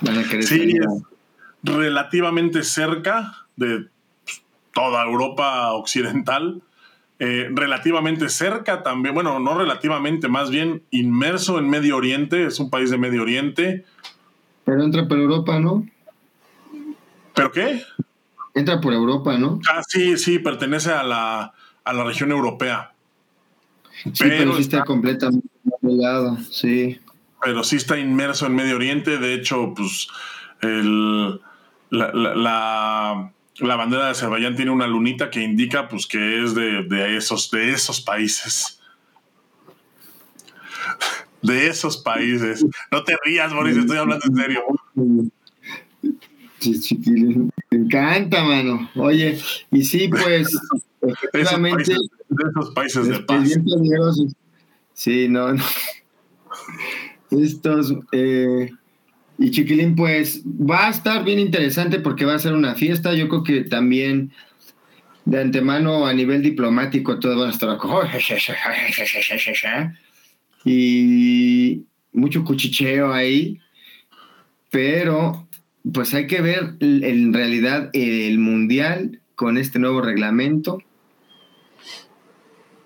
Van 0.00 0.18
a 0.18 0.24
querer 0.24 0.44
salir. 0.44 0.82
relativamente 1.62 2.62
cerca 2.62 3.46
de 3.56 3.86
toda 4.72 5.04
Europa 5.04 5.72
occidental, 5.72 6.62
eh, 7.18 7.48
relativamente 7.52 8.28
cerca 8.28 8.82
también, 8.82 9.14
bueno, 9.14 9.38
no 9.40 9.56
relativamente, 9.56 10.28
más 10.28 10.50
bien 10.50 10.82
inmerso 10.90 11.58
en 11.58 11.68
Medio 11.68 11.96
Oriente, 11.96 12.46
es 12.46 12.60
un 12.60 12.70
país 12.70 12.90
de 12.90 12.98
Medio 12.98 13.22
Oriente. 13.22 13.84
Pero 14.64 14.82
entra 14.82 15.06
por 15.06 15.18
Europa, 15.18 15.58
¿no? 15.58 15.86
¿Pero 17.34 17.50
qué? 17.50 17.82
Entra 18.54 18.80
por 18.80 18.94
Europa, 18.94 19.36
¿no? 19.36 19.60
Ah, 19.68 19.82
sí, 19.86 20.16
sí, 20.16 20.38
pertenece 20.38 20.92
a 20.92 21.02
la, 21.02 21.52
a 21.84 21.92
la 21.92 22.04
región 22.04 22.30
europea. 22.30 22.92
Sí, 24.12 24.24
pero, 24.28 24.54
sí 24.54 24.62
está, 24.62 24.84
completamente 24.84 25.48
lado, 25.82 26.38
sí. 26.50 26.98
Pero 27.42 27.64
sí 27.64 27.76
está 27.76 27.98
inmerso 27.98 28.46
en 28.46 28.54
Medio 28.54 28.76
Oriente. 28.76 29.18
De 29.18 29.34
hecho, 29.34 29.72
pues 29.74 30.08
el, 30.62 31.40
la, 31.90 32.12
la, 32.12 33.32
la, 33.58 33.76
bandera 33.76 34.06
de 34.06 34.10
Azerbaiyán 34.10 34.56
tiene 34.56 34.70
una 34.70 34.86
lunita 34.86 35.30
que 35.30 35.42
indica 35.42 35.88
pues 35.88 36.06
que 36.06 36.42
es 36.42 36.54
de, 36.54 36.84
de 36.84 37.16
esos, 37.16 37.50
de 37.50 37.72
esos 37.72 38.00
países. 38.00 38.80
De 41.42 41.66
esos 41.66 41.98
países. 41.98 42.64
No 42.90 43.04
te 43.04 43.16
rías, 43.24 43.52
Boris, 43.52 43.76
estoy 43.76 43.98
hablando 43.98 44.24
en 44.26 44.36
serio. 44.36 44.62
Me 46.66 47.78
encanta, 47.78 48.44
mano. 48.44 48.90
Oye, 48.96 49.38
y 49.70 49.84
sí, 49.84 50.08
pues, 50.08 50.48
efectivamente. 51.02 51.94
De 52.28 52.44
esos 52.50 52.70
países 52.74 53.08
de, 53.08 53.20
paz. 53.20 53.48
Sí, 54.92 55.28
no, 55.28 55.52
no. 55.52 55.64
Estos. 57.30 57.94
Eh, 58.12 58.70
y 59.38 59.50
Chiquilín, 59.50 59.96
pues 59.96 60.42
va 60.44 60.86
a 60.86 60.90
estar 60.90 61.24
bien 61.24 61.40
interesante 61.40 61.98
porque 61.98 62.24
va 62.24 62.34
a 62.34 62.38
ser 62.38 62.54
una 62.54 62.74
fiesta. 62.74 63.14
Yo 63.14 63.28
creo 63.28 63.42
que 63.42 63.62
también 63.62 64.32
de 65.24 65.40
antemano 65.40 66.06
a 66.06 66.12
nivel 66.12 66.42
diplomático 66.42 67.18
todo 67.18 67.40
va 67.40 67.48
a 67.48 67.50
estar 67.50 67.70
y 70.64 71.84
mucho 72.12 72.44
cuchicheo 72.44 73.12
ahí, 73.12 73.60
pero 74.70 75.43
pues 75.92 76.14
hay 76.14 76.26
que 76.26 76.40
ver 76.40 76.76
en 76.80 77.32
realidad 77.32 77.90
el 77.92 78.38
mundial 78.38 79.20
con 79.34 79.58
este 79.58 79.78
nuevo 79.78 80.00
reglamento. 80.00 80.78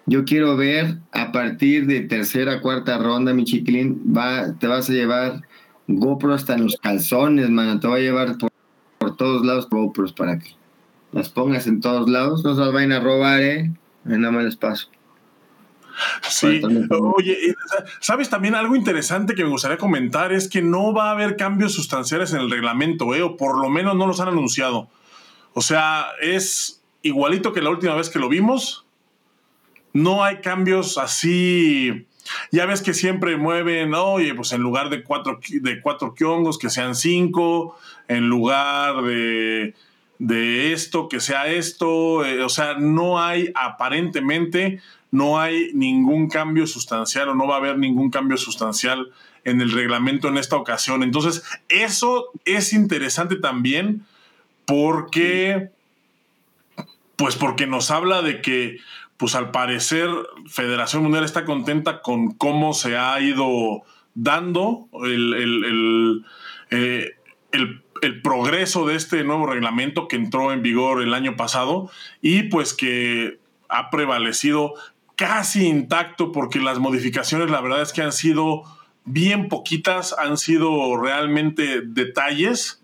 Yo 0.07 0.25
quiero 0.25 0.57
ver 0.57 0.99
a 1.13 1.33
partir 1.33 1.87
de 1.87 2.01
tercera, 2.01 2.61
cuarta 2.61 2.99
ronda, 2.99 3.35
mi 3.35 3.45
chiquilín, 3.45 4.03
va, 4.17 4.55
te 4.59 4.67
vas 4.67 4.89
a 4.89 4.93
llevar 4.95 5.43
GoPro 5.87 6.35
hasta 6.35 6.55
en 6.55 6.65
los 6.65 6.77
calzones, 6.77 7.51
mano. 7.51 7.79
Te 7.79 7.89
va 7.89 7.97
a 7.97 8.01
llevar 8.01 8.37
por, 8.39 9.17
todos 9.17 9.45
lados 9.45 9.69
GoPros 9.69 10.13
para 10.13 10.39
que 10.39 10.51
las 11.13 11.29
pongas 11.29 11.67
en 11.67 11.81
todos 11.81 12.09
lados. 12.09 12.43
No 12.43 12.55
se 12.55 12.61
las 12.61 12.73
vayan 12.73 12.93
a 12.93 13.01
robar, 13.01 13.43
¿eh? 13.43 13.73
Nada 14.05 14.33
más 14.33 14.45
les 14.45 14.57
paso. 14.57 14.89
Sí, 16.29 16.61
oye, 17.17 17.55
¿sabes 18.01 18.29
también 18.29 18.55
algo 18.55 18.77
interesante 18.77 19.35
que 19.35 19.45
me 19.45 19.51
gustaría 19.51 19.79
comentar? 19.79 20.33
Es 20.33 20.49
que 20.49 20.63
no 20.63 20.93
va 20.93 21.09
a 21.09 21.13
haber 21.13 21.37
cambios 21.37 21.75
sustanciales 21.75 22.33
en 22.33 22.41
el 22.41 22.51
reglamento, 22.51 23.15
¿eh? 23.15 23.23
o 23.23 23.37
por 23.37 23.61
lo 23.61 23.69
menos 23.69 23.97
no 23.97 24.07
los 24.07 24.21
han 24.21 24.29
anunciado. 24.29 24.89
O 25.55 25.61
sea, 25.61 26.07
es 26.21 26.83
igualito 27.03 27.53
que 27.53 27.63
la 27.63 27.71
última 27.71 27.95
vez 27.95 28.11
que 28.11 28.19
lo 28.19 28.29
vimos. 28.29 28.87
No 29.93 30.23
hay 30.23 30.37
cambios 30.41 30.99
así. 30.99 32.07
Ya 32.53 32.67
ves 32.67 32.83
que 32.83 32.93
siempre 32.93 33.37
mueven, 33.37 33.95
oye, 33.95 34.35
pues 34.35 34.53
en 34.53 34.61
lugar 34.61 34.91
de 34.91 35.03
cuatro, 35.03 35.41
de 35.49 35.81
cuatro 35.81 36.15
kiongos, 36.15 36.59
que 36.59 36.69
sean 36.69 36.95
cinco, 36.95 37.77
en 38.07 38.29
lugar 38.29 39.03
de 39.03 39.75
de 40.19 40.73
esto, 40.73 41.09
que 41.09 41.21
sea 41.21 41.47
esto, 41.47 42.25
eh, 42.25 42.43
o 42.43 42.49
sea, 42.49 42.75
no 42.75 43.21
hay 43.21 43.53
aparentemente, 43.55 44.81
no 45.11 45.41
hay 45.41 45.71
ningún 45.75 46.29
cambio 46.29 46.67
sustancial 46.67 47.29
o 47.29 47.35
no 47.35 47.47
va 47.47 47.55
a 47.55 47.59
haber 47.59 47.79
ningún 47.79 48.11
cambio 48.11 48.37
sustancial 48.37 49.11
en 49.45 49.61
el 49.61 49.73
reglamento 49.73 50.29
en 50.29 50.37
esta 50.37 50.57
ocasión. 50.57 51.03
Entonces, 51.03 51.43
eso 51.69 52.31
es 52.45 52.73
interesante 52.73 53.37
también 53.37 54.05
porque, 54.67 55.71
pues 57.17 57.37
porque 57.37 57.67
nos 57.67 57.91
habla 57.91 58.23
de 58.23 58.43
que, 58.43 58.79
pues 59.17 59.35
al 59.35 59.51
parecer, 59.51 60.11
Federación 60.47 61.03
Mundial 61.03 61.25
está 61.25 61.45
contenta 61.45 62.03
con 62.03 62.33
cómo 62.33 62.75
se 62.75 62.97
ha 62.97 63.19
ido 63.21 63.83
dando 64.15 64.89
el, 65.05 65.35
el, 65.35 66.25
eh, 66.71 67.13
el 68.03 68.23
progreso 68.23 68.87
de 68.87 68.97
este 68.97 69.25
nuevo 69.25 69.47
reglamento 69.47 70.09
que 70.09 70.17
entró 70.17 70.53
en 70.53 70.63
vigor 70.63 71.03
el 71.03 71.15
año 71.15 71.37
pasado 71.37 71.91
y 72.21 72.45
pues 72.45 72.75
que 72.75 73.39
ha 73.69 73.91
prevalecido 73.91 74.75
casi 75.19 75.67
intacto 75.67 76.31
porque 76.31 76.61
las 76.61 76.79
modificaciones 76.79 77.51
la 77.51 77.61
verdad 77.61 77.83
es 77.83 77.93
que 77.93 78.03
han 78.03 78.13
sido 78.13 78.63
bien 79.05 79.49
poquitas, 79.49 80.15
han 80.17 80.39
sido 80.39 80.97
realmente 80.97 81.81
detalles 81.83 82.81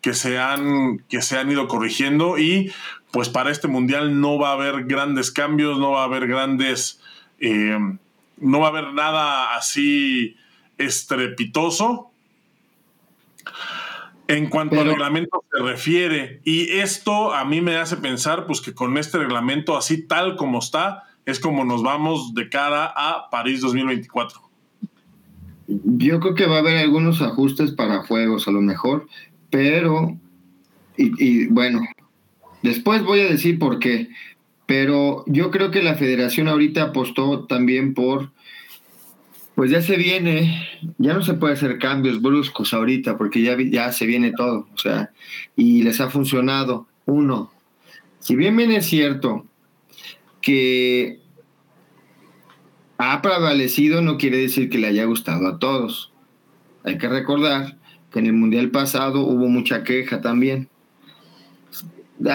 que 0.00 0.14
se 0.14 0.38
han, 0.38 1.00
que 1.08 1.22
se 1.22 1.38
han 1.38 1.50
ido 1.50 1.66
corrigiendo 1.66 2.38
y 2.38 2.72
pues 3.10 3.28
para 3.28 3.50
este 3.50 3.66
mundial 3.66 4.20
no 4.20 4.38
va 4.38 4.50
a 4.50 4.52
haber 4.52 4.84
grandes 4.84 5.32
cambios, 5.32 5.76
no 5.80 5.90
va 5.90 6.02
a 6.02 6.04
haber 6.04 6.28
grandes, 6.28 7.00
eh, 7.40 7.76
no 8.36 8.60
va 8.60 8.66
a 8.66 8.70
haber 8.70 8.92
nada 8.94 9.56
así 9.56 10.36
estrepitoso 10.78 12.12
en 14.28 14.48
cuanto 14.48 14.80
al 14.80 14.86
reglamento 14.86 15.44
se 15.50 15.62
refiere. 15.64 16.40
Y 16.44 16.78
esto 16.78 17.34
a 17.34 17.44
mí 17.44 17.60
me 17.60 17.76
hace 17.76 17.96
pensar 17.96 18.46
pues 18.46 18.60
que 18.60 18.72
con 18.72 18.96
este 18.98 19.18
reglamento 19.18 19.76
así 19.76 20.06
tal 20.06 20.36
como 20.36 20.60
está, 20.60 21.08
es 21.26 21.38
como 21.40 21.64
nos 21.64 21.82
vamos 21.82 22.34
de 22.34 22.48
cara 22.48 22.92
a 22.94 23.28
París 23.30 23.60
2024. 23.60 24.40
Yo 25.66 26.20
creo 26.20 26.34
que 26.34 26.46
va 26.46 26.56
a 26.56 26.60
haber 26.60 26.78
algunos 26.78 27.22
ajustes 27.22 27.72
para 27.72 28.02
juegos 28.02 28.48
a 28.48 28.50
lo 28.50 28.60
mejor, 28.60 29.06
pero, 29.50 30.16
y, 30.96 31.46
bueno, 31.46 31.80
después 32.62 33.04
voy 33.04 33.20
a 33.20 33.28
decir 33.28 33.58
por 33.58 33.78
qué, 33.78 34.08
pero 34.66 35.24
yo 35.26 35.50
creo 35.50 35.70
que 35.70 35.82
la 35.82 35.94
federación 35.94 36.48
ahorita 36.48 36.82
apostó 36.82 37.44
también 37.46 37.94
por 37.94 38.30
pues 39.54 39.70
ya 39.70 39.82
se 39.82 39.96
viene, 39.96 40.66
ya 40.96 41.12
no 41.12 41.22
se 41.22 41.34
puede 41.34 41.52
hacer 41.52 41.78
cambios 41.78 42.22
bruscos 42.22 42.72
ahorita 42.72 43.18
porque 43.18 43.42
ya, 43.42 43.54
ya 43.60 43.92
se 43.92 44.06
viene 44.06 44.32
todo, 44.32 44.66
o 44.74 44.78
sea, 44.78 45.10
y 45.56 45.82
les 45.82 46.00
ha 46.00 46.08
funcionado. 46.08 46.86
Uno, 47.04 47.52
si 48.18 48.34
bien 48.34 48.56
bien 48.56 48.70
es 48.70 48.86
cierto 48.86 49.46
que 50.42 51.20
ha 52.98 53.22
prevalecido, 53.22 54.02
no 54.02 54.18
quiere 54.18 54.36
decir 54.36 54.68
que 54.68 54.78
le 54.78 54.88
haya 54.88 55.04
gustado 55.04 55.46
a 55.48 55.58
todos. 55.58 56.12
Hay 56.84 56.98
que 56.98 57.08
recordar 57.08 57.78
que 58.10 58.18
en 58.18 58.26
el 58.26 58.32
Mundial 58.34 58.70
pasado 58.70 59.22
hubo 59.22 59.48
mucha 59.48 59.82
queja 59.82 60.20
también. 60.20 60.68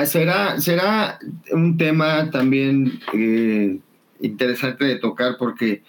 Será, 0.05 0.59
será 0.59 1.19
un 1.51 1.77
tema 1.77 2.29
también 2.31 2.99
eh, 3.13 3.79
interesante 4.19 4.85
de 4.85 4.97
tocar 4.97 5.37
porque 5.37 5.83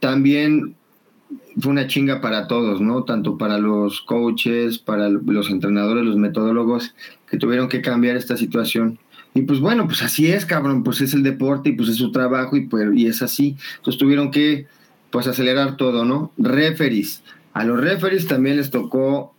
también 0.00 0.76
fue 1.58 1.72
una 1.72 1.86
chinga 1.86 2.20
para 2.20 2.46
todos, 2.48 2.80
¿no? 2.80 3.04
Tanto 3.04 3.38
para 3.38 3.58
los 3.58 4.02
coaches, 4.02 4.78
para 4.78 5.08
los 5.08 5.50
entrenadores, 5.50 6.04
los 6.04 6.16
metodólogos, 6.16 6.94
que 7.28 7.38
tuvieron 7.38 7.68
que 7.68 7.80
cambiar 7.80 8.16
esta 8.16 8.36
situación. 8.36 8.98
Y 9.34 9.42
pues 9.42 9.58
bueno, 9.58 9.86
pues 9.86 10.02
así 10.02 10.30
es, 10.30 10.46
cabrón, 10.46 10.84
pues 10.84 11.00
es 11.00 11.12
el 11.12 11.24
deporte 11.24 11.70
y 11.70 11.72
pues 11.72 11.88
es 11.88 11.96
su 11.96 12.12
trabajo 12.12 12.56
y, 12.56 12.66
pues, 12.68 12.88
y 12.94 13.06
es 13.06 13.20
así. 13.20 13.56
Entonces 13.76 13.98
tuvieron 13.98 14.30
que, 14.30 14.66
pues, 15.10 15.26
acelerar 15.26 15.76
todo, 15.76 16.04
¿no? 16.04 16.32
Referis. 16.38 17.22
A 17.52 17.64
los 17.64 17.80
referis 17.80 18.28
también 18.28 18.56
les 18.56 18.70
tocó, 18.70 19.34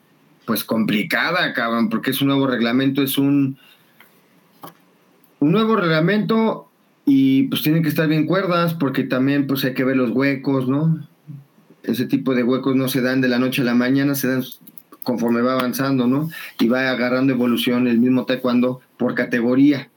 pues, 0.45 0.65
complicada, 0.65 1.53
cabrón, 1.53 1.89
porque 1.89 2.11
es 2.11 2.21
un 2.21 2.27
nuevo 2.27 2.45
reglamento, 2.45 3.01
es 3.01 3.17
un, 3.17 3.57
un 5.39 5.51
nuevo 5.51 5.77
reglamento 5.77 6.69
y 7.05 7.43
pues 7.43 7.61
tienen 7.61 7.83
que 7.83 7.89
estar 7.89 8.07
bien 8.07 8.25
cuerdas 8.25 8.73
porque 8.73 9.03
también 9.03 9.45
pues 9.45 9.63
hay 9.63 9.75
que 9.75 9.83
ver 9.83 9.95
los 9.95 10.09
huecos, 10.09 10.67
¿no? 10.67 11.07
Ese 11.83 12.05
tipo 12.05 12.33
de 12.33 12.43
huecos 12.43 12.75
no 12.75 12.87
se 12.87 13.01
dan 13.01 13.21
de 13.21 13.27
la 13.27 13.37
noche 13.37 13.61
a 13.61 13.65
la 13.65 13.75
mañana, 13.75 14.15
se 14.15 14.27
dan 14.27 14.43
conforme 15.05 15.41
va 15.41 15.53
avanzando, 15.53 16.07
¿no? 16.07 16.29
Y 16.59 16.67
va 16.67 16.89
agarrando 16.89 17.31
evolución 17.31 17.87
el 17.87 17.99
mismo 17.99 18.25
taekwondo 18.25 18.81
por 18.97 19.15
categoría, 19.15 19.87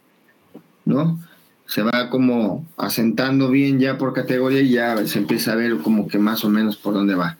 ¿no? 0.84 1.18
Se 1.66 1.82
va 1.82 2.08
como 2.08 2.64
asentando 2.76 3.50
bien 3.50 3.80
ya 3.80 3.98
por 3.98 4.14
categoría 4.14 4.60
y 4.60 4.70
ya 4.70 5.04
se 5.06 5.18
empieza 5.18 5.52
a 5.52 5.56
ver 5.56 5.78
como 5.78 6.06
que 6.06 6.18
más 6.18 6.44
o 6.44 6.48
menos 6.48 6.76
por 6.76 6.94
dónde 6.94 7.16
va. 7.16 7.36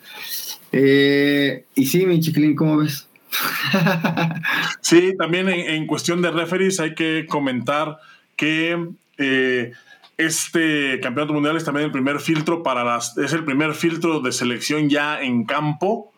Eh, 0.72 1.64
y 1.74 1.86
sí, 1.86 2.04
mi 2.04 2.20
chiquilín, 2.20 2.56
¿cómo 2.56 2.78
ves? 2.78 3.08
sí, 4.80 5.14
también 5.16 5.48
en, 5.48 5.86
cuestión 5.86 6.22
de 6.22 6.30
referees 6.30 6.80
hay 6.80 6.94
que 6.94 7.26
comentar 7.28 7.98
que 8.36 8.88
eh, 9.18 9.72
este 10.16 11.00
campeonato 11.00 11.32
mundial 11.32 11.56
es 11.56 11.64
también 11.64 11.86
el 11.86 11.92
primer 11.92 12.20
filtro 12.20 12.62
para 12.62 12.84
las, 12.84 13.16
es 13.18 13.32
el 13.32 13.44
primer 13.44 13.74
filtro 13.74 14.20
de 14.20 14.32
selección 14.32 14.88
ya 14.88 15.20
en 15.22 15.44
campo 15.44 16.12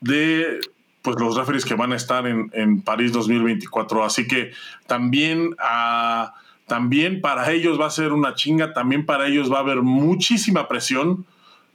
de 0.00 0.60
pues 1.06 1.20
los 1.20 1.36
referees 1.36 1.64
que 1.64 1.74
van 1.74 1.92
a 1.92 1.96
estar 1.96 2.26
en, 2.26 2.50
en 2.52 2.82
París 2.82 3.12
2024. 3.12 4.04
Así 4.04 4.26
que 4.26 4.50
también, 4.88 5.54
ah, 5.60 6.34
también 6.66 7.20
para 7.20 7.52
ellos 7.52 7.80
va 7.80 7.86
a 7.86 7.90
ser 7.90 8.12
una 8.12 8.34
chinga, 8.34 8.72
también 8.72 9.06
para 9.06 9.28
ellos 9.28 9.52
va 9.52 9.58
a 9.58 9.60
haber 9.60 9.82
muchísima 9.82 10.66
presión, 10.66 11.24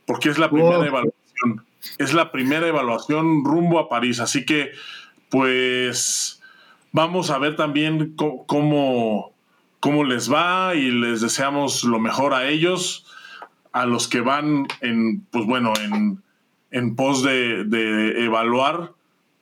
porque 0.05 0.27
es 0.27 0.37
la 0.37 0.49
primera 0.49 0.85
evaluación. 0.85 1.65
Es 1.97 2.13
la 2.13 2.33
primera 2.33 2.67
evaluación 2.67 3.45
rumbo 3.45 3.79
a 3.79 3.87
París. 3.87 4.19
Así 4.19 4.45
que, 4.45 4.71
pues, 5.29 6.41
vamos 6.91 7.29
a 7.29 7.37
ver 7.37 7.55
también 7.55 8.17
cómo 8.17 9.31
cómo 9.79 10.03
les 10.03 10.29
va 10.29 10.75
y 10.75 10.91
les 10.91 11.21
deseamos 11.21 11.85
lo 11.85 11.99
mejor 11.99 12.33
a 12.33 12.49
ellos, 12.49 13.07
a 13.71 13.85
los 13.85 14.09
que 14.09 14.19
van 14.19 14.67
en, 14.81 15.21
pues 15.31 15.45
bueno, 15.45 15.73
en, 15.81 16.21
en 16.71 16.95
pos 16.95 17.23
de, 17.23 18.23
evaluar 18.23 18.91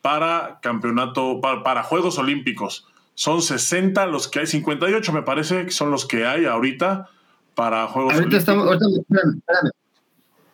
para 0.02 0.58
campeonato, 0.62 1.40
para, 1.40 1.82
Juegos 1.82 2.18
Olímpicos. 2.18 2.86
Son 3.14 3.42
60 3.42 4.06
los 4.06 4.28
que 4.28 4.40
hay, 4.40 4.46
58 4.46 5.12
me 5.12 5.22
parece 5.22 5.66
que 5.66 5.70
son 5.70 5.90
los 5.90 6.06
que 6.06 6.26
hay 6.26 6.46
ahorita 6.46 7.08
para 7.54 7.86
Juegos 7.86 8.14
ahorita 8.14 8.36
Olímpicos. 8.36 8.38
Estamos, 8.40 8.66
ahorita, 8.66 8.86
espérame, 9.00 9.70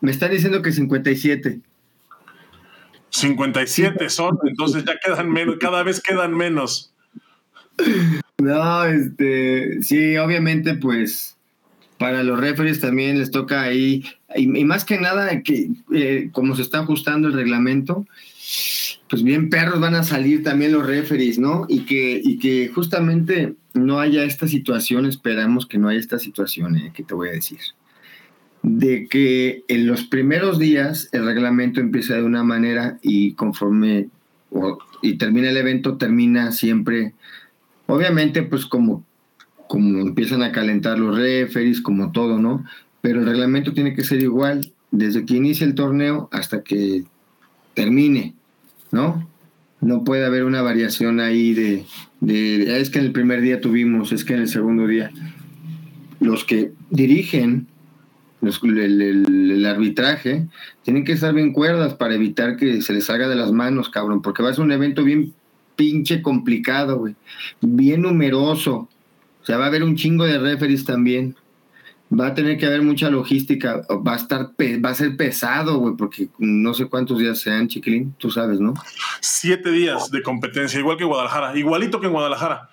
Me 0.01 0.11
están 0.11 0.31
diciendo 0.31 0.63
que 0.63 0.73
57. 0.73 1.61
57 3.11 4.11
son, 4.11 4.39
entonces 4.45 4.85
ya 4.85 4.99
quedan 5.03 5.31
menos, 5.31 5.57
cada 5.59 5.83
vez 5.83 6.01
quedan 6.01 6.35
menos. 6.37 6.93
No, 8.39 8.85
este, 8.85 9.83
sí, 9.83 10.17
obviamente, 10.17 10.75
pues 10.75 11.37
para 11.99 12.23
los 12.23 12.39
referees 12.39 12.81
también 12.81 13.19
les 13.19 13.31
toca 13.31 13.63
ahí, 13.63 14.05
y, 14.35 14.47
más 14.65 14.85
que 14.85 14.99
nada, 15.01 15.43
que 15.43 15.71
eh, 15.95 16.29
como 16.33 16.55
se 16.55 16.63
está 16.63 16.81
ajustando 16.81 17.29
el 17.29 17.35
reglamento, 17.35 18.07
pues 19.09 19.23
bien 19.23 19.51
perros 19.51 19.81
van 19.81 19.95
a 19.95 20.03
salir 20.03 20.43
también 20.43 20.73
los 20.73 20.87
referees, 20.87 21.39
¿no? 21.39 21.67
Y 21.69 21.81
que, 21.81 22.21
y 22.23 22.39
que 22.39 22.69
justamente 22.69 23.55
no 23.75 24.01
haya 24.01 24.25
esta 24.25 24.49
situación, 24.49 25.07
esperamos 25.07 25.67
que 25.67 25.79
no 25.79 25.89
haya 25.89 26.01
esta 26.01 26.19
situación, 26.19 26.77
eh, 26.77 26.93
que 26.95 27.03
te 27.03 27.15
voy 27.15 27.29
a 27.29 27.33
decir, 27.33 27.61
de 28.63 29.07
que 29.09 29.65
en 29.69 29.87
los 29.87 30.05
primeros 30.05 30.59
días 30.59 31.09
el 31.13 31.25
reglamento 31.25 31.81
empieza 31.81 32.15
de 32.15 32.23
una 32.23 32.43
manera 32.43 32.99
y 33.03 33.33
conforme 33.33 34.09
y 35.03 35.19
termina 35.19 35.51
el 35.51 35.57
evento, 35.57 35.99
termina 35.99 36.53
siempre 36.53 37.13
Obviamente, 37.87 38.43
pues 38.43 38.67
como, 38.67 39.05
como 39.69 40.01
empiezan 40.01 40.43
a 40.43 40.53
calentar 40.53 40.99
los 40.99 41.17
referees, 41.17 41.81
como 41.81 42.13
todo, 42.13 42.39
¿no? 42.39 42.65
Pero 43.01 43.21
el 43.21 43.27
reglamento 43.27 43.73
tiene 43.73 43.95
que 43.95 44.05
ser 44.05 44.23
igual 44.23 44.73
desde 44.91 45.25
que 45.25 45.37
inicia 45.37 45.67
el 45.67 45.75
torneo 45.75 46.29
hasta 46.33 46.63
que 46.63 47.05
termine, 47.77 48.35
¿no? 48.91 49.29
No 49.81 50.03
puede 50.03 50.25
haber 50.25 50.45
una 50.45 50.63
variación 50.63 51.21
ahí 51.21 51.55
de, 51.55 51.85
de, 52.21 52.81
es 52.81 52.91
que 52.91 52.99
en 52.99 53.05
el 53.05 53.13
primer 53.13 53.43
día 53.43 53.61
tuvimos, 53.61 54.11
es 54.11 54.25
que 54.25 54.33
en 54.33 54.41
el 54.41 54.49
segundo 54.49 54.89
día. 54.89 55.13
Los 56.19 56.45
que 56.45 56.73
dirigen 56.91 57.69
el, 58.43 59.67
arbitraje 59.67 60.47
tienen 60.83 61.05
que 61.05 61.13
estar 61.13 61.35
bien 61.35 61.53
cuerdas 61.53 61.95
para 61.95 62.15
evitar 62.15 62.57
que 62.57 62.81
se 62.81 62.95
les 62.95 63.05
salga 63.05 63.29
de 63.29 63.37
las 63.37 63.53
manos, 63.53 63.91
cabrón, 63.91 64.23
porque 64.23 64.43
va 64.43 64.51
a 64.51 64.55
ser 64.55 64.65
un 64.65 64.73
evento 64.73 65.05
bien 65.05 65.35
pinche 65.77 66.23
complicado, 66.23 66.99
güey. 66.99 67.15
Bien 67.61 68.03
numeroso. 68.03 68.89
O 69.43 69.47
sea, 69.47 69.59
va 69.59 69.65
a 69.65 69.69
haber 69.69 69.85
un 69.85 69.97
chingo 69.97 70.25
de 70.25 70.39
referees 70.39 70.85
también. 70.85 71.37
Va 72.13 72.29
a 72.29 72.35
tener 72.35 72.59
que 72.59 72.67
haber 72.67 72.83
mucha 72.83 73.11
logística, 73.11 73.83
va 74.07 74.13
a 74.15 74.17
estar, 74.17 74.51
va 74.59 74.91
a 74.91 74.95
ser 74.95 75.17
pesado, 75.17 75.79
güey, 75.79 75.95
porque 75.97 76.29
no 76.39 76.75
sé 76.75 76.87
cuántos 76.87 77.19
días 77.19 77.41
sean, 77.41 77.69
chiquilín, 77.69 78.15
tú 78.19 78.31
sabes, 78.31 78.61
¿no? 78.61 78.75
Siete 79.21 79.71
días 79.71 80.11
de 80.11 80.23
competencia, 80.23 80.79
igual 80.79 80.97
que 80.97 81.05
Guadalajara, 81.05 81.59
igualito 81.59 82.01
que 82.01 82.07
en 82.07 82.13
Guadalajara. 82.13 82.71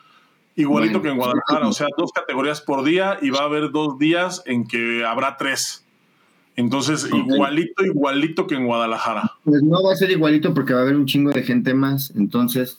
Igualito 0.55 1.01
que 1.01 1.09
en 1.09 1.17
Guadalajara, 1.17 1.67
o 1.67 1.73
sea, 1.73 1.87
dos 1.97 2.11
categorías 2.11 2.61
por 2.61 2.83
día 2.83 3.17
y 3.23 3.31
va 3.31 3.39
a 3.39 3.45
haber 3.45 3.71
dos 3.71 3.97
días 3.97 4.43
en 4.45 4.67
que 4.67 5.03
habrá 5.03 5.35
tres. 5.35 5.83
Entonces, 6.55 7.09
igualito, 7.11 7.83
igualito 7.83 8.45
que 8.45 8.53
en 8.53 8.67
Guadalajara. 8.67 9.31
Pues 9.43 9.63
no 9.63 9.81
va 9.83 9.93
a 9.93 9.95
ser 9.95 10.11
igualito 10.11 10.53
porque 10.53 10.73
va 10.73 10.81
a 10.81 10.83
haber 10.83 10.95
un 10.95 11.07
chingo 11.07 11.31
de 11.31 11.41
gente 11.41 11.73
más. 11.73 12.13
Entonces, 12.15 12.77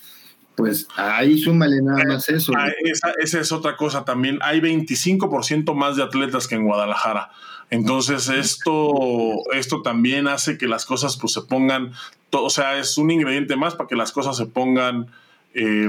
pues 0.57 0.87
ahí 0.97 1.39
súmale 1.39 1.83
nada 1.83 2.03
más 2.07 2.29
eso. 2.29 2.53
Ah, 2.57 2.69
esa, 2.85 3.13
esa, 3.21 3.41
es 3.41 3.53
otra 3.53 3.77
cosa 3.77 4.05
también. 4.05 4.39
Hay 4.43 4.61
25% 4.61 5.75
más 5.75 5.97
de 5.97 6.03
atletas 6.03 6.47
que 6.47 6.55
en 6.55 6.65
Guadalajara. 6.65 7.31
Entonces, 7.71 8.29
esto, 8.29 9.33
esto 9.53 9.83
también 9.83 10.29
hace 10.29 10.59
que 10.59 10.69
las 10.69 10.87
cosas 10.87 11.17
pues, 11.17 11.33
se 11.33 11.43
pongan, 11.43 11.93
o 12.31 12.51
sea, 12.51 12.79
es 12.79 12.99
un 12.99 13.11
ingrediente 13.11 13.57
más 13.57 13.75
para 13.75 13.89
que 13.89 13.97
las 13.97 14.13
cosas 14.13 14.37
se 14.37 14.47
pongan 14.47 15.09
eh, 15.55 15.89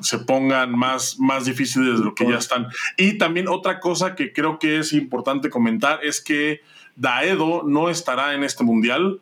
se 0.00 0.18
pongan 0.18 0.76
más, 0.76 1.18
más 1.18 1.44
difíciles 1.44 1.98
de 1.98 2.04
lo 2.04 2.14
que 2.14 2.26
ya 2.26 2.38
están. 2.38 2.68
Y 2.96 3.18
también 3.18 3.48
otra 3.48 3.80
cosa 3.80 4.14
que 4.14 4.32
creo 4.32 4.58
que 4.58 4.78
es 4.78 4.92
importante 4.92 5.50
comentar 5.50 6.00
es 6.02 6.20
que 6.20 6.60
Daedo 6.96 7.62
no 7.66 7.90
estará 7.90 8.34
en 8.34 8.42
este 8.42 8.64
mundial 8.64 9.20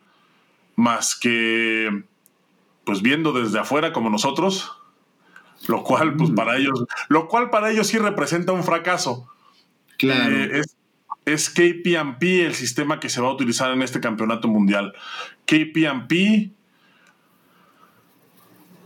más 0.76 1.18
que 1.18 2.04
pues 2.84 3.02
viendo 3.02 3.32
desde 3.32 3.58
afuera 3.58 3.92
como 3.92 4.08
nosotros, 4.08 4.72
lo 5.66 5.82
cual 5.82 6.14
pues 6.16 6.30
para 6.30 6.56
ellos, 6.56 6.84
lo 7.08 7.28
cual 7.28 7.50
para 7.50 7.70
ellos 7.70 7.86
sí 7.88 7.98
representa 7.98 8.52
un 8.52 8.64
fracaso. 8.64 9.28
Claro. 9.96 10.34
Eh, 10.34 10.60
es, 10.60 10.76
es 11.24 11.50
KPMP 11.50 12.22
el 12.22 12.54
sistema 12.54 13.00
que 13.00 13.08
se 13.08 13.20
va 13.20 13.28
a 13.28 13.32
utilizar 13.32 13.72
en 13.72 13.82
este 13.82 14.00
campeonato 14.00 14.48
mundial. 14.48 14.94
KPMP 15.46 16.52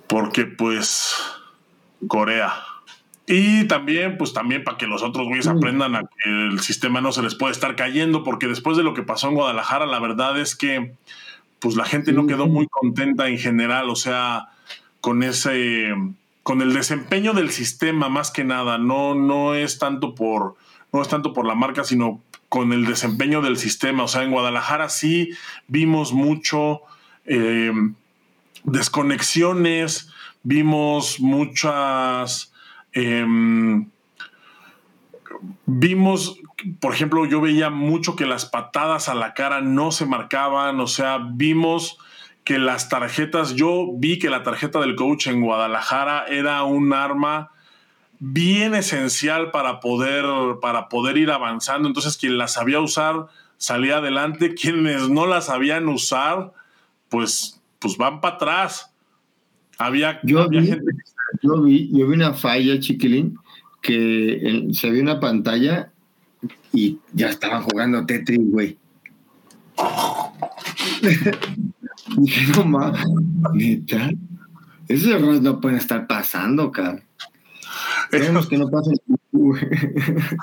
porque 0.07 0.45
pues 0.45 1.17
Corea. 2.07 2.53
Y 3.27 3.65
también, 3.65 4.19
pues 4.19 4.33
también 4.33 4.65
para 4.65 4.77
que 4.77 4.87
los 4.87 5.03
otros 5.03 5.27
güeyes 5.27 5.47
mm. 5.47 5.57
aprendan 5.57 5.95
a 5.97 6.01
que 6.03 6.29
el 6.29 6.61
sistema 6.61 7.01
no 7.01 7.13
se 7.13 7.23
les 7.23 7.35
puede 7.35 7.53
estar 7.53 7.77
cayendo, 7.77 8.25
porque 8.25 8.49
después 8.49 8.77
de 8.77 8.83
lo 8.83 8.95
que 8.95 9.03
pasó 9.03 9.29
en 9.29 9.37
Guadalajara, 9.37 9.87
la 9.87 10.01
verdad 10.01 10.39
es 10.39 10.57
que 10.57 10.95
pues 11.61 11.77
la 11.77 11.85
gente 11.85 12.13
no 12.13 12.27
quedó 12.27 12.47
muy 12.47 12.67
contenta 12.67 13.29
en 13.29 13.39
general, 13.39 13.89
o 13.89 13.97
sea, 13.97 14.49
con 15.01 15.23
ese, 15.23 15.95
con 16.43 16.61
el 16.61 16.73
desempeño 16.73 17.33
del 17.33 17.51
sistema 17.51 18.09
más 18.09 18.31
que 18.31 18.45
nada, 18.45 18.79
no, 18.79 19.15
no 19.15 19.55
es 19.55 19.79
tanto 19.79 20.15
por, 20.15 20.57
no 20.93 21.03
es 21.03 21.09
tanto 21.09 21.33
por 21.33 21.47
la 21.47 21.55
marca, 21.55 21.85
sino 21.85 22.23
con 22.49 22.73
el 22.73 22.85
desempeño 22.85 23.41
del 23.41 23.57
sistema. 23.57 24.05
O 24.05 24.09
sea, 24.09 24.23
en 24.25 24.31
Guadalajara 24.31 24.89
sí 24.89 25.31
vimos 25.69 26.13
mucho 26.13 26.83
eh, 27.25 27.73
desconexiones, 28.65 30.11
vimos 30.43 31.21
muchas... 31.21 32.53
Em, 32.93 33.89
vimos, 35.65 36.41
por 36.79 36.93
ejemplo, 36.93 37.25
yo 37.25 37.41
veía 37.41 37.71
mucho 37.71 38.17
que 38.17 38.27
las 38.27 38.45
patadas 38.45 39.09
a 39.09 39.15
la 39.15 39.33
cara 39.35 39.61
no 39.61 39.93
se 39.93 40.07
marcaban, 40.07 40.79
o 40.81 40.87
sea, 40.87 41.19
vimos 41.33 41.99
que 42.45 42.59
las 42.59 42.89
tarjetas, 42.89 43.55
yo 43.55 43.89
vi 43.95 44.19
que 44.19 44.31
la 44.31 44.43
tarjeta 44.43 44.81
del 44.81 44.97
coach 44.97 45.29
en 45.29 45.41
Guadalajara 45.43 46.27
era 46.27 46.65
un 46.65 46.93
arma 46.93 47.51
bien 48.19 48.75
esencial 48.75 49.51
para 49.51 49.81
poder, 49.81 50.25
para 50.61 50.89
poder 50.89 51.19
ir 51.19 51.31
avanzando, 51.31 51.89
entonces 51.89 52.17
quien 52.17 52.39
la 52.39 52.49
sabía 52.49 52.81
usar 52.81 53.27
salía 53.63 53.99
adelante, 53.99 54.55
quienes 54.55 55.09
no 55.09 55.27
la 55.27 55.41
sabían 55.41 55.87
usar, 55.89 56.53
pues, 57.09 57.61
pues 57.79 57.97
van 57.97 58.21
para 58.21 58.35
atrás. 58.35 58.93
Había, 59.79 60.19
yo 60.25 60.49
vi, 60.49 60.67
gente 60.67 60.93
Yo 61.43 61.63
vi, 61.63 61.89
yo 61.97 62.09
vi 62.09 62.15
una 62.15 62.35
falla, 62.35 62.81
chiquilín, 62.81 63.37
que 63.81 64.69
se 64.73 64.91
vio 64.91 65.01
una 65.03 65.21
pantalla 65.21 65.93
y 66.73 66.99
ya 67.13 67.29
estaban 67.29 67.63
jugando 67.63 68.05
Tetris, 68.05 68.51
güey. 68.51 68.79
Dije, 72.17 72.53
no 72.57 72.65
mames, 72.65 73.07
neta. 73.55 74.11
Esos 74.89 75.09
errores 75.09 75.41
no 75.41 75.61
pueden 75.61 75.79
estar 75.79 76.07
pasando, 76.07 76.71
cara. 76.71 77.03
Esperemos 78.05 78.47
que 78.49 78.59
no 78.59 78.69
pasen. 78.69 78.95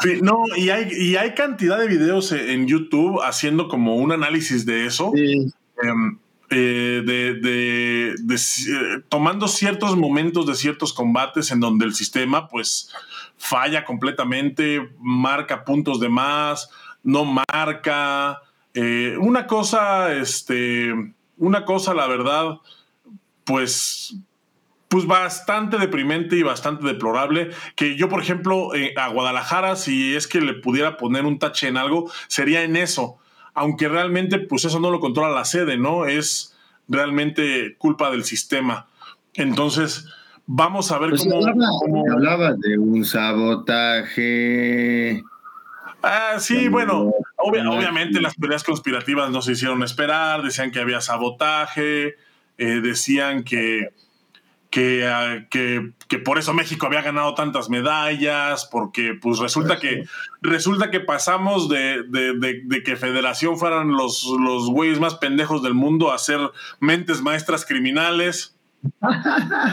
Sí, 0.01 0.20
no, 0.22 0.43
y 0.57 0.70
hay, 0.70 0.89
y 0.91 1.16
hay 1.16 1.34
cantidad 1.34 1.80
de 1.80 1.88
videos 1.88 2.34
en 2.34 2.68
YouTube 2.68 3.22
haciendo 3.24 3.70
como 3.70 3.95
un 3.95 4.12
análisis 4.12 4.66
de 4.66 4.86
eso. 4.86 5.14
Sí. 5.16 5.51
Em, 5.82 6.20
eh, 6.51 7.03
de, 7.05 8.16
eh, 8.16 9.03
tomando 9.07 9.47
ciertos 9.47 9.95
momentos 9.95 10.47
de 10.47 10.55
ciertos 10.55 10.93
combates 10.93 11.51
en 11.51 11.60
donde 11.60 11.86
el 11.86 11.93
sistema 11.93 12.47
pues 12.47 12.91
falla 13.38 13.86
completamente, 13.86 14.89
marca 14.99 15.64
puntos 15.64 15.99
de 15.99 16.10
más, 16.10 16.70
no 17.03 17.24
marca. 17.26 18.41
Eh, 18.74 19.16
una 19.20 19.45
cosa, 19.45 20.14
este, 20.14 20.91
una 21.39 21.65
cosa, 21.65 21.93
la 21.93 22.05
verdad, 22.07 22.59
pues, 23.43 24.15
pues 24.87 25.07
bastante 25.07 25.77
deprimente 25.77 26.35
y 26.35 26.43
bastante 26.43 26.85
deplorable. 26.85 27.49
Que 27.75 27.95
yo, 27.97 28.07
por 28.09 28.21
ejemplo, 28.21 28.69
a 28.95 29.07
Guadalajara, 29.09 29.75
si 29.75 30.15
es 30.15 30.27
que 30.27 30.41
le 30.41 30.53
pudiera 30.53 30.97
poner 30.97 31.25
un 31.25 31.39
tache 31.39 31.67
en 31.67 31.77
algo, 31.77 32.11
sería 32.27 32.63
en 32.63 32.75
eso 32.75 33.19
aunque 33.59 33.87
realmente 33.89 34.39
pues 34.39 34.63
eso 34.65 34.79
no 34.79 34.89
lo 34.89 34.99
controla 35.01 35.35
la 35.35 35.43
sede, 35.43 35.77
¿no? 35.77 36.05
Es 36.05 36.55
realmente 36.87 37.75
culpa 37.77 38.09
del 38.09 38.23
sistema. 38.23 38.87
Entonces, 39.33 40.05
vamos 40.45 40.93
a 40.93 40.99
ver 40.99 41.09
pues 41.09 41.27
cómo, 41.27 42.05
hablaba, 42.09 42.53
de 42.53 42.77
un 42.77 43.03
sabotaje. 43.03 44.13
Ah, 46.01 46.37
sí, 46.39 46.69
bueno, 46.69 47.11
obviamente 47.39 48.21
las 48.21 48.35
peleas 48.35 48.63
conspirativas 48.63 49.29
no 49.31 49.41
se 49.41 49.53
hicieron 49.53 49.83
esperar, 49.83 50.41
decían 50.41 50.71
que 50.71 50.79
había 50.79 51.01
sabotaje, 51.01 52.15
eh, 52.57 52.81
decían 52.81 53.43
que 53.43 53.89
Ah, 54.77 55.39
que, 55.49 55.93
que, 56.07 56.19
por 56.19 56.37
eso 56.37 56.53
México 56.53 56.85
había 56.85 57.01
ganado 57.01 57.33
tantas 57.33 57.69
medallas, 57.69 58.69
porque 58.71 59.15
pues 59.19 59.39
resulta 59.39 59.79
que 59.79 60.05
resulta 60.41 60.91
que 60.91 60.99
pasamos 60.99 61.69
de, 61.69 62.05
que 62.85 62.95
Federación 62.95 63.57
fueran 63.57 63.91
los, 63.91 64.25
los 64.25 64.69
güeyes 64.69 64.99
más 64.99 65.15
pendejos 65.15 65.63
del 65.63 65.73
mundo 65.73 66.11
a 66.11 66.19
ser 66.19 66.39
mentes 66.79 67.21
maestras 67.21 67.65
criminales. 67.65 68.55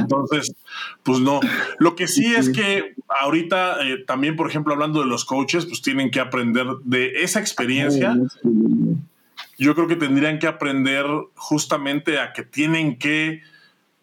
Entonces, 0.00 0.54
pues 1.02 1.20
no. 1.20 1.40
Lo 1.78 1.94
que 1.94 2.08
sí 2.08 2.34
es 2.34 2.50
que 2.50 2.94
ahorita 3.20 3.86
eh, 3.86 4.04
también, 4.06 4.36
por 4.36 4.48
ejemplo, 4.48 4.74
hablando 4.74 5.00
de 5.00 5.06
los 5.06 5.24
coaches, 5.24 5.66
pues 5.66 5.82
tienen 5.82 6.10
que 6.10 6.20
aprender 6.20 6.66
de 6.84 7.22
esa 7.22 7.40
experiencia. 7.40 8.16
Yo 9.58 9.74
creo 9.74 9.86
que 9.86 9.96
tendrían 9.96 10.38
que 10.38 10.46
aprender 10.46 11.06
justamente 11.34 12.20
a 12.20 12.32
que 12.32 12.42
tienen 12.42 12.98
que 12.98 13.42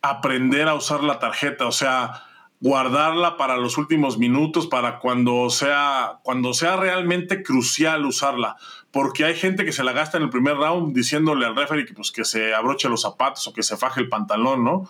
aprender 0.02 0.68
a 0.68 0.76
usar 0.76 1.04
la 1.04 1.20
tarjeta, 1.20 1.68
o 1.68 1.72
sea, 1.72 2.24
guardarla 2.60 3.38
para 3.38 3.58
los 3.58 3.78
últimos 3.78 4.18
minutos, 4.18 4.68
para 4.68 5.00
cuando 5.00 5.50
sea, 5.50 6.20
cuando 6.24 6.54
sea 6.54 6.76
realmente 6.78 7.44
crucial 7.44 8.06
usarla. 8.06 8.56
Porque 8.94 9.26
hay 9.26 9.36
gente 9.36 9.66
que 9.66 9.74
se 9.74 9.84
la 9.84 9.92
gasta 9.92 10.18
en 10.18 10.24
el 10.24 10.30
primer 10.30 10.56
round 10.56 10.96
diciéndole 10.96 11.46
al 11.46 11.56
referee 11.56 11.86
que, 11.86 11.94
pues, 11.94 12.12
que 12.12 12.24
se 12.24 12.54
abroche 12.54 12.88
los 12.88 13.02
zapatos 13.02 13.46
o 13.48 13.54
que 13.54 13.64
se 13.64 13.76
faje 13.76 14.00
el 14.00 14.08
pantalón, 14.08 14.64
¿no? 14.64 14.90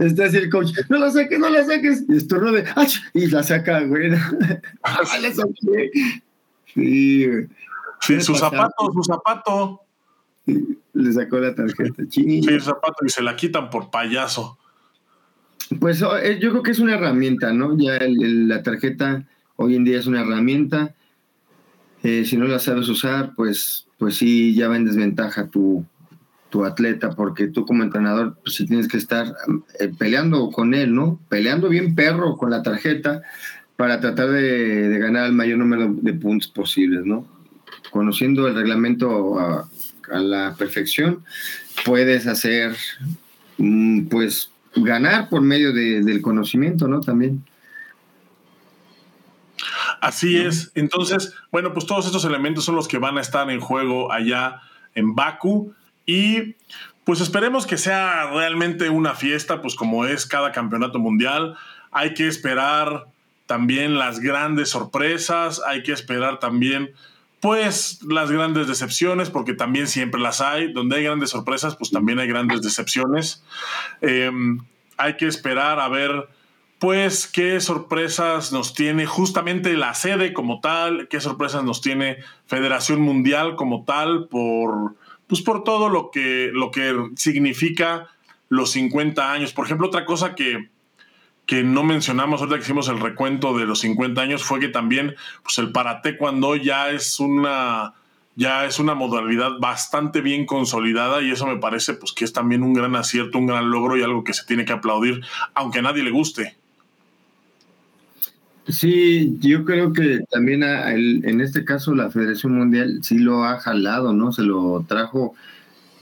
Está 0.00 0.24
así 0.24 0.38
el 0.38 0.50
coach, 0.50 0.72
no 0.88 0.98
la 0.98 1.10
saques, 1.10 1.38
no 1.38 1.48
la 1.48 1.64
saques. 1.64 2.04
Y 2.08 2.16
estornude, 2.16 2.64
y 3.14 3.26
la 3.28 3.42
saca, 3.42 3.80
güey. 3.84 4.10
sí, 6.74 7.26
Sí, 8.02 8.20
su 8.20 8.34
zapato, 8.34 8.90
su 8.92 9.04
zapato. 9.04 9.80
Le 10.46 11.12
sacó 11.12 11.38
la 11.38 11.54
tarjeta. 11.54 12.02
Sí, 12.10 12.40
el 12.48 12.60
zapato 12.60 13.06
y 13.06 13.08
se 13.08 13.22
la 13.22 13.36
quitan 13.36 13.70
por 13.70 13.90
payaso. 13.90 14.58
Pues 15.78 16.02
eh, 16.02 16.38
yo 16.40 16.50
creo 16.50 16.62
que 16.64 16.72
es 16.72 16.80
una 16.80 16.94
herramienta, 16.94 17.52
¿no? 17.52 17.78
Ya 17.78 17.98
la 18.00 18.62
tarjeta 18.64 19.24
hoy 19.54 19.76
en 19.76 19.84
día 19.84 20.00
es 20.00 20.06
una 20.06 20.22
herramienta. 20.22 20.96
Eh, 22.02 22.24
si 22.24 22.36
no 22.36 22.46
la 22.46 22.58
sabes 22.58 22.88
usar, 22.88 23.32
pues, 23.36 23.86
pues 23.98 24.16
sí, 24.16 24.54
ya 24.54 24.68
va 24.68 24.76
en 24.76 24.84
desventaja 24.84 25.48
tu, 25.48 25.84
tu 26.50 26.64
atleta, 26.64 27.10
porque 27.10 27.48
tú 27.48 27.64
como 27.64 27.82
entrenador, 27.82 28.36
pues 28.42 28.56
sí 28.56 28.66
tienes 28.66 28.88
que 28.88 28.96
estar 28.96 29.34
eh, 29.78 29.90
peleando 29.96 30.50
con 30.50 30.74
él, 30.74 30.94
¿no? 30.94 31.20
Peleando 31.28 31.68
bien 31.68 31.94
perro 31.94 32.36
con 32.36 32.50
la 32.50 32.62
tarjeta 32.62 33.22
para 33.76 34.00
tratar 34.00 34.30
de, 34.30 34.98
ganar 34.98 35.26
el 35.26 35.32
mayor 35.32 35.58
número 35.58 35.92
de 35.92 36.12
puntos 36.12 36.48
posibles, 36.48 37.04
¿no? 37.04 37.26
Conociendo 37.90 38.48
el 38.48 38.54
reglamento 38.54 39.38
a, 39.38 39.68
a 40.10 40.18
la 40.18 40.54
perfección, 40.58 41.24
puedes 41.84 42.26
hacer, 42.26 42.76
mm, 43.58 44.06
pues, 44.06 44.50
ganar 44.76 45.28
por 45.28 45.42
medio 45.42 45.72
del 45.72 46.20
conocimiento, 46.22 46.88
¿no? 46.88 47.00
También. 47.00 47.44
Así 50.02 50.36
es. 50.36 50.72
Entonces, 50.74 51.32
bueno, 51.52 51.72
pues 51.72 51.86
todos 51.86 52.06
estos 52.06 52.24
elementos 52.24 52.64
son 52.64 52.74
los 52.74 52.88
que 52.88 52.98
van 52.98 53.18
a 53.18 53.20
estar 53.20 53.48
en 53.48 53.60
juego 53.60 54.10
allá 54.10 54.60
en 54.96 55.14
Baku. 55.14 55.74
Y 56.06 56.56
pues 57.04 57.20
esperemos 57.20 57.68
que 57.68 57.78
sea 57.78 58.28
realmente 58.32 58.90
una 58.90 59.14
fiesta, 59.14 59.62
pues 59.62 59.76
como 59.76 60.04
es 60.04 60.26
cada 60.26 60.50
campeonato 60.50 60.98
mundial. 60.98 61.56
Hay 61.92 62.14
que 62.14 62.26
esperar 62.26 63.06
también 63.46 63.96
las 63.96 64.18
grandes 64.18 64.70
sorpresas, 64.70 65.62
hay 65.64 65.84
que 65.84 65.92
esperar 65.92 66.40
también 66.40 66.90
pues 67.38 68.02
las 68.02 68.32
grandes 68.32 68.66
decepciones, 68.66 69.30
porque 69.30 69.54
también 69.54 69.86
siempre 69.86 70.20
las 70.20 70.40
hay. 70.40 70.72
Donde 70.72 70.96
hay 70.96 71.04
grandes 71.04 71.30
sorpresas, 71.30 71.76
pues 71.76 71.92
también 71.92 72.18
hay 72.18 72.26
grandes 72.26 72.60
decepciones. 72.60 73.44
Em, 74.00 74.58
hay 74.96 75.16
que 75.16 75.28
esperar 75.28 75.78
a 75.78 75.88
ver 75.88 76.28
pues 76.82 77.28
qué 77.28 77.60
sorpresas 77.60 78.52
nos 78.52 78.74
tiene 78.74 79.06
justamente 79.06 79.76
la 79.76 79.94
sede 79.94 80.32
como 80.32 80.58
tal, 80.58 81.06
qué 81.06 81.20
sorpresas 81.20 81.62
nos 81.62 81.80
tiene 81.80 82.16
Federación 82.46 83.00
Mundial 83.00 83.54
como 83.54 83.84
tal 83.84 84.26
por, 84.26 84.96
pues 85.28 85.42
por 85.42 85.62
todo 85.62 85.88
lo 85.88 86.10
que, 86.10 86.50
lo 86.52 86.72
que 86.72 86.92
significa 87.14 88.08
los 88.48 88.72
50 88.72 89.32
años. 89.32 89.52
Por 89.52 89.66
ejemplo, 89.66 89.86
otra 89.86 90.04
cosa 90.04 90.34
que, 90.34 90.70
que 91.46 91.62
no 91.62 91.84
mencionamos 91.84 92.40
ahorita 92.40 92.56
que 92.56 92.64
hicimos 92.64 92.88
el 92.88 92.98
recuento 92.98 93.56
de 93.56 93.64
los 93.64 93.78
50 93.78 94.20
años 94.20 94.42
fue 94.42 94.58
que 94.58 94.66
también 94.66 95.14
pues 95.44 95.58
el 95.58 95.70
para 95.70 96.02
cuando 96.18 96.56
ya 96.56 96.90
es 96.90 97.20
una 97.20 97.94
ya 98.34 98.64
es 98.64 98.80
una 98.80 98.96
modalidad 98.96 99.52
bastante 99.60 100.20
bien 100.20 100.46
consolidada 100.46 101.22
y 101.22 101.30
eso 101.30 101.46
me 101.46 101.58
parece 101.58 101.94
pues 101.94 102.12
que 102.12 102.24
es 102.24 102.32
también 102.32 102.64
un 102.64 102.74
gran 102.74 102.96
acierto, 102.96 103.38
un 103.38 103.46
gran 103.46 103.70
logro 103.70 103.96
y 103.96 104.02
algo 104.02 104.24
que 104.24 104.34
se 104.34 104.44
tiene 104.46 104.64
que 104.64 104.72
aplaudir, 104.72 105.24
aunque 105.54 105.78
a 105.78 105.82
nadie 105.82 106.02
le 106.02 106.10
guste. 106.10 106.60
Sí, 108.68 109.36
yo 109.40 109.64
creo 109.64 109.92
que 109.92 110.20
también 110.30 110.62
en 110.62 111.40
este 111.40 111.64
caso 111.64 111.94
la 111.94 112.10
Federación 112.10 112.54
Mundial 112.54 113.00
sí 113.02 113.18
lo 113.18 113.44
ha 113.44 113.58
jalado, 113.58 114.12
¿no? 114.12 114.32
Se 114.32 114.42
lo 114.42 114.84
trajo 114.86 115.34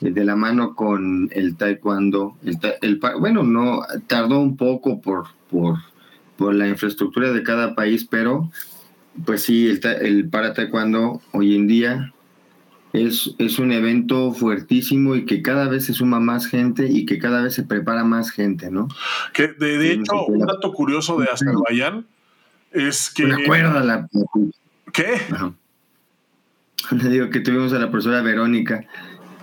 eh, 0.02 0.10
de 0.10 0.24
la 0.24 0.36
mano 0.36 0.74
con 0.74 1.30
el 1.32 1.56
taekwondo. 1.56 2.36
El, 2.82 3.00
bueno, 3.18 3.42
no 3.44 3.82
tardó 4.06 4.40
un 4.40 4.56
poco 4.56 5.00
por, 5.00 5.28
por, 5.50 5.78
por, 6.36 6.54
la 6.54 6.68
infraestructura 6.68 7.32
de 7.32 7.42
cada 7.42 7.74
país, 7.74 8.04
pero 8.04 8.50
pues 9.24 9.42
sí, 9.42 9.66
el, 9.66 9.80
el 10.02 10.28
para 10.28 10.52
taekwondo 10.52 11.22
hoy 11.32 11.56
en 11.56 11.66
día 11.66 12.12
es, 12.92 13.34
es 13.38 13.58
un 13.58 13.72
evento 13.72 14.32
fuertísimo 14.32 15.14
y 15.14 15.24
que 15.24 15.42
cada 15.42 15.68
vez 15.68 15.86
se 15.86 15.94
suma 15.94 16.20
más 16.20 16.46
gente 16.46 16.88
y 16.90 17.06
que 17.06 17.18
cada 17.18 17.42
vez 17.42 17.54
se 17.54 17.62
prepara 17.62 18.04
más 18.04 18.30
gente, 18.30 18.70
¿no? 18.70 18.88
Que 19.32 19.48
de, 19.48 19.92
hecho, 19.92 20.26
un 20.26 20.40
dato 20.40 20.72
curioso 20.72 21.18
de 21.18 21.26
Azerbaiyán 21.32 22.06
es 22.70 23.10
que. 23.10 23.26
Recuerda 23.26 23.80
la. 23.80 24.08
¿Qué? 24.92 25.20
Le 26.90 27.08
digo 27.08 27.30
que 27.30 27.40
tuvimos 27.40 27.72
a 27.72 27.78
la 27.78 27.90
profesora 27.90 28.22
Verónica 28.22 28.84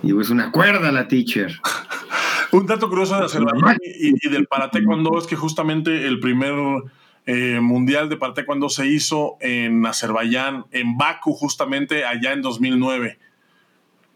y 0.02 0.12
pues 0.12 0.30
una 0.30 0.50
cuerda 0.50 0.92
la 0.92 1.08
teacher. 1.08 1.60
Un 2.50 2.66
dato 2.66 2.88
curioso 2.88 3.18
de 3.18 3.26
Azerbaiyán 3.26 3.76
y, 3.82 4.28
del 4.30 4.46
Parate 4.46 4.82
cuando 4.82 5.18
es 5.18 5.26
que 5.26 5.36
justamente 5.36 6.06
el 6.06 6.18
primer 6.18 6.54
eh, 7.26 7.60
mundial 7.60 8.08
de 8.08 8.16
Parate 8.16 8.46
cuando 8.46 8.70
se 8.70 8.86
hizo 8.86 9.36
en 9.40 9.84
Azerbaiyán, 9.84 10.64
en 10.70 10.96
Baku, 10.96 11.34
justamente 11.34 12.06
allá 12.06 12.32
en 12.32 12.40
2009. 12.40 13.18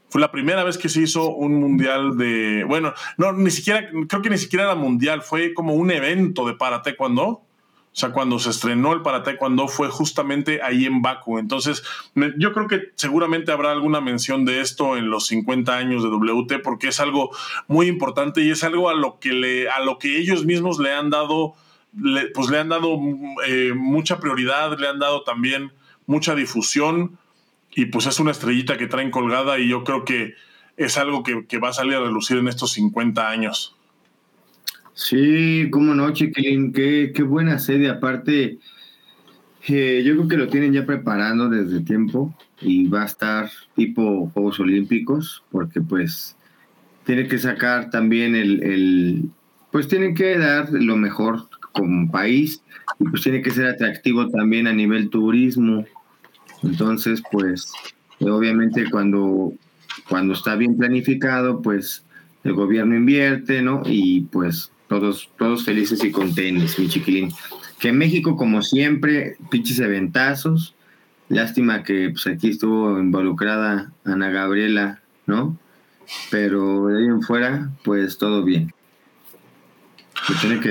Fue 0.09 0.21
la 0.21 0.31
primera 0.31 0.65
vez 0.65 0.79
que 0.79 0.89
se 0.89 1.03
hizo 1.03 1.35
un 1.35 1.61
mundial 1.61 2.17
de. 2.17 2.65
Bueno, 2.67 2.95
no, 3.19 3.33
ni 3.33 3.51
siquiera, 3.51 3.91
creo 4.09 4.23
que 4.23 4.31
ni 4.31 4.39
siquiera 4.39 4.65
era 4.65 4.75
mundial, 4.77 5.23
fue 5.23 5.53
como 5.53 5.75
un 5.75 5.91
evento 5.91 6.47
de 6.47 6.55
para 6.55 6.83
cuando 6.97 7.43
o 7.93 7.95
sea, 7.95 8.11
cuando 8.11 8.39
se 8.39 8.49
estrenó 8.49 8.95
el 8.95 9.03
para 9.03 9.23
taekwondo 9.23 9.69
fue 9.69 9.91
justamente 9.91 10.63
ahí 10.63 10.87
en 10.87 11.03
Baku. 11.03 11.39
Entonces, 11.39 11.83
yo 12.39 12.55
creo 12.55 12.67
que 12.67 12.91
seguramente 12.95 13.53
habrá 13.53 13.71
alguna 13.71 14.01
mención 14.01 14.47
de 14.47 14.63
esto 14.63 14.97
en 14.97 15.11
los 15.11 15.27
50 15.27 15.77
años 15.77 16.03
de 16.03 16.09
WT 16.09 16.63
porque 16.63 16.89
es 16.89 17.01
algo 17.01 17.37
muy 17.69 17.89
importante 17.89 18.43
y 18.43 18.51
es 18.51 18.65
algo 18.65 18.89
a 18.89 18.95
lo 18.95 19.19
que, 19.19 19.35
le, 19.35 19.69
a 19.69 19.81
lo 19.81 19.99
que 19.99 20.19
ellos 20.19 20.47
mismos 20.47 20.79
le 20.79 20.95
han 20.95 21.11
dado, 21.11 21.55
pues 22.33 22.49
le 22.49 22.61
han 22.61 22.71
dado 22.71 22.99
eh, 23.47 23.75
mucha 23.77 24.19
prioridad, 24.21 24.79
le 24.79 24.89
han 24.89 24.99
dado 24.99 25.23
también 25.23 25.71
mucha 26.07 26.35
difusión 26.35 27.19
y 27.75 27.87
pues 27.87 28.07
es 28.07 28.19
una 28.19 28.31
estrellita 28.31 28.79
que 28.79 28.87
traen 28.87 29.11
colgada 29.11 29.59
y 29.59 29.69
yo 29.69 29.85
creo 29.85 30.07
que 30.07 30.33
es 30.79 30.97
algo 30.97 31.23
que 31.23 31.59
va 31.59 31.69
a 31.69 31.73
salir 31.75 31.97
a 31.97 32.01
relucir 32.01 32.39
en 32.39 32.49
estos 32.49 32.73
50 32.73 33.29
años. 33.29 33.77
Sí, 34.95 35.69
cómo 35.71 35.95
no, 35.95 36.13
Chiquilín, 36.13 36.73
qué, 36.73 37.13
qué 37.15 37.23
buena 37.23 37.59
sede. 37.59 37.89
Aparte, 37.89 38.59
eh, 39.69 40.03
yo 40.05 40.15
creo 40.15 40.29
que 40.29 40.37
lo 40.37 40.49
tienen 40.49 40.73
ya 40.73 40.85
preparando 40.85 41.49
desde 41.49 41.81
tiempo 41.81 42.35
y 42.61 42.89
va 42.89 43.03
a 43.03 43.07
estar 43.07 43.51
tipo 43.75 44.29
Juegos 44.31 44.61
Olímpicos, 44.61 45.43
porque 45.51 45.81
pues 45.81 46.37
tiene 47.05 47.27
que 47.27 47.39
sacar 47.39 47.91
también 47.91 48.35
el, 48.35 48.63
el 48.63 49.31
pues 49.71 49.89
tienen 49.89 50.15
que 50.15 50.37
dar 50.39 50.71
lo 50.71 50.97
mejor 50.97 51.49
como 51.73 52.11
país 52.11 52.63
y 53.01 53.05
pues 53.05 53.23
tiene 53.23 53.43
que 53.43 53.51
ser 53.51 53.67
atractivo 53.67 54.29
también 54.29 54.67
a 54.67 54.73
nivel 54.73 55.09
turismo. 55.09 55.85
Entonces, 56.63 57.23
pues, 57.33 57.73
obviamente 58.21 58.89
cuando, 58.91 59.53
cuando 60.09 60.35
está 60.35 60.55
bien 60.55 60.77
planificado, 60.77 61.63
pues 61.63 62.05
el 62.45 62.53
gobierno 62.53 62.95
invierte, 62.95 63.63
¿no? 63.63 63.83
Y 63.87 64.23
pues 64.23 64.71
todos, 64.93 65.31
todos 65.39 65.65
felices 65.65 66.05
y 66.05 66.13
contentos, 66.13 66.79
mi 66.79 66.87
chiquilín. 66.87 67.33
Que 67.79 67.93
México, 67.93 68.37
como 68.37 68.61
siempre, 68.61 69.39
pinches 69.51 69.79
eventazos. 69.79 70.75
Lástima 71.31 71.83
que 71.83 72.11
pues, 72.11 72.27
aquí 72.27 72.51
estuvo 72.51 72.99
involucrada 72.99 73.91
Ana 74.05 74.29
Gabriela, 74.29 75.01
¿no? 75.25 75.57
Pero 76.31 76.89
de 76.89 76.99
ahí 76.99 77.07
en 77.07 77.23
fuera, 77.23 77.71
pues 77.85 78.19
todo 78.19 78.45
bien. 78.45 78.75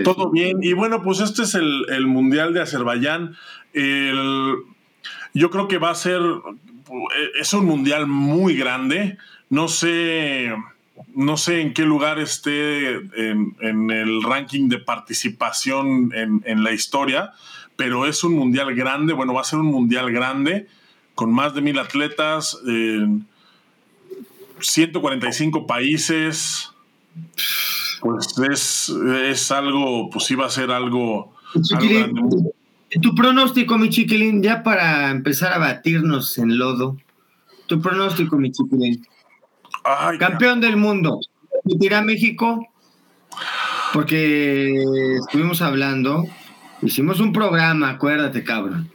todo 0.04 0.30
bien. 0.30 0.60
Y 0.62 0.74
bueno, 0.74 1.02
pues 1.02 1.20
este 1.20 1.42
es 1.42 1.56
el, 1.56 2.06
Mundial 2.06 2.54
de 2.54 2.62
Azerbaiyán. 2.62 3.36
yo 5.34 5.50
creo 5.50 5.68
que 5.68 5.80
va 5.80 5.90
a 5.90 5.96
ser, 5.96 6.22
es 7.40 7.52
un 7.54 7.66
Mundial 7.66 8.06
muy 8.06 8.56
grande. 8.56 9.18
No 9.50 9.68
sé 9.68 10.54
no 11.16 11.38
sé 11.38 11.62
en 11.62 11.74
qué 11.74 11.84
lugar 11.84 12.20
esté 12.20 12.95
en, 12.95 13.56
el 13.91 14.24
ranking 14.24 14.70
de 14.70 14.80
participación 14.80 16.12
en, 16.14 16.64
la 16.64 16.72
historia, 16.72 17.32
pero 17.76 18.06
es 18.06 18.24
un 18.24 18.34
mundial 18.34 18.74
grande, 18.76 19.14
bueno, 19.14 19.34
va 19.34 19.41
a 19.41 19.45
ser 19.45 19.60
un 19.60 19.68
mundial 19.68 20.12
grande, 20.12 20.68
con 21.16 21.34
más 21.34 21.54
de 21.54 21.62
mil 21.62 21.80
atletas, 21.80 22.58
145 24.60 25.68
países, 25.68 26.72
pues 28.02 28.89
es, 28.89 29.52
algo, 29.52 30.10
pues 30.10 30.32
iba 30.32 30.45
a 30.45 30.49
ser 30.49 30.72
algo, 30.72 31.34
grande. 31.80 32.52
Tu 32.99 33.16
pronóstico, 33.16 33.78
mi 33.78 33.89
chiquilín, 33.89 34.43
ya 34.43 34.64
para 34.64 35.12
empezar 35.12 35.54
a 35.54 35.60
batirnos 35.60 36.38
en 36.38 36.58
lodo. 36.58 36.97
Tu 37.68 37.80
pronóstico, 37.80 38.38
mi 38.38 38.52
chiquilín. 38.52 39.06
Campeón 40.20 40.62
del 40.62 40.78
mundo. 40.78 41.20
¿Tira 41.80 42.02
México? 42.02 42.68
Porque 43.94 44.84
estuvimos 45.20 45.62
hablando, 45.62 46.26
hicimos 46.82 47.20
un 47.20 47.34
programa, 47.34 47.90
acuérdate, 47.90 48.44
cabrón. 48.44 48.90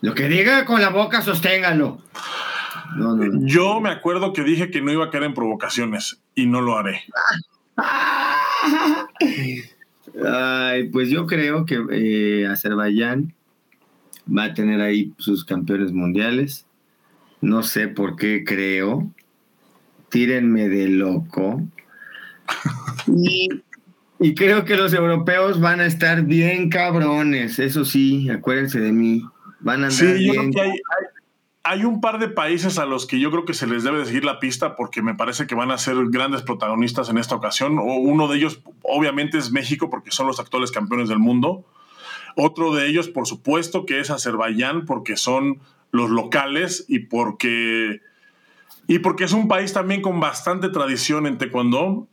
Lo 0.00 0.14
que 0.14 0.28
diga 0.28 0.64
con 0.64 0.80
la 0.80 0.90
boca, 0.90 1.22
sosténgalo. 1.22 2.00
Yo 3.40 3.80
me 3.80 3.90
acuerdo 3.90 4.32
que 4.32 4.42
dije 4.42 4.70
que 4.70 4.82
no 4.82 4.92
iba 4.92 5.06
a 5.06 5.10
caer 5.10 5.24
en 5.24 5.34
provocaciones 5.34 6.20
y 6.34 6.46
no 6.46 6.60
lo 6.60 6.76
haré. 6.76 7.02
Ay, 10.24 10.88
pues 10.88 11.08
yo 11.08 11.26
creo 11.26 11.64
que 11.64 11.80
eh, 11.90 12.46
Azerbaiyán 12.46 13.34
va 14.26 14.44
a 14.44 14.54
tener 14.54 14.80
ahí 14.80 15.12
sus 15.18 15.44
campeones 15.44 15.92
mundiales. 15.92 16.66
No 17.42 17.64
sé 17.64 17.88
por 17.88 18.16
qué 18.16 18.44
creo. 18.44 19.12
Tírenme 20.08 20.68
de 20.68 20.88
loco. 20.88 21.60
Y, 23.08 24.34
creo 24.34 24.64
que 24.64 24.76
los 24.76 24.92
europeos 24.94 25.60
van 25.60 25.80
a 25.80 25.86
estar 25.86 26.22
bien 26.22 26.70
cabrones. 26.70 27.58
Eso 27.58 27.84
sí, 27.84 28.30
acuérdense 28.30 28.78
de 28.78 28.92
mí. 28.92 29.24
Van 29.58 29.82
a 29.82 29.88
andar 29.88 29.92
sí, 29.92 30.26
yo 30.26 30.34
creo 30.34 30.50
que 30.52 30.60
hay, 30.60 30.72
hay, 31.64 31.84
un 31.84 32.00
par 32.00 32.20
de 32.20 32.28
países 32.28 32.78
a 32.78 32.86
los 32.86 33.06
que 33.06 33.18
yo 33.18 33.32
creo 33.32 33.44
que 33.44 33.54
se 33.54 33.66
les 33.66 33.82
debe 33.82 34.04
seguir 34.04 34.24
la 34.24 34.38
pista 34.38 34.76
porque 34.76 35.02
me 35.02 35.16
parece 35.16 35.48
que 35.48 35.56
van 35.56 35.72
a 35.72 35.78
ser 35.78 35.96
grandes 36.10 36.42
protagonistas 36.42 37.08
en 37.08 37.18
esta 37.18 37.34
ocasión. 37.34 37.80
Uno 37.80 38.28
de 38.28 38.36
ellos, 38.36 38.62
obviamente, 38.82 39.38
es 39.38 39.50
México 39.50 39.90
porque 39.90 40.12
son 40.12 40.28
los 40.28 40.38
actuales 40.38 40.70
campeones 40.70 41.08
del 41.08 41.18
mundo. 41.18 41.64
Otro 42.36 42.72
de 42.72 42.86
ellos, 42.86 43.08
por 43.08 43.26
supuesto, 43.26 43.84
que 43.84 43.98
es 43.98 44.10
Azerbaiyán 44.10 44.86
porque 44.86 45.16
son 45.16 45.58
los 45.92 46.10
locales 46.10 46.84
y 46.88 47.00
porque, 47.00 48.00
y 48.88 48.98
porque 48.98 49.24
es 49.24 49.32
un 49.32 49.46
país 49.46 49.72
también 49.72 50.02
con 50.02 50.18
bastante 50.18 50.70
tradición 50.70 51.26
en 51.28 51.38
taekwondo. 51.38 52.08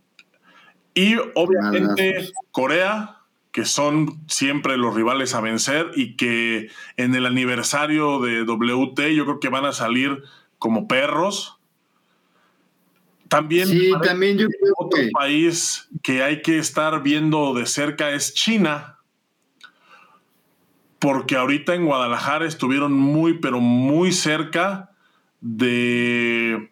Y 0.93 1.15
obviamente 1.33 2.29
Corea, 2.51 3.21
que 3.51 3.65
son 3.65 4.19
siempre 4.27 4.77
los 4.77 4.93
rivales 4.93 5.33
a 5.33 5.41
vencer 5.41 5.91
y 5.95 6.15
que 6.15 6.69
en 6.97 7.15
el 7.15 7.25
aniversario 7.25 8.19
de 8.19 8.43
WT 8.43 9.15
yo 9.15 9.25
creo 9.25 9.39
que 9.39 9.49
van 9.49 9.65
a 9.65 9.73
salir 9.73 10.23
como 10.59 10.87
perros. 10.87 11.57
También, 13.29 13.67
sí, 13.67 13.91
también 14.03 14.37
yo 14.37 14.47
creo 14.47 14.73
otro 14.77 14.99
país 15.13 15.87
que 16.03 16.23
hay 16.23 16.41
que 16.41 16.57
estar 16.57 17.01
viendo 17.01 17.53
de 17.53 17.65
cerca 17.65 18.11
es 18.11 18.33
China, 18.33 18.98
porque 20.99 21.35
ahorita 21.35 21.73
en 21.73 21.85
Guadalajara 21.85 22.45
estuvieron 22.45 22.93
muy, 22.93 23.39
pero 23.39 23.59
muy 23.59 24.11
cerca 24.11 24.91
de 25.41 26.69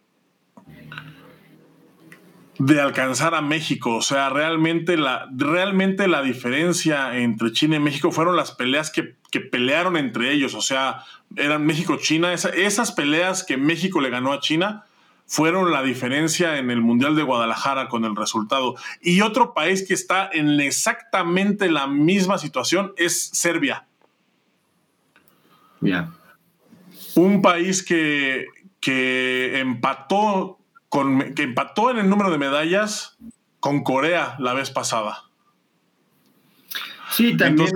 de 2.59 2.81
alcanzar 2.81 3.35
a 3.35 3.41
México. 3.41 3.95
O 3.95 4.01
sea, 4.01 4.29
realmente 4.29 4.97
la, 4.97 5.29
realmente 5.35 6.07
la 6.07 6.21
diferencia 6.21 7.17
entre 7.17 7.51
China 7.51 7.75
y 7.75 7.79
México 7.79 8.11
fueron 8.11 8.35
las 8.35 8.51
peleas 8.51 8.91
que, 8.91 9.15
pelearon 9.51 9.97
entre 9.97 10.31
ellos. 10.31 10.55
O 10.55 10.61
sea, 10.61 11.03
eran 11.35 11.63
México-China. 11.63 12.33
esas 12.33 12.91
peleas 12.91 13.43
que 13.43 13.55
México 13.55 14.01
le 14.01 14.09
ganó 14.09 14.33
a 14.33 14.39
China 14.39 14.85
fueron 15.27 15.71
la 15.71 15.83
diferencia 15.83 16.57
en 16.57 16.71
el 16.71 16.81
Mundial 16.81 17.15
de 17.15 17.21
Guadalajara 17.21 17.87
con 17.87 18.03
el 18.03 18.15
resultado. 18.15 18.75
Y 18.99 19.21
otro 19.21 19.53
país 19.53 19.85
que 19.87 19.93
está 19.93 20.27
en 20.31 20.59
exactamente 20.59 21.69
la 21.69 21.85
misma 21.85 22.39
situación 22.39 22.93
es 22.97 23.29
Serbia. 23.33 23.85
Un 27.15 27.41
país 27.41 27.83
que, 27.83 28.45
que 28.79 29.59
empató 29.59 30.57
que 31.35 31.43
empató 31.43 31.91
en 31.91 31.97
el 31.99 32.09
número 32.09 32.31
de 32.31 32.37
medallas 32.37 33.17
con 33.59 33.83
Corea 33.83 34.35
la 34.39 34.53
vez 34.53 34.71
pasada. 34.71 35.23
Sí, 37.11 37.35
también 37.37 37.69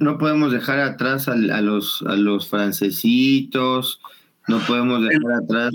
no, 0.00 0.18
podemos 0.18 0.52
dejar, 0.52 0.80
atrás 0.80 1.28
a, 1.28 1.34
los, 1.34 2.02
a 2.06 2.14
los 2.14 2.48
francesitos, 2.48 4.00
no 4.48 4.58
podemos 4.60 5.02
dejar 5.02 5.32
atrás 5.42 5.74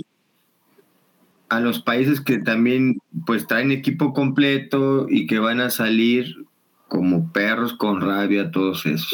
a 1.48 1.60
los 1.60 1.80
países 1.80 2.20
que 2.20 2.38
también 2.38 2.98
pues 3.26 3.46
traen 3.46 3.72
equipo 3.72 4.12
completo 4.12 5.06
y 5.08 5.26
que 5.26 5.38
van 5.38 5.60
a 5.60 5.70
salir 5.70 6.46
como 6.88 7.32
perros 7.32 7.72
con 7.74 8.00
rabia 8.00 8.50
todos 8.50 8.86
esos. 8.86 9.12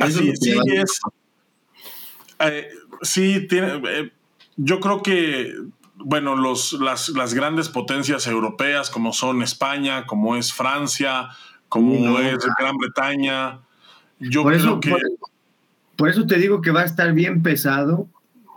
Así, 0.00 0.34
sí, 0.36 0.54
es. 0.66 1.00
Eh, 2.40 2.68
sí, 3.02 3.46
tiene, 3.48 3.80
eh, 3.88 4.12
yo 4.56 4.80
creo 4.80 5.02
que 5.02 5.54
bueno, 5.96 6.36
los, 6.36 6.72
las, 6.74 7.08
las, 7.10 7.34
grandes 7.34 7.68
potencias 7.68 8.26
europeas 8.26 8.90
como 8.90 9.12
son 9.12 9.42
España, 9.42 10.06
como 10.06 10.36
es 10.36 10.52
Francia, 10.52 11.28
como 11.68 12.18
es 12.18 12.38
Gran 12.58 12.76
Bretaña. 12.76 13.60
Yo 14.18 14.42
por 14.42 14.52
creo 14.52 14.64
eso, 14.64 14.80
que... 14.80 14.94
Por, 15.96 16.08
eso 16.08 16.26
te 16.26 16.38
digo 16.38 16.60
que 16.60 16.72
va 16.72 16.80
a 16.82 16.84
estar 16.84 17.12
bien 17.12 17.42
pesado 17.42 18.08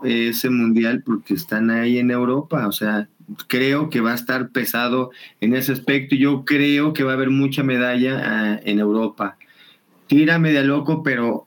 ese 0.03 0.49
mundial 0.49 1.03
porque 1.05 1.35
están 1.35 1.69
ahí 1.69 1.99
en 1.99 2.11
Europa. 2.11 2.67
O 2.67 2.71
sea, 2.71 3.07
creo 3.47 3.89
que 3.89 4.01
va 4.01 4.11
a 4.11 4.15
estar 4.15 4.49
pesado 4.49 5.11
en 5.39 5.55
ese 5.55 5.71
aspecto. 5.71 6.15
Yo 6.15 6.43
creo 6.45 6.93
que 6.93 7.03
va 7.03 7.11
a 7.11 7.15
haber 7.15 7.29
mucha 7.29 7.63
medalla 7.63 8.21
ah, 8.23 8.59
en 8.63 8.79
Europa. 8.79 9.37
Tira 10.07 10.39
media 10.39 10.63
loco, 10.63 11.03
pero 11.03 11.45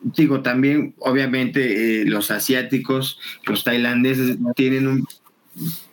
digo, 0.00 0.42
también, 0.42 0.94
obviamente, 0.98 2.02
eh, 2.02 2.04
los 2.04 2.30
asiáticos, 2.30 3.18
los 3.46 3.64
tailandeses 3.64 4.38
tienen 4.54 4.86
un 4.86 5.06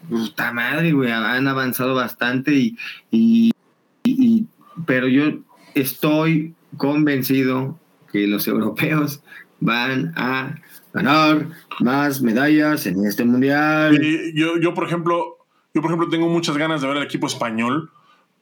puta 0.09 0.53
madre, 0.53 0.91
güey, 0.93 1.11
han 1.11 1.47
avanzado 1.47 1.95
bastante 1.95 2.73
y, 3.11 3.53
pero 4.85 5.07
yo 5.07 5.39
estoy 5.75 6.53
convencido 6.77 7.79
que 8.11 8.27
los 8.27 8.47
europeos 8.47 9.21
van 9.59 10.13
a 10.15 10.55
ganar 10.93 11.49
más 11.79 12.21
medallas 12.21 12.85
en 12.85 13.05
este 13.05 13.25
mundial. 13.25 13.99
yo, 14.33 14.57
yo, 14.59 14.73
por 14.73 14.85
ejemplo, 14.85 15.37
yo, 15.73 15.81
por 15.81 15.91
ejemplo, 15.91 16.09
tengo 16.09 16.29
muchas 16.29 16.57
ganas 16.57 16.81
de 16.81 16.87
ver 16.87 16.97
el 16.97 17.03
equipo 17.03 17.27
español 17.27 17.91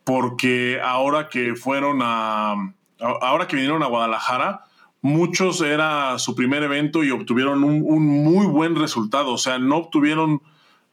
porque 0.03 0.79
ahora 0.83 1.29
que 1.29 1.55
fueron 1.55 1.99
a, 2.01 2.73
ahora 2.99 3.47
que 3.47 3.55
vinieron 3.55 3.83
a 3.83 3.87
Guadalajara, 3.87 4.65
muchos 5.01 5.61
era 5.61 6.17
su 6.19 6.35
primer 6.35 6.63
evento 6.63 7.03
y 7.03 7.11
obtuvieron 7.11 7.63
un, 7.63 7.83
un 7.85 8.05
muy 8.05 8.45
buen 8.45 8.75
resultado. 8.75 9.31
O 9.33 9.37
sea, 9.37 9.59
no 9.59 9.77
obtuvieron 9.77 10.41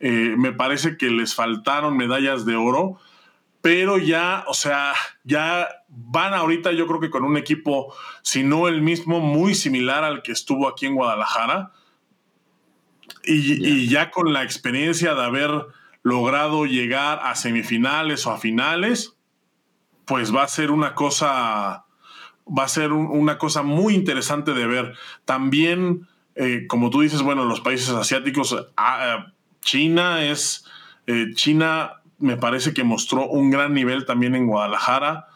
eh, 0.04 0.34
me 0.36 0.52
parece 0.52 0.96
que 0.96 1.10
les 1.10 1.36
faltaron 1.36 1.96
medallas 1.96 2.44
de 2.44 2.56
oro, 2.56 2.98
pero 3.60 3.98
ya, 3.98 4.44
o 4.48 4.54
sea, 4.54 4.94
ya 5.22 5.68
van 5.86 6.34
ahorita 6.34 6.72
yo 6.72 6.88
creo 6.88 6.98
que 6.98 7.08
con 7.08 7.22
un 7.22 7.36
equipo, 7.36 7.94
si 8.20 8.42
no 8.42 8.66
el 8.66 8.82
mismo, 8.82 9.20
muy 9.20 9.54
similar 9.54 10.02
al 10.02 10.22
que 10.22 10.32
estuvo 10.32 10.66
aquí 10.66 10.86
en 10.86 10.96
Guadalajara. 10.96 11.70
Y, 13.24 13.86
ya 13.86 14.10
con 14.10 14.32
la 14.32 14.42
experiencia 14.42 15.14
de 15.14 15.22
haber 15.22 15.66
logrado 16.02 16.66
llegar 16.66 17.20
a 17.22 17.36
semifinales 17.36 18.26
o 18.26 18.32
a 18.32 18.38
finales, 18.38 19.16
pues 20.04 20.34
va 20.34 20.42
a 20.42 20.48
ser 20.48 20.72
una 20.72 20.96
cosa, 20.96 21.84
va 22.46 22.64
a 22.64 22.68
ser 22.68 22.92
una 22.92 23.38
cosa 23.38 23.62
muy 23.62 23.94
interesante 23.94 24.52
de 24.52 24.66
ver. 24.66 24.94
También, 25.24 26.08
eh, 26.34 26.66
como 26.68 26.90
tú 26.90 27.00
dices, 27.00 27.22
bueno, 27.22 27.44
los 27.44 27.60
países 27.60 27.90
asiáticos, 27.90 28.56
ah, 28.76 29.32
China 29.60 30.24
es, 30.24 30.64
eh, 31.06 31.28
China 31.34 32.02
me 32.18 32.36
parece 32.36 32.72
que 32.72 32.84
mostró 32.84 33.26
un 33.26 33.50
gran 33.50 33.74
nivel 33.74 34.04
también 34.06 34.34
en 34.34 34.46
Guadalajara. 34.46 35.28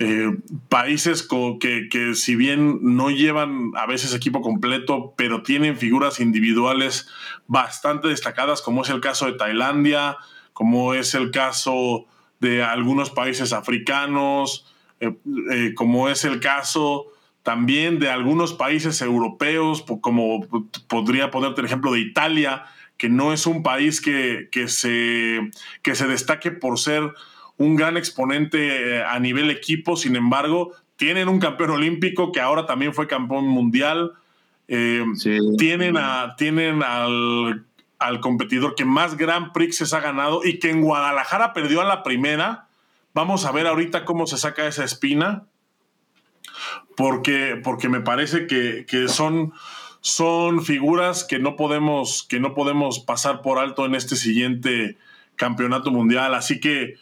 Eh, 0.00 0.30
países 0.68 1.26
que, 1.26 1.88
que, 1.90 2.14
si 2.14 2.36
bien 2.36 2.78
no 2.82 3.10
llevan 3.10 3.72
a 3.74 3.86
veces 3.86 4.14
equipo 4.14 4.42
completo, 4.42 5.14
pero 5.16 5.42
tienen 5.42 5.76
figuras 5.76 6.20
individuales 6.20 7.08
bastante 7.48 8.08
destacadas, 8.08 8.62
como 8.62 8.82
es 8.82 8.90
el 8.90 9.00
caso 9.00 9.26
de 9.26 9.32
Tailandia, 9.32 10.18
como 10.52 10.94
es 10.94 11.14
el 11.14 11.30
caso 11.32 12.06
de 12.40 12.62
algunos 12.62 13.10
países 13.10 13.52
africanos, 13.52 14.66
eh, 15.00 15.74
como 15.74 16.08
es 16.08 16.24
el 16.24 16.40
caso 16.40 17.06
también 17.42 17.98
de 17.98 18.10
algunos 18.10 18.52
países 18.52 19.00
europeos, 19.00 19.84
como 20.00 20.46
podría 20.86 21.30
ponerte 21.30 21.60
el 21.60 21.66
ejemplo 21.66 21.92
de 21.92 22.00
Italia, 22.00 22.64
que 22.98 23.08
no 23.08 23.32
es 23.32 23.46
un 23.46 23.62
país 23.62 24.00
que, 24.00 24.48
se, 24.66 25.50
que 25.82 25.94
se 25.94 26.06
destaque 26.06 26.50
por 26.50 26.78
ser 26.78 27.14
un 27.56 27.76
gran 27.76 27.96
exponente 27.96 28.96
eh, 28.96 29.02
a 29.02 29.18
nivel 29.18 29.50
equipo, 29.50 29.96
sin 29.96 30.16
embargo, 30.16 30.72
tienen 30.96 31.28
un 31.28 31.38
campeón 31.38 31.70
olímpico 31.70 32.32
que 32.32 32.40
ahora 32.40 32.66
también 32.66 32.92
fue 32.92 33.06
campeón 33.06 33.46
mundial. 33.46 34.12
Eh, 34.66 35.04
tienen, 35.56 35.96
a, 35.96 36.34
tienen 36.36 36.82
al, 36.82 37.64
al, 37.98 38.20
competidor 38.20 38.74
que 38.74 38.84
más 38.84 39.16
Grand 39.16 39.52
Prix 39.52 39.90
ha 39.94 40.00
ganado 40.00 40.44
y 40.44 40.58
que 40.58 40.70
en 40.70 40.82
Guadalajara 40.82 41.54
perdió 41.54 41.80
a 41.80 41.84
la 41.84 42.02
primera. 42.02 42.67
Vamos 43.18 43.46
a 43.46 43.50
ver 43.50 43.66
ahorita 43.66 44.04
cómo 44.04 44.28
se 44.28 44.38
saca 44.38 44.68
esa 44.68 44.84
espina. 44.84 45.42
Porque, 46.96 47.60
porque 47.64 47.88
me 47.88 48.00
parece 48.00 48.46
que, 48.46 48.86
que 48.86 49.08
son, 49.08 49.52
son 50.00 50.64
figuras 50.64 51.24
que 51.24 51.40
no 51.40 51.56
podemos, 51.56 52.24
que 52.28 52.38
no 52.38 52.54
podemos 52.54 53.00
pasar 53.00 53.42
por 53.42 53.58
alto 53.58 53.86
en 53.86 53.96
este 53.96 54.14
siguiente 54.14 54.98
campeonato 55.34 55.90
mundial. 55.90 56.32
Así 56.32 56.60
que, 56.60 56.94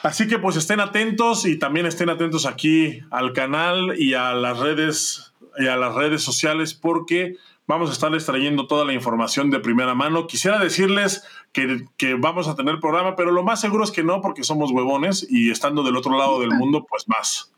así 0.00 0.28
que 0.28 0.38
pues 0.38 0.54
estén 0.54 0.78
atentos 0.78 1.44
y 1.44 1.58
también 1.58 1.86
estén 1.86 2.08
atentos 2.08 2.46
aquí 2.46 3.00
al 3.10 3.32
canal 3.32 3.98
y 3.98 4.14
a 4.14 4.32
las 4.32 4.60
redes 4.60 5.34
y 5.58 5.66
a 5.66 5.74
las 5.74 5.92
redes 5.92 6.22
sociales 6.22 6.72
porque 6.72 7.34
vamos 7.66 7.90
a 7.90 7.92
estarles 7.92 8.26
trayendo 8.26 8.66
toda 8.66 8.84
la 8.84 8.92
información 8.92 9.50
de 9.50 9.60
primera 9.60 9.94
mano. 9.94 10.26
Quisiera 10.26 10.58
decirles 10.58 11.24
que, 11.52 11.84
que, 11.96 12.14
vamos 12.14 12.48
a 12.48 12.56
tener 12.56 12.80
programa, 12.80 13.16
pero 13.16 13.30
lo 13.30 13.42
más 13.42 13.60
seguro 13.60 13.84
es 13.84 13.90
que 13.90 14.04
no, 14.04 14.20
porque 14.20 14.44
somos 14.44 14.70
huevones 14.70 15.26
y 15.28 15.50
estando 15.50 15.82
del 15.82 15.96
otro 15.96 16.16
lado 16.16 16.40
del 16.40 16.50
mundo, 16.50 16.86
pues 16.88 17.08
más. 17.08 17.52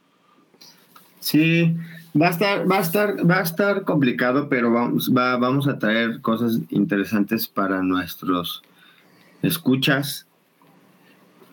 Sí, 1.21 1.77
Va 2.21 2.29
a 2.29 2.31
estar, 2.31 2.71
va 2.71 2.79
a 2.79 2.81
estar, 2.81 3.31
va 3.31 3.39
a 3.41 3.43
estar 3.43 3.85
complicado, 3.85 4.49
pero 4.49 4.73
vamos, 4.73 5.13
va, 5.15 5.37
vamos 5.37 5.69
a 5.69 5.79
traer 5.79 6.21
cosas 6.21 6.59
interesantes 6.71 7.47
para 7.47 7.83
nuestros 7.83 8.63
escuchas. 9.43 10.27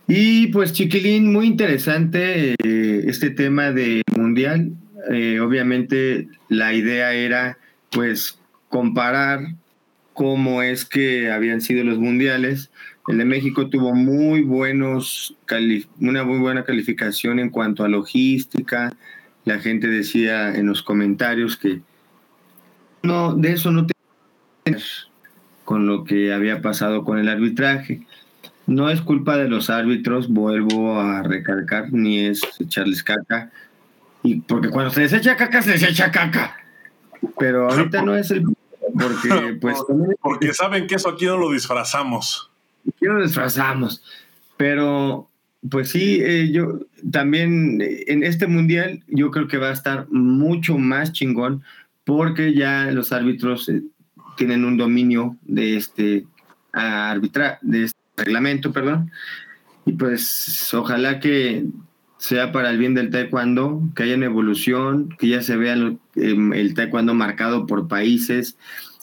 Y 0.07 0.47
pues 0.47 0.71
Chiquilín, 0.71 1.31
muy 1.31 1.47
interesante 1.47 2.53
eh, 2.53 3.03
este 3.05 3.31
tema 3.31 3.71
de 3.71 4.01
mundial. 4.15 4.71
Eh, 5.11 5.39
obviamente 5.39 6.29
la 6.47 6.73
idea 6.73 7.13
era 7.13 7.57
pues 7.91 8.39
comparar 8.69 9.55
cómo 10.13 10.61
es 10.61 10.85
que 10.85 11.31
habían 11.31 11.61
sido 11.61 11.83
los 11.83 11.99
mundiales. 11.99 12.71
El 13.07 13.19
de 13.19 13.25
México 13.25 13.69
tuvo 13.69 13.93
muy 13.93 14.41
buenos, 14.41 15.35
una 15.99 16.23
muy 16.23 16.39
buena 16.39 16.63
calificación 16.63 17.39
en 17.39 17.49
cuanto 17.49 17.83
a 17.83 17.89
logística, 17.89 18.95
la 19.45 19.59
gente 19.59 19.87
decía 19.87 20.55
en 20.55 20.65
los 20.65 20.81
comentarios 20.81 21.55
que 21.55 21.81
no, 23.03 23.35
de 23.35 23.53
eso 23.53 23.71
no 23.71 23.85
te 23.85 23.93
con 25.63 25.85
lo 25.85 26.03
que 26.03 26.33
había 26.33 26.61
pasado 26.61 27.03
con 27.03 27.19
el 27.19 27.29
arbitraje. 27.29 28.01
no 28.65 28.89
es 28.89 29.01
culpa 29.01 29.37
de 29.37 29.47
los 29.47 29.69
árbitros, 29.69 30.27
vuelvo 30.27 30.99
a 30.99 31.21
recalcar, 31.21 31.93
ni 31.93 32.25
es 32.25 32.41
echarles 32.59 33.03
caca. 33.03 33.51
Y 34.23 34.41
porque 34.41 34.69
cuando 34.69 34.89
se 34.89 35.01
les 35.01 35.13
echa 35.13 35.35
caca, 35.35 35.61
se 35.61 35.71
les 35.71 35.83
echa 35.83 36.11
caca. 36.11 36.57
Pero 37.37 37.69
ahorita 37.69 38.01
no 38.01 38.15
es 38.15 38.31
el. 38.31 38.45
Porque, 38.97 39.57
pues. 39.61 39.77
porque 40.21 40.53
saben 40.53 40.87
que 40.87 40.95
eso 40.95 41.09
aquí 41.09 41.25
no 41.25 41.37
lo 41.37 41.51
disfrazamos. 41.51 42.49
Aquí 42.87 43.05
no 43.05 43.13
lo 43.13 43.23
disfrazamos. 43.23 44.03
Pero, 44.57 45.29
pues 45.69 45.89
sí, 45.89 46.21
eh, 46.21 46.51
yo 46.51 46.79
también 47.11 47.79
en 47.81 48.23
este 48.23 48.47
mundial, 48.47 49.03
yo 49.07 49.31
creo 49.31 49.47
que 49.47 49.57
va 49.57 49.69
a 49.69 49.73
estar 49.73 50.07
mucho 50.09 50.77
más 50.77 51.11
chingón, 51.11 51.63
porque 52.03 52.53
ya 52.53 52.85
los 52.91 53.11
árbitros 53.11 53.67
eh, 53.69 53.81
tienen 54.37 54.63
un 54.63 54.77
dominio 54.77 55.37
de 55.43 55.77
este 55.77 56.25
arbitra 56.71 57.59
de 57.61 57.85
este 57.85 57.99
reglamento, 58.17 58.71
perdón. 58.71 59.11
Y 59.85 59.93
pues 59.93 60.73
ojalá 60.73 61.19
que 61.19 61.65
sea 62.17 62.51
para 62.51 62.69
el 62.69 62.77
bien 62.77 62.93
del 62.93 63.09
taekwondo, 63.09 63.81
que 63.95 64.03
haya 64.03 64.15
una 64.15 64.25
evolución, 64.25 65.09
que 65.19 65.27
ya 65.27 65.41
se 65.41 65.57
vea 65.57 65.75
em, 66.15 66.53
el 66.53 66.73
taekwondo 66.73 67.13
marcado 67.13 67.67
por 67.67 67.87
países, 67.87 68.57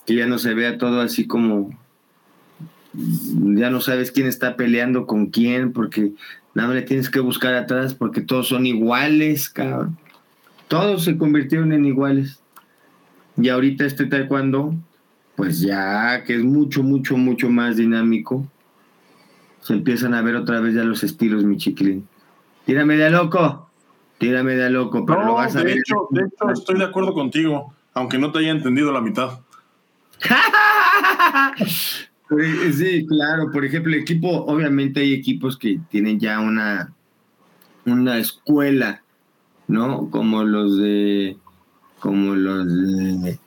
que 0.07 0.15
ya 0.15 0.27
no 0.27 0.39
se 0.39 0.55
vea 0.55 0.79
todo 0.79 1.01
así 1.01 1.27
como 1.27 1.71
ya 2.95 3.71
no 3.71 3.81
sabes 3.81 4.13
quién 4.13 4.27
está 4.27 4.57
peleando 4.57 5.07
con 5.07 5.27
quién, 5.27 5.73
porque 5.73 6.13
nada 6.55 6.75
le 6.75 6.83
tienes 6.83 7.09
que 7.09 7.21
buscar 7.21 7.55
atrás, 7.55 7.95
porque 7.95 8.21
todos 8.21 8.49
son 8.49 8.67
iguales, 8.67 9.49
cabrón. 9.49 9.97
Todos 10.69 11.05
se 11.05 11.17
convirtieron 11.17 11.73
en 11.73 11.85
iguales. 11.85 12.41
Y 13.37 13.49
ahorita 13.49 13.87
este 13.87 14.07
taekwondo, 14.07 14.75
pues 15.37 15.61
ya 15.61 16.25
que 16.25 16.35
es 16.35 16.45
mucho, 16.45 16.83
mucho, 16.83 17.17
mucho 17.17 17.49
más 17.49 17.77
dinámico, 17.77 18.47
se 19.63 19.75
empiezan 19.75 20.15
a 20.15 20.23
ver 20.23 20.37
otra 20.37 20.61
vez 20.61 20.75
ya 20.75 20.85
los 20.85 21.03
estilos, 21.03 21.45
mi 21.45 21.57
chiquilín. 21.57 22.07
Tírame 22.67 22.97
de 22.97 23.11
loco, 23.11 23.69
tírame 24.19 24.55
de 24.55 24.71
loco, 24.71 25.05
pero 25.05 25.25
lo 25.25 25.35
vas 25.35 25.57
a 25.57 25.61
de 25.61 25.65
ver. 25.65 25.79
Hecho, 25.79 26.07
de 26.11 26.23
hecho, 26.23 26.51
estoy 26.53 26.79
de 26.79 26.85
acuerdo 26.85 27.13
contigo, 27.13 27.75
aunque 27.95 28.19
no 28.19 28.31
te 28.31 28.39
haya 28.39 28.51
entendido 28.51 28.93
la 28.93 29.01
mitad. 29.01 29.41
sí, 32.73 33.07
claro, 33.07 33.51
por 33.51 33.65
ejemplo, 33.65 33.93
el 33.93 34.01
equipo, 34.01 34.29
obviamente 34.29 35.01
hay 35.01 35.13
equipos 35.13 35.57
que 35.57 35.81
tienen 35.91 36.21
ya 36.21 36.41
una, 36.41 36.93
una 37.85 38.19
escuela, 38.19 39.03
¿no? 39.67 40.09
Como 40.11 40.45
los 40.45 40.79
de, 40.79 41.37
como 41.99 42.35
los 42.35 42.67
de, 42.67 43.39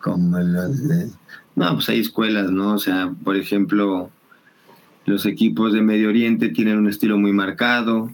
como 0.00 0.38
los 0.38 0.88
de, 0.88 1.10
no, 1.56 1.74
pues 1.74 1.88
hay 1.88 2.00
escuelas, 2.00 2.50
¿no? 2.50 2.74
O 2.74 2.78
sea, 2.78 3.12
por 3.24 3.36
ejemplo, 3.36 4.10
los 5.06 5.26
equipos 5.26 5.72
de 5.72 5.82
Medio 5.82 6.08
Oriente 6.08 6.50
tienen 6.50 6.78
un 6.78 6.88
estilo 6.88 7.18
muy 7.18 7.32
marcado. 7.32 8.10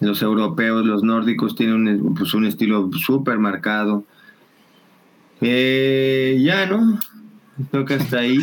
Los 0.00 0.22
europeos, 0.22 0.84
los 0.84 1.02
nórdicos 1.02 1.54
tienen 1.54 2.00
un, 2.00 2.14
pues 2.14 2.34
un 2.34 2.46
estilo 2.46 2.90
súper 2.92 3.38
marcado. 3.38 4.04
Eh, 5.40 6.38
ya, 6.40 6.66
¿no? 6.66 6.98
Creo 7.70 7.84
que 7.84 7.94
hasta 7.94 8.18
ahí. 8.18 8.38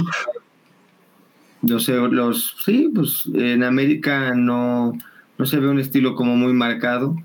Los, 1.61 1.87
los, 1.87 2.55
sí, 2.63 2.91
pues 2.93 3.23
en 3.33 3.63
América 3.63 4.33
no, 4.35 4.93
no 5.37 5.45
se 5.45 5.59
ve 5.59 5.67
un 5.67 5.79
estilo 5.79 6.15
como 6.15 6.35
muy 6.35 6.53
marcado. 6.53 7.15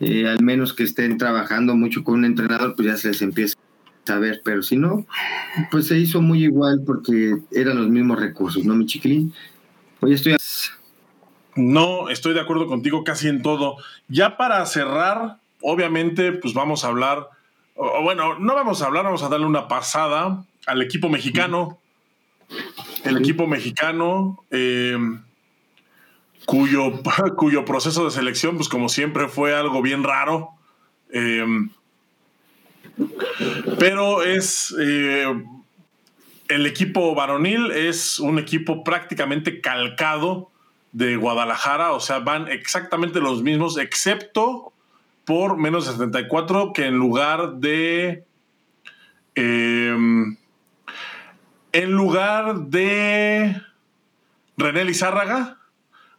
Eh, 0.00 0.28
al 0.28 0.42
menos 0.42 0.72
que 0.72 0.82
estén 0.82 1.16
trabajando 1.16 1.76
mucho 1.76 2.02
con 2.04 2.16
un 2.16 2.24
entrenador, 2.24 2.74
pues 2.74 2.88
ya 2.88 2.96
se 2.96 3.08
les 3.08 3.22
empieza 3.22 3.56
a 4.08 4.18
ver. 4.18 4.42
Pero 4.44 4.62
si 4.62 4.76
no, 4.76 5.06
pues 5.70 5.86
se 5.86 5.98
hizo 5.98 6.20
muy 6.20 6.44
igual 6.44 6.82
porque 6.86 7.36
eran 7.52 7.78
los 7.78 7.88
mismos 7.88 8.20
recursos, 8.20 8.64
¿no, 8.64 8.74
mi 8.74 8.86
chiquilín? 8.86 9.32
Hoy 10.00 10.14
estoy... 10.14 10.36
No, 11.54 12.08
estoy 12.08 12.34
de 12.34 12.40
acuerdo 12.40 12.66
contigo 12.66 13.04
casi 13.04 13.28
en 13.28 13.42
todo. 13.42 13.76
Ya 14.08 14.36
para 14.36 14.64
cerrar, 14.66 15.36
obviamente, 15.60 16.32
pues 16.32 16.54
vamos 16.54 16.84
a 16.84 16.88
hablar, 16.88 17.28
o, 17.74 18.02
bueno, 18.02 18.38
no 18.38 18.54
vamos 18.54 18.82
a 18.82 18.86
hablar, 18.86 19.04
vamos 19.04 19.22
a 19.22 19.28
darle 19.28 19.46
una 19.46 19.68
pasada 19.68 20.44
al 20.66 20.82
equipo 20.82 21.08
mexicano. 21.08 21.78
El 23.04 23.18
equipo 23.18 23.46
mexicano, 23.46 24.44
eh, 24.50 24.96
cuyo, 26.46 27.02
cuyo 27.36 27.64
proceso 27.64 28.04
de 28.04 28.10
selección, 28.10 28.56
pues 28.56 28.68
como 28.68 28.88
siempre, 28.88 29.28
fue 29.28 29.54
algo 29.54 29.82
bien 29.82 30.04
raro. 30.04 30.50
Eh, 31.12 31.44
pero 33.78 34.22
es 34.22 34.74
eh, 34.80 35.26
el 36.48 36.66
equipo 36.66 37.14
varonil 37.14 37.70
es 37.70 38.18
un 38.18 38.38
equipo 38.38 38.84
prácticamente 38.84 39.60
calcado 39.60 40.51
de 40.92 41.16
Guadalajara, 41.16 41.92
o 41.92 42.00
sea, 42.00 42.18
van 42.20 42.48
exactamente 42.48 43.20
los 43.20 43.42
mismos, 43.42 43.78
excepto 43.78 44.72
por 45.24 45.56
menos 45.56 45.86
74, 45.86 46.72
que 46.72 46.86
en 46.86 46.94
lugar 46.94 47.54
de. 47.56 48.24
Em, 49.34 50.36
en 51.72 51.92
lugar 51.92 52.66
de 52.66 53.62
René 54.58 54.84
Lizárraga, 54.84 55.58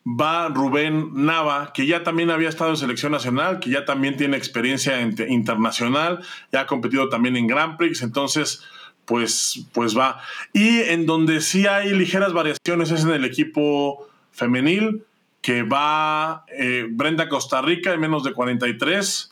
va 0.05 0.49
Rubén 0.49 1.11
Nava, 1.13 1.71
que 1.73 1.85
ya 1.85 2.03
también 2.03 2.31
había 2.31 2.49
estado 2.49 2.71
en 2.71 2.77
selección 2.77 3.11
nacional, 3.11 3.59
que 3.59 3.69
ya 3.69 3.85
también 3.85 4.17
tiene 4.17 4.35
experiencia 4.35 4.99
internacional, 5.01 6.23
ya 6.51 6.61
ha 6.61 6.67
competido 6.67 7.07
también 7.09 7.37
en 7.37 7.47
Grand 7.47 7.77
Prix, 7.77 8.01
entonces 8.01 8.63
pues, 9.05 9.65
pues 9.73 9.97
va. 9.97 10.21
Y 10.53 10.79
en 10.79 11.05
donde 11.05 11.41
sí 11.41 11.67
hay 11.67 11.93
ligeras 11.93 12.33
variaciones 12.33 12.91
es 12.91 13.03
en 13.03 13.11
el 13.11 13.25
equipo 13.25 14.07
femenil, 14.33 15.05
que 15.41 15.63
va 15.63 16.45
eh, 16.49 16.87
Brenda 16.89 17.29
Costa 17.29 17.61
Rica 17.61 17.93
en 17.93 18.01
menos 18.01 18.23
de 18.23 18.33
43. 18.33 19.31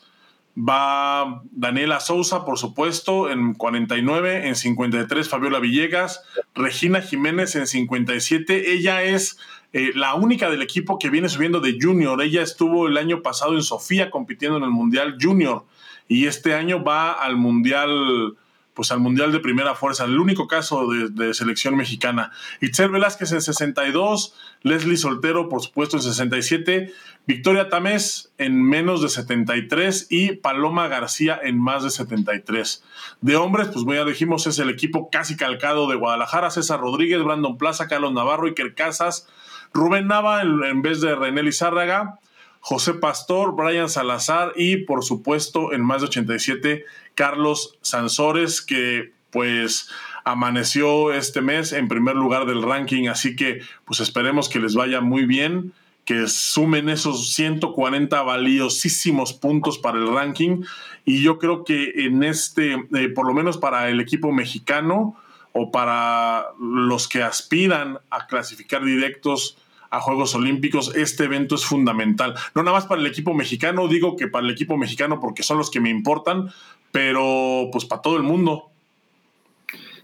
Va 0.56 1.42
Daniela 1.50 2.00
Sousa, 2.00 2.44
por 2.44 2.58
supuesto, 2.58 3.30
en 3.30 3.54
49, 3.54 4.48
en 4.48 4.54
53 4.54 5.28
Fabiola 5.28 5.60
Villegas, 5.60 6.22
Regina 6.54 7.00
Jiménez 7.00 7.54
en 7.56 7.66
57. 7.66 8.72
Ella 8.72 9.02
es 9.02 9.38
eh, 9.72 9.92
la 9.94 10.14
única 10.14 10.50
del 10.50 10.60
equipo 10.60 10.98
que 10.98 11.08
viene 11.08 11.30
subiendo 11.30 11.60
de 11.60 11.78
junior. 11.80 12.20
Ella 12.20 12.42
estuvo 12.42 12.86
el 12.86 12.98
año 12.98 13.22
pasado 13.22 13.54
en 13.54 13.62
Sofía 13.62 14.10
compitiendo 14.10 14.58
en 14.58 14.64
el 14.64 14.70
Mundial 14.70 15.16
Junior 15.20 15.64
y 16.08 16.26
este 16.26 16.54
año 16.54 16.84
va 16.84 17.12
al 17.12 17.36
Mundial 17.36 18.36
pues 18.74 18.90
al 18.90 19.00
Mundial 19.00 19.32
de 19.32 19.40
Primera 19.40 19.74
Fuerza, 19.74 20.04
el 20.04 20.18
único 20.18 20.48
caso 20.48 20.86
de, 20.88 21.34
selección 21.34 21.76
mexicana. 21.76 22.32
Itzel 22.60 22.90
Velázquez 22.90 23.32
en 23.32 23.42
62, 23.42 24.34
Leslie 24.62 24.96
Soltero, 24.96 25.48
por 25.48 25.62
supuesto, 25.62 25.96
en 25.96 26.02
67, 26.02 26.92
Victoria 27.26 27.68
Tamés 27.68 28.32
en 28.38 28.62
menos 28.62 29.02
de 29.02 29.08
73 29.08 30.06
y 30.10 30.36
Paloma 30.36 30.88
García 30.88 31.38
en 31.42 31.58
más 31.58 31.84
de 31.84 31.90
73. 31.90 32.84
De 33.20 33.36
hombres, 33.36 33.68
pues 33.68 33.84
ya 33.86 34.04
dijimos, 34.04 34.46
es 34.46 34.58
el 34.58 34.70
equipo 34.70 35.10
casi 35.10 35.36
calcado 35.36 35.88
de 35.88 35.96
Guadalajara, 35.96 36.50
César 36.50 36.80
Rodríguez, 36.80 37.22
Brandon 37.22 37.58
Plaza, 37.58 37.88
Carlos 37.88 38.12
Navarro, 38.12 38.46
Iker 38.46 38.74
Casas, 38.74 39.28
Rubén 39.74 40.06
Nava 40.06 40.42
en, 40.42 40.64
en 40.64 40.82
vez 40.82 41.00
de 41.00 41.14
René 41.14 41.42
Lizárraga, 41.42 42.18
José 42.64 42.94
Pastor, 42.94 43.56
Brian 43.56 43.88
Salazar 43.88 44.52
y 44.54 44.84
por 44.84 45.02
supuesto 45.02 45.72
en 45.72 45.84
más 45.84 46.00
de 46.00 46.06
87 46.06 46.84
Carlos 47.14 47.78
Sansores 47.82 48.62
que 48.62 49.12
pues 49.30 49.88
amaneció 50.24 51.12
este 51.12 51.40
mes 51.40 51.72
en 51.72 51.88
primer 51.88 52.14
lugar 52.16 52.46
del 52.46 52.62
ranking, 52.62 53.08
así 53.08 53.34
que 53.34 53.60
pues 53.84 54.00
esperemos 54.00 54.48
que 54.48 54.60
les 54.60 54.74
vaya 54.74 55.00
muy 55.00 55.26
bien, 55.26 55.72
que 56.04 56.26
sumen 56.28 56.88
esos 56.88 57.32
140 57.32 58.22
valiosísimos 58.22 59.32
puntos 59.32 59.78
para 59.78 59.98
el 59.98 60.12
ranking. 60.12 60.62
Y 61.04 61.22
yo 61.22 61.38
creo 61.38 61.64
que 61.64 62.06
en 62.06 62.22
este, 62.22 62.74
eh, 62.94 63.08
por 63.08 63.26
lo 63.26 63.34
menos 63.34 63.56
para 63.56 63.88
el 63.88 64.00
equipo 64.00 64.32
mexicano 64.32 65.16
o 65.52 65.70
para 65.70 66.46
los 66.58 67.08
que 67.08 67.22
aspiran 67.22 67.98
a 68.10 68.26
clasificar 68.26 68.84
directos 68.84 69.56
a 69.92 70.00
Juegos 70.00 70.34
Olímpicos, 70.34 70.96
este 70.96 71.24
evento 71.24 71.54
es 71.54 71.66
fundamental. 71.66 72.34
No 72.54 72.62
nada 72.62 72.78
más 72.78 72.86
para 72.86 73.02
el 73.02 73.06
equipo 73.06 73.34
mexicano, 73.34 73.88
digo 73.88 74.16
que 74.16 74.26
para 74.26 74.46
el 74.46 74.50
equipo 74.50 74.78
mexicano 74.78 75.20
porque 75.20 75.42
son 75.42 75.58
los 75.58 75.70
que 75.70 75.80
me 75.80 75.90
importan, 75.90 76.48
pero 76.90 77.68
pues 77.70 77.84
para 77.84 78.00
todo 78.00 78.16
el 78.16 78.22
mundo. 78.22 78.70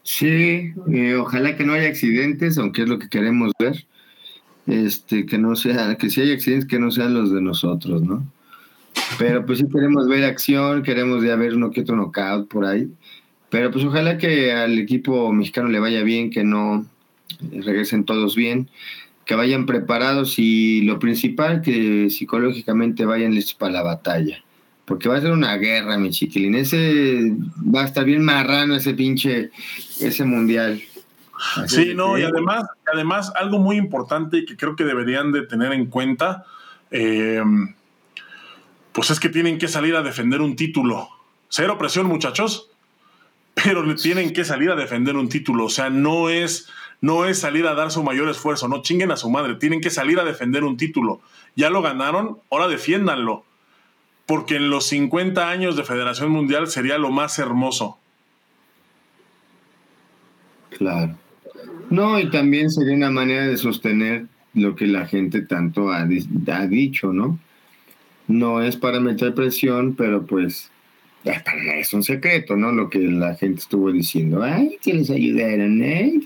Sí, 0.02 0.74
eh, 0.92 1.14
ojalá 1.14 1.56
que 1.56 1.64
no 1.64 1.72
haya 1.72 1.88
accidentes, 1.88 2.58
aunque 2.58 2.82
es 2.82 2.88
lo 2.88 2.98
que 2.98 3.08
queremos 3.08 3.52
ver. 3.58 3.86
Este, 4.66 5.24
que 5.24 5.38
no 5.38 5.56
sea, 5.56 5.96
que 5.96 6.10
si 6.10 6.20
hay 6.20 6.32
accidentes, 6.32 6.68
que 6.68 6.78
no 6.78 6.90
sean 6.90 7.14
los 7.14 7.32
de 7.32 7.40
nosotros, 7.40 8.02
¿no? 8.02 8.30
Pero 9.18 9.46
pues 9.46 9.58
sí 9.58 9.64
queremos 9.72 10.06
ver 10.06 10.24
acción, 10.24 10.82
queremos 10.82 11.24
ya 11.24 11.34
ver 11.36 11.54
uno 11.54 11.70
que 11.70 11.80
otro 11.80 11.96
knockout 11.96 12.46
por 12.48 12.66
ahí. 12.66 12.90
Pero 13.48 13.70
pues 13.70 13.86
ojalá 13.86 14.18
que 14.18 14.52
al 14.52 14.78
equipo 14.78 15.32
mexicano 15.32 15.70
le 15.70 15.80
vaya 15.80 16.02
bien, 16.02 16.28
que 16.28 16.44
no 16.44 16.84
regresen 17.40 18.04
todos 18.04 18.36
bien 18.36 18.68
que 19.28 19.34
vayan 19.34 19.66
preparados 19.66 20.38
y 20.38 20.80
lo 20.80 20.98
principal, 20.98 21.60
que 21.60 22.08
psicológicamente 22.08 23.04
vayan 23.04 23.34
listos 23.34 23.56
para 23.56 23.72
la 23.72 23.82
batalla. 23.82 24.42
Porque 24.86 25.06
va 25.06 25.18
a 25.18 25.20
ser 25.20 25.32
una 25.32 25.54
guerra, 25.58 25.98
mi 25.98 26.08
chiquilín. 26.08 26.54
Ese 26.54 27.34
va 27.62 27.82
a 27.82 27.84
estar 27.84 28.06
bien 28.06 28.24
marrano 28.24 28.74
ese 28.74 28.94
pinche, 28.94 29.50
ese 30.00 30.24
mundial. 30.24 30.82
Sí, 31.66 31.92
no, 31.94 32.16
y 32.18 32.22
además, 32.22 32.64
además 32.90 33.30
algo 33.36 33.58
muy 33.58 33.76
importante 33.76 34.46
que 34.46 34.56
creo 34.56 34.74
que 34.76 34.84
deberían 34.84 35.30
de 35.30 35.42
tener 35.42 35.74
en 35.74 35.86
cuenta, 35.86 36.46
eh, 36.90 37.42
pues 38.92 39.10
es 39.10 39.20
que 39.20 39.28
tienen 39.28 39.58
que 39.58 39.68
salir 39.68 39.94
a 39.94 40.02
defender 40.02 40.40
un 40.40 40.56
título. 40.56 41.06
Cero 41.50 41.76
presión, 41.76 42.06
muchachos, 42.06 42.70
pero 43.52 43.94
tienen 43.94 44.32
que 44.32 44.46
salir 44.46 44.70
a 44.70 44.74
defender 44.74 45.16
un 45.16 45.28
título. 45.28 45.66
O 45.66 45.70
sea, 45.70 45.90
no 45.90 46.30
es, 46.30 46.70
no 47.00 47.26
es 47.26 47.38
salir 47.38 47.66
a 47.66 47.74
dar 47.74 47.90
su 47.90 48.02
mayor 48.02 48.28
esfuerzo, 48.28 48.68
no 48.68 48.82
chinguen 48.82 49.10
a 49.10 49.16
su 49.16 49.30
madre, 49.30 49.54
tienen 49.54 49.80
que 49.80 49.90
salir 49.90 50.18
a 50.18 50.24
defender 50.24 50.64
un 50.64 50.76
título. 50.76 51.20
Ya 51.54 51.70
lo 51.70 51.82
ganaron, 51.82 52.38
ahora 52.50 52.68
defiéndanlo. 52.68 53.44
Porque 54.26 54.56
en 54.56 54.68
los 54.68 54.86
50 54.86 55.48
años 55.48 55.76
de 55.76 55.84
Federación 55.84 56.30
Mundial 56.30 56.66
sería 56.66 56.98
lo 56.98 57.10
más 57.10 57.38
hermoso. 57.38 57.98
Claro. 60.70 61.16
No, 61.88 62.20
y 62.20 62.30
también 62.30 62.70
sería 62.70 62.94
una 62.94 63.10
manera 63.10 63.46
de 63.46 63.56
sostener 63.56 64.26
lo 64.54 64.76
que 64.76 64.86
la 64.86 65.06
gente 65.06 65.40
tanto 65.42 65.90
ha, 65.90 66.00
ha 66.02 66.66
dicho, 66.66 67.12
¿no? 67.12 67.38
No 68.26 68.60
es 68.60 68.76
para 68.76 69.00
meter 69.00 69.34
presión, 69.34 69.94
pero 69.94 70.26
pues 70.26 70.70
es 71.24 71.92
un 71.94 72.02
secreto, 72.02 72.56
¿no? 72.56 72.72
Lo 72.72 72.90
que 72.90 72.98
la 72.98 73.34
gente 73.34 73.60
estuvo 73.60 73.90
diciendo, 73.90 74.42
ay, 74.42 74.78
que 74.82 74.94
les 74.94 75.10
ayudaron, 75.10 75.82
¿eh? 75.82 76.20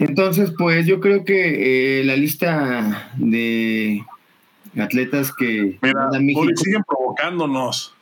Entonces, 0.00 0.52
pues 0.56 0.86
yo 0.86 0.98
creo 0.98 1.24
que 1.24 2.00
eh, 2.00 2.04
la 2.04 2.16
lista 2.16 3.12
de 3.16 4.02
atletas 4.78 5.30
que... 5.32 5.78
Mira, 5.82 6.10
siguen 6.56 6.82
provocándonos. 6.86 7.94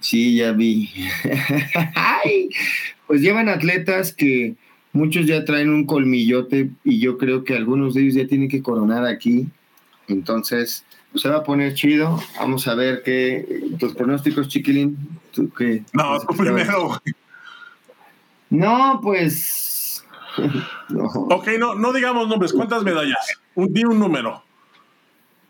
Sí, 0.00 0.36
ya 0.36 0.52
vi. 0.52 0.90
pues 3.06 3.22
llevan 3.22 3.48
atletas 3.48 4.12
que 4.12 4.56
muchos 4.92 5.26
ya 5.26 5.44
traen 5.46 5.70
un 5.70 5.86
colmillote 5.86 6.70
y 6.84 7.00
yo 7.00 7.16
creo 7.16 7.44
que 7.44 7.56
algunos 7.56 7.94
de 7.94 8.02
ellos 8.02 8.14
ya 8.14 8.26
tienen 8.26 8.48
que 8.48 8.62
coronar 8.62 9.06
aquí. 9.06 9.48
Entonces, 10.08 10.84
se 11.14 11.28
va 11.30 11.38
a 11.38 11.44
poner 11.44 11.72
chido. 11.72 12.20
Vamos 12.38 12.68
a 12.68 12.74
ver 12.74 13.02
qué. 13.02 13.62
Tus 13.78 13.94
pronósticos, 13.94 14.48
chiquilín. 14.48 14.98
¿Tú 15.32 15.50
qué? 15.50 15.82
No, 15.94 16.20
tú 16.20 16.36
primero. 16.36 17.00
No, 18.50 19.00
pues. 19.02 19.71
Ok, 20.94 21.48
no, 21.58 21.74
no 21.74 21.92
digamos 21.92 22.28
nombres. 22.28 22.52
¿Cuántas 22.52 22.82
medallas? 22.82 23.18
Un, 23.54 23.72
di 23.72 23.84
un 23.84 23.98
número. 23.98 24.42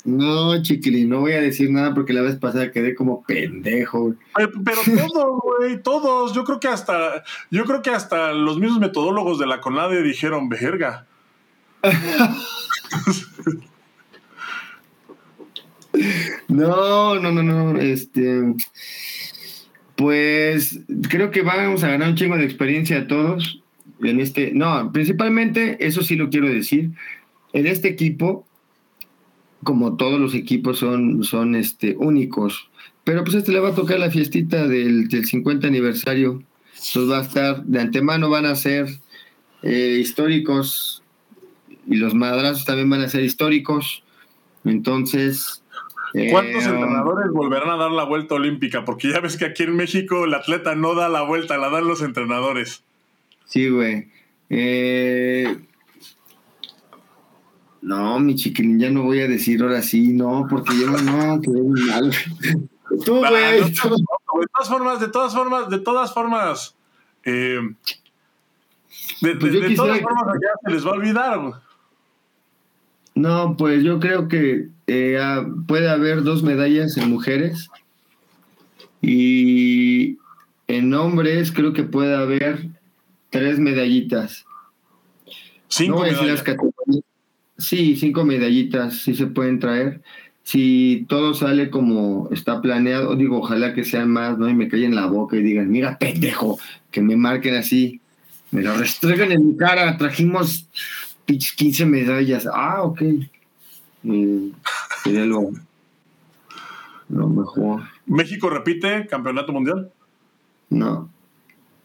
No, 0.04 0.60
chiquilín, 0.62 1.08
no 1.08 1.20
voy 1.20 1.32
a 1.32 1.40
decir 1.40 1.70
nada 1.70 1.94
porque 1.94 2.12
la 2.12 2.22
vez 2.22 2.36
pasada 2.36 2.72
quedé 2.72 2.94
como 2.94 3.22
pendejo. 3.22 4.14
Pero, 4.34 4.50
pero 4.64 4.80
todos, 4.84 5.40
güey, 5.42 5.82
todos. 5.82 6.32
Yo 6.32 6.44
creo 6.44 6.58
que 6.58 6.68
hasta, 6.68 7.22
yo 7.50 7.64
creo 7.64 7.82
que 7.82 7.90
hasta 7.90 8.32
los 8.32 8.58
mismos 8.58 8.80
metodólogos 8.80 9.38
de 9.38 9.46
la 9.46 9.60
CONADE 9.60 10.02
dijeron, 10.02 10.48
verga. 10.48 11.06
No, 16.48 17.16
no, 17.16 17.30
no, 17.32 17.42
no. 17.42 17.80
Este, 17.80 18.54
pues 19.96 20.80
creo 21.08 21.30
que 21.30 21.42
vamos 21.42 21.82
a 21.84 21.88
ganar 21.88 22.08
un 22.08 22.16
chingo 22.16 22.36
de 22.36 22.44
experiencia 22.44 22.98
a 22.98 23.06
todos. 23.06 23.61
En 24.02 24.20
este, 24.20 24.52
no, 24.52 24.90
principalmente, 24.92 25.84
eso 25.86 26.02
sí 26.02 26.16
lo 26.16 26.30
quiero 26.30 26.48
decir. 26.48 26.90
En 27.52 27.66
este 27.66 27.88
equipo, 27.88 28.46
como 29.62 29.96
todos 29.96 30.20
los 30.20 30.34
equipos 30.34 30.78
son, 30.78 31.22
son 31.22 31.54
este, 31.54 31.96
únicos. 31.98 32.68
Pero 33.04 33.24
pues 33.24 33.36
este 33.36 33.52
le 33.52 33.60
va 33.60 33.70
a 33.70 33.74
tocar 33.74 33.98
la 33.98 34.10
fiestita 34.10 34.66
del, 34.66 35.08
del 35.08 35.24
50 35.24 35.66
aniversario. 35.66 36.42
Entonces 36.86 37.10
va 37.10 37.18
a 37.18 37.22
estar, 37.22 37.64
de 37.64 37.80
antemano 37.80 38.30
van 38.30 38.46
a 38.46 38.56
ser 38.56 38.88
eh, 39.62 39.98
históricos 40.00 41.02
y 41.86 41.96
los 41.96 42.14
madrazos 42.14 42.64
también 42.64 42.90
van 42.90 43.02
a 43.02 43.08
ser 43.08 43.22
históricos. 43.22 44.04
Entonces, 44.64 45.62
¿Cuántos 46.30 46.64
eh, 46.64 46.68
entrenadores 46.68 47.32
volverán 47.32 47.70
a 47.70 47.76
dar 47.76 47.90
la 47.90 48.04
vuelta 48.04 48.34
olímpica? 48.34 48.84
Porque 48.84 49.10
ya 49.10 49.20
ves 49.20 49.36
que 49.36 49.46
aquí 49.46 49.62
en 49.62 49.76
México 49.76 50.24
el 50.24 50.34
atleta 50.34 50.74
no 50.74 50.94
da 50.94 51.08
la 51.08 51.22
vuelta, 51.22 51.56
la 51.56 51.70
dan 51.70 51.86
los 51.86 52.02
entrenadores. 52.02 52.84
Sí, 53.52 53.68
güey. 53.68 54.08
Eh, 54.48 55.58
no, 57.82 58.18
mi 58.18 58.34
chiquilín, 58.34 58.78
ya 58.78 58.88
no 58.88 59.02
voy 59.02 59.20
a 59.20 59.28
decir 59.28 59.62
ahora 59.62 59.82
sí, 59.82 60.14
no, 60.14 60.46
porque 60.48 60.72
yo 60.80 60.90
no, 60.90 61.38
que 61.42 61.50
mal. 61.50 62.10
Tú, 63.04 63.18
güey. 63.18 63.62
de 63.62 63.72
todas 63.74 64.68
formas, 64.70 65.00
de 65.00 65.08
todas 65.08 65.34
formas, 65.34 65.68
de 65.68 65.78
todas 65.80 66.14
formas. 66.14 66.74
Eh, 67.26 67.60
de, 69.20 69.34
pues 69.36 69.76
todas 69.76 70.00
formas, 70.00 70.38
ya 70.40 70.50
se 70.64 70.72
les 70.72 70.86
va 70.86 70.88
a 70.88 70.94
olvidar, 70.94 71.38
güey. 71.38 71.52
No, 73.14 73.54
pues 73.58 73.84
yo 73.84 74.00
creo 74.00 74.28
que 74.28 74.68
eh, 74.86 75.18
ah, 75.20 75.46
puede 75.68 75.90
haber 75.90 76.22
dos 76.22 76.42
medallas 76.42 76.96
en 76.96 77.10
mujeres 77.10 77.68
y 79.02 80.16
en 80.68 80.94
hombres 80.94 81.52
creo 81.52 81.74
que 81.74 81.82
puede 81.82 82.16
haber 82.16 82.80
tres 83.32 83.58
medallitas. 83.58 84.44
Cinco 85.66 86.02
medallas. 86.02 86.44
Sí, 87.58 87.96
cinco 87.96 88.24
medallitas 88.24 88.98
sí 88.98 89.14
se 89.14 89.26
pueden 89.26 89.58
traer. 89.58 90.02
Si 90.44 91.06
todo 91.08 91.34
sale 91.34 91.70
como 91.70 92.28
está 92.30 92.60
planeado, 92.60 93.16
digo, 93.16 93.38
ojalá 93.38 93.74
que 93.74 93.84
sean 93.84 94.10
más, 94.10 94.38
¿no? 94.38 94.48
Y 94.48 94.54
me 94.54 94.64
en 94.64 94.94
la 94.94 95.06
boca 95.06 95.36
y 95.36 95.42
digan, 95.42 95.70
mira, 95.70 95.98
pendejo, 95.98 96.58
que 96.90 97.00
me 97.00 97.16
marquen 97.16 97.54
así, 97.54 98.00
me 98.50 98.62
lo 98.62 98.76
restregan 98.76 99.32
en 99.32 99.48
mi 99.48 99.56
cara, 99.56 99.96
trajimos 99.96 100.68
15 101.24 101.86
medallas. 101.86 102.46
Ah, 102.52 102.82
ok. 102.82 103.02
sería 105.04 105.24
lo, 105.24 105.52
mejor. 107.08 107.82
¿México 108.04 108.50
repite 108.50 109.06
campeonato 109.06 109.52
mundial? 109.52 109.90
No, 110.68 111.08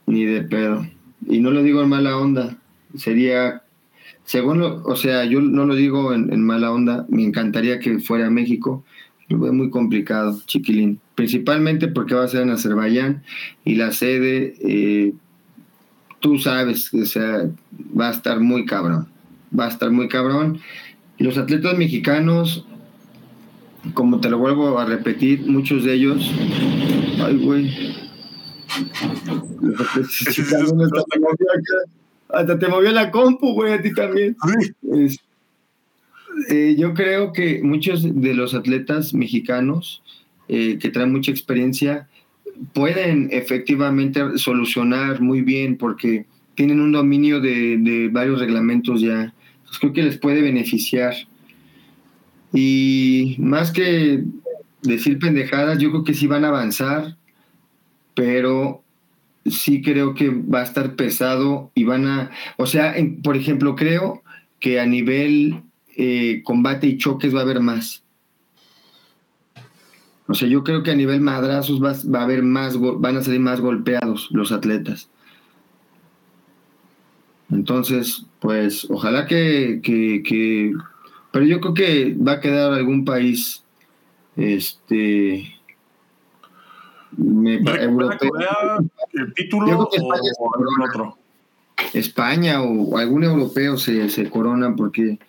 ni 0.08 0.26
de 0.26 0.42
pedo. 0.42 0.97
Y 1.28 1.40
no 1.40 1.52
lo 1.52 1.64
digo 1.64 1.82
en 1.82 1.90
mala 1.90 2.18
onda. 2.18 2.58
Sería, 2.96 3.64
según 4.24 4.60
lo, 4.60 4.84
o 4.84 4.96
sea, 4.96 5.26
yo 5.26 5.42
no 5.42 5.66
lo 5.66 5.76
digo 5.76 6.14
en, 6.14 6.44
mala 6.44 6.72
onda. 6.72 7.06
Me 7.10 7.24
encantaría 7.24 7.80
que 7.80 8.00
fuera 8.00 8.30
México. 8.30 8.84
Lo 9.30 9.40
veo 9.40 9.54
muy 9.54 9.70
complicado, 9.70 10.40
chiquilín. 10.46 11.00
Principalmente 11.16 11.88
porque 11.88 12.16
va 12.16 12.24
a 12.24 12.28
ser 12.28 12.44
en 12.44 12.52
Azerbaiyán 12.52 13.24
y 13.66 13.76
la 13.76 13.92
sede, 13.92 14.56
eh, 14.62 15.14
tú 16.20 16.38
sabes, 16.38 16.94
o 16.94 17.06
sea, 17.06 17.50
va 18.00 18.08
a 18.08 18.12
estar 18.12 18.40
muy 18.40 18.66
cabrón 18.66 19.08
va 19.58 19.66
a 19.66 19.70
estar 19.70 19.92
muy 19.92 20.08
cabrón. 20.08 20.60
Los 21.18 21.38
atletas 21.38 21.78
mexicanos, 21.78 22.66
como 23.94 24.20
te 24.20 24.30
lo 24.30 24.38
vuelvo 24.38 24.78
a 24.80 24.86
repetir, 24.86 25.46
muchos 25.48 25.84
de 25.84 25.94
ellos, 25.94 26.32
ay, 27.24 27.38
güey. 27.38 28.07
Hasta 32.30 32.60
te 32.60 32.68
movió 32.68 32.92
la 32.92 33.12
compu, 33.12 33.54
güey, 33.54 33.74
a 33.74 33.82
ti 33.82 33.94
también. 33.94 34.36
Eh, 36.50 36.76
yo 36.78 36.94
creo 36.94 37.34
que 37.34 37.62
muchos 37.64 38.04
de 38.04 38.34
los 38.34 38.54
atletas 38.54 39.14
mexicanos 39.14 40.04
eh, 40.48 40.78
que 40.80 40.90
traen 40.90 41.12
mucha 41.12 41.32
experiencia 41.32 42.08
pueden 42.74 43.30
efectivamente 43.32 44.38
solucionar 44.38 45.20
muy 45.22 45.42
bien 45.42 45.78
porque 45.78 46.26
tienen 46.56 46.80
un 46.80 46.92
dominio 46.92 47.40
de, 47.40 47.78
de 47.78 48.10
varios 48.10 48.40
reglamentos 48.40 49.02
ya. 49.02 49.34
Pues 49.66 49.80
creo 49.80 49.94
que 49.94 50.04
les 50.04 50.18
puede 50.18 50.42
beneficiar. 50.42 51.14
Y 52.54 53.36
más 53.40 53.72
que 53.72 54.24
decir 54.82 55.20
pendejadas, 55.20 55.80
yo 55.80 55.92
creo 55.92 56.04
que 56.04 56.14
sí 56.14 56.28
van 56.28 56.46
a 56.46 56.50
avanzar, 56.50 57.18
pero 58.18 58.84
sí 59.46 59.84
creo 59.84 60.16
que 60.16 60.30
va 60.30 60.62
a 60.62 60.64
estar 60.64 60.96
pesado 60.96 61.72
y 61.76 61.84
van 61.84 62.08
a, 62.08 62.32
o 62.58 62.66
sea, 62.66 62.96
por 63.24 63.38
ejemplo, 63.38 63.76
creo 63.76 64.24
que 64.60 64.80
a 64.80 64.88
nivel 64.88 65.62
eh, 65.96 66.42
combate 66.44 66.88
y 66.88 66.98
choques 66.98 67.34
va 67.36 67.42
a 67.42 67.44
haber 67.44 67.60
más. 67.60 68.04
O 70.28 70.34
sea, 70.34 70.48
yo 70.48 70.64
creo 70.64 70.82
que 70.82 70.90
a 70.90 70.96
nivel 70.96 71.22
madrazos 71.22 71.82
va, 71.82 71.94
va 72.12 72.22
a 72.22 72.24
haber 72.24 72.42
más, 72.42 72.76
van 72.80 73.18
a 73.18 73.22
salir 73.22 73.40
más 73.40 73.62
golpeados 73.62 74.30
los 74.32 74.52
atletas. 74.52 75.12
Entonces, 77.52 78.26
pues 78.40 78.88
ojalá 78.90 79.28
que, 79.28 79.80
que, 79.84 80.74
pero 81.32 81.46
yo 81.46 81.62
creo 81.62 81.74
que 81.76 82.16
va 82.16 82.32
a 82.34 82.42
quedar 82.42 82.74
algún 82.74 83.06
país, 83.06 83.64
este, 84.36 85.57
europeo. 87.18 88.32
el 89.14 89.34
título 89.34 89.90
España 89.92 90.32
o 90.40 90.56
algún 90.56 90.82
otro. 90.82 91.18
España 91.94 92.62
o 92.62 92.98
algún 92.98 93.24
europeo 93.24 93.78
se, 93.78 94.10
se 94.10 94.30
corona 94.30 94.76
porque 94.76 95.20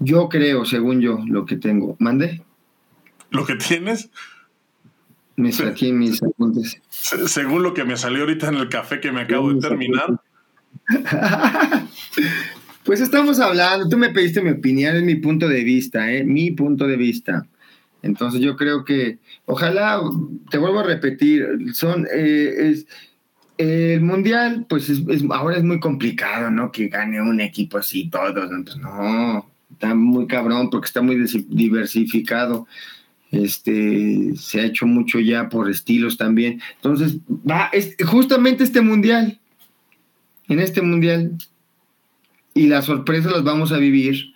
yo 0.00 0.28
creo, 0.28 0.64
según 0.64 1.00
yo, 1.00 1.18
lo 1.26 1.44
que 1.44 1.56
tengo. 1.56 1.96
¿Mande? 1.98 2.42
¿Lo 3.30 3.44
que 3.44 3.56
tienes? 3.56 4.10
Me 5.36 5.52
saqué 5.52 5.92
mis 5.92 6.22
apuntes. 6.22 6.80
Según 6.88 7.62
lo 7.62 7.74
que 7.74 7.84
me 7.84 7.96
salió 7.96 8.22
ahorita 8.22 8.48
en 8.48 8.56
el 8.56 8.68
café 8.68 9.00
que 9.00 9.12
me 9.12 9.20
acabo 9.20 9.52
de 9.52 9.60
terminar, 9.60 10.20
pues 12.84 13.00
estamos 13.00 13.38
hablando, 13.40 13.88
tú 13.88 13.96
me 13.96 14.10
pediste 14.10 14.42
mi 14.42 14.50
opinión, 14.50 14.96
es 14.96 15.02
mi 15.02 15.16
punto 15.16 15.48
de 15.48 15.62
vista, 15.62 16.10
¿eh? 16.10 16.24
mi 16.24 16.50
punto 16.50 16.86
de 16.86 16.96
vista. 16.96 17.46
Entonces 18.02 18.40
yo 18.40 18.56
creo 18.56 18.84
que, 18.84 19.18
ojalá, 19.46 20.00
te 20.50 20.58
vuelvo 20.58 20.80
a 20.80 20.84
repetir, 20.84 21.46
son, 21.74 22.06
eh, 22.12 22.54
es, 22.70 22.86
el 23.58 24.00
mundial, 24.02 24.66
pues 24.68 24.88
es, 24.88 25.02
ahora 25.30 25.56
es 25.56 25.64
muy 25.64 25.80
complicado, 25.80 26.50
¿no? 26.50 26.70
Que 26.70 26.88
gane 26.88 27.20
un 27.20 27.40
equipo 27.40 27.78
así, 27.78 28.08
todos, 28.08 28.50
¿no? 28.50 28.64
Pues 28.64 28.76
no, 28.76 29.50
está 29.72 29.94
muy 29.94 30.26
cabrón 30.28 30.70
porque 30.70 30.86
está 30.86 31.02
muy 31.02 31.16
diversificado. 31.48 32.68
Este, 33.30 34.32
se 34.36 34.60
ha 34.60 34.64
hecho 34.64 34.86
mucho 34.86 35.18
ya 35.18 35.48
por 35.48 35.68
estilos 35.68 36.16
también. 36.16 36.62
Entonces, 36.76 37.16
va, 37.28 37.68
es 37.72 37.96
justamente 38.06 38.62
este 38.62 38.80
mundial, 38.80 39.38
en 40.46 40.60
este 40.60 40.80
mundial, 40.80 41.32
y 42.54 42.68
las 42.68 42.86
sorpresas 42.86 43.32
las 43.32 43.44
vamos 43.44 43.72
a 43.72 43.78
vivir 43.78 44.34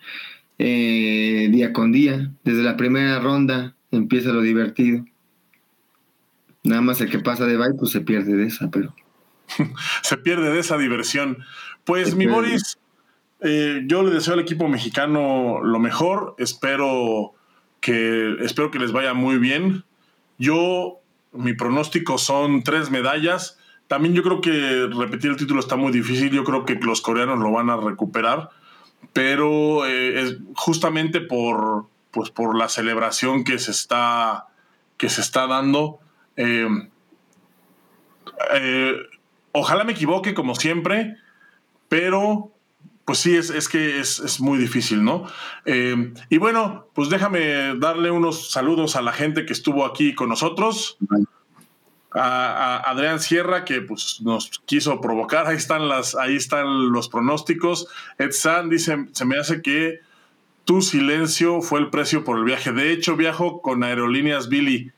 eh, 0.59 1.47
día 1.51 1.73
con 1.73 1.91
día. 1.91 2.31
Desde 2.43 2.63
la 2.63 2.77
primera 2.77 3.19
ronda 3.19 3.75
empieza 3.91 4.31
lo 4.31 4.41
divertido. 4.41 5.05
Nada 6.63 6.81
más 6.81 7.01
el 7.01 7.09
que 7.09 7.19
pasa 7.19 7.45
de 7.45 7.57
bye, 7.57 7.73
pues 7.77 7.91
se 7.91 8.01
pierde 8.01 8.35
de 8.35 8.45
esa, 8.45 8.69
pero. 8.69 8.93
se 10.01 10.17
pierde 10.17 10.51
de 10.51 10.59
esa 10.59 10.77
diversión. 10.77 11.39
Pues, 11.83 12.15
mi 12.15 12.25
Boris, 12.25 12.77
eh, 13.41 13.83
yo 13.85 14.03
le 14.03 14.11
deseo 14.11 14.35
al 14.35 14.39
equipo 14.39 14.67
mexicano 14.69 15.61
lo 15.61 15.79
mejor. 15.79 16.35
Espero 16.37 17.33
que, 17.81 18.37
espero 18.39 18.71
que 18.71 18.79
les 18.79 18.93
vaya 18.93 19.13
muy 19.13 19.37
bien. 19.37 19.83
Yo, 20.37 21.01
mi 21.33 21.53
pronóstico 21.53 22.17
son 22.17 22.63
tres 22.63 22.89
medallas. 22.89 23.59
También 23.87 24.13
yo 24.15 24.23
creo 24.23 24.39
que 24.39 24.87
repetir 24.97 25.31
el 25.31 25.37
título 25.37 25.59
está 25.59 25.75
muy 25.75 25.91
difícil. 25.91 26.29
Yo 26.31 26.45
creo 26.45 26.63
que 26.63 26.75
los 26.75 27.01
coreanos 27.01 27.39
lo 27.39 27.51
van 27.51 27.69
a 27.69 27.77
recuperar. 27.77 28.49
Pero 29.11 29.85
eh, 29.85 30.21
es 30.21 30.37
justamente 30.55 31.19
por, 31.21 31.87
pues 32.11 32.29
por 32.29 32.57
la 32.57 32.69
celebración 32.69 33.43
que 33.43 33.59
se 33.59 33.71
está, 33.71 34.47
que 34.97 35.09
se 35.09 35.21
está 35.21 35.47
dando. 35.47 35.99
Eh, 36.37 36.67
ojalá 39.51 39.83
me 39.83 39.91
equivoque 39.91 40.33
como 40.33 40.55
siempre, 40.55 41.17
pero 41.89 42.53
pues 43.05 43.19
sí, 43.19 43.35
es, 43.35 43.49
es 43.49 43.67
que 43.67 43.99
es, 43.99 44.39
muy 44.39 44.57
difícil, 44.57 45.03
¿no? 45.03 45.25
Eh, 45.65 46.13
y 46.29 46.37
bueno, 46.37 46.87
pues 46.93 47.09
déjame 47.09 47.75
darle 47.77 48.11
unos 48.11 48.51
saludos 48.51 48.95
a 48.95 49.01
la 49.01 49.11
gente 49.11 49.45
que 49.45 49.53
estuvo 49.53 49.85
aquí 49.85 50.15
con 50.15 50.29
nosotros. 50.29 50.97
A, 52.15 52.77
Adrián 52.89 53.19
Sierra, 53.19 53.65
que 53.65 53.81
pues, 53.81 54.19
nos 54.21 54.61
quiso 54.65 55.01
provocar. 55.01 55.47
Ahí 55.47 55.57
están, 55.57 55.89
las, 55.89 56.15
ahí 56.15 56.35
están 56.35 56.91
los 56.91 57.09
pronósticos. 57.09 57.87
Ed 58.17 58.31
San 58.31 58.69
dice: 58.69 59.07
Se 59.11 59.25
me 59.25 59.37
hace 59.37 59.61
que 59.61 59.99
tu 60.65 60.81
silencio 60.81 61.61
fue 61.61 61.79
el 61.79 61.89
precio 61.89 62.23
por 62.23 62.37
el 62.37 62.45
viaje. 62.45 62.71
De 62.71 62.91
hecho, 62.91 63.15
viajo 63.15 63.61
con 63.61 63.83
Aerolíneas 63.83 64.49
Billy. 64.49 64.91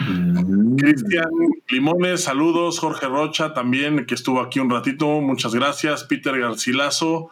Mm. 0.00 0.76
Cristian 0.76 1.30
Limones, 1.68 2.24
saludos. 2.24 2.78
Jorge 2.78 3.06
Rocha 3.06 3.52
también, 3.54 4.06
que 4.06 4.14
estuvo 4.14 4.40
aquí 4.40 4.60
un 4.60 4.70
ratito, 4.70 5.20
muchas 5.20 5.54
gracias. 5.54 6.04
Peter 6.04 6.38
Garcilaso 6.38 7.30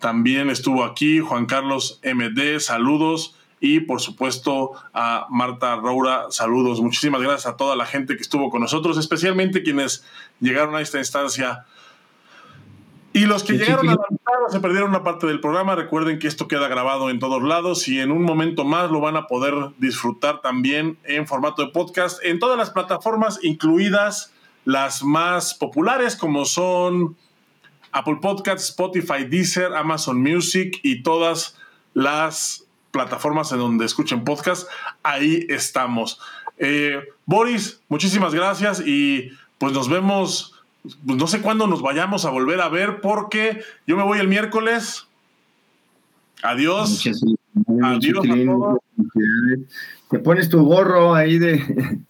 también 0.00 0.50
estuvo 0.50 0.84
aquí. 0.84 1.20
Juan 1.20 1.46
Carlos 1.46 2.00
MD, 2.02 2.58
saludos. 2.58 3.37
Y 3.60 3.80
por 3.80 4.00
supuesto 4.00 4.72
a 4.92 5.26
Marta 5.30 5.76
Roura, 5.76 6.26
saludos. 6.30 6.80
Muchísimas 6.80 7.20
gracias 7.20 7.46
a 7.46 7.56
toda 7.56 7.76
la 7.76 7.86
gente 7.86 8.16
que 8.16 8.22
estuvo 8.22 8.50
con 8.50 8.60
nosotros, 8.60 8.98
especialmente 8.98 9.62
quienes 9.62 10.04
llegaron 10.40 10.76
a 10.76 10.80
esta 10.80 10.98
instancia. 10.98 11.64
Y 13.12 13.26
los 13.26 13.42
que 13.42 13.54
llegaron 13.54 13.88
a 13.88 13.92
la 13.92 14.06
mitad 14.10 14.32
se 14.48 14.60
perdieron 14.60 14.90
una 14.90 15.02
parte 15.02 15.26
del 15.26 15.40
programa, 15.40 15.74
recuerden 15.74 16.18
que 16.18 16.28
esto 16.28 16.46
queda 16.46 16.68
grabado 16.68 17.10
en 17.10 17.18
todos 17.18 17.42
lados 17.42 17.88
y 17.88 17.98
en 17.98 18.12
un 18.12 18.22
momento 18.22 18.64
más 18.64 18.90
lo 18.90 19.00
van 19.00 19.16
a 19.16 19.26
poder 19.26 19.54
disfrutar 19.78 20.40
también 20.40 20.98
en 21.04 21.26
formato 21.26 21.64
de 21.64 21.72
podcast 21.72 22.22
en 22.24 22.38
todas 22.38 22.56
las 22.56 22.70
plataformas, 22.70 23.40
incluidas 23.42 24.32
las 24.64 25.02
más 25.02 25.54
populares 25.54 26.14
como 26.14 26.44
son 26.44 27.16
Apple 27.92 28.18
Podcasts, 28.20 28.68
Spotify, 28.68 29.24
Deezer, 29.24 29.74
Amazon 29.74 30.22
Music 30.22 30.78
y 30.82 31.02
todas 31.02 31.56
las 31.94 32.67
plataformas 32.98 33.52
en 33.52 33.58
donde 33.58 33.84
escuchen 33.84 34.24
podcast. 34.24 34.68
Ahí 35.04 35.46
estamos. 35.48 36.20
Eh, 36.58 37.00
Boris, 37.26 37.80
muchísimas 37.88 38.34
gracias 38.34 38.82
y 38.84 39.30
pues 39.58 39.72
nos 39.72 39.88
vemos 39.88 40.58
pues 40.82 41.18
no 41.18 41.26
sé 41.26 41.40
cuándo 41.40 41.66
nos 41.66 41.82
vayamos 41.82 42.24
a 42.24 42.30
volver 42.30 42.60
a 42.60 42.68
ver 42.68 43.00
porque 43.00 43.62
yo 43.86 43.96
me 43.96 44.02
voy 44.02 44.18
el 44.18 44.28
miércoles. 44.28 45.06
Adiós. 46.42 47.04
Adiós 47.82 48.18
a 48.18 48.44
todos. 48.44 48.78
Te 50.10 50.18
pones 50.18 50.48
tu 50.48 50.64
gorro 50.64 51.14
ahí 51.14 51.38
de... 51.38 51.62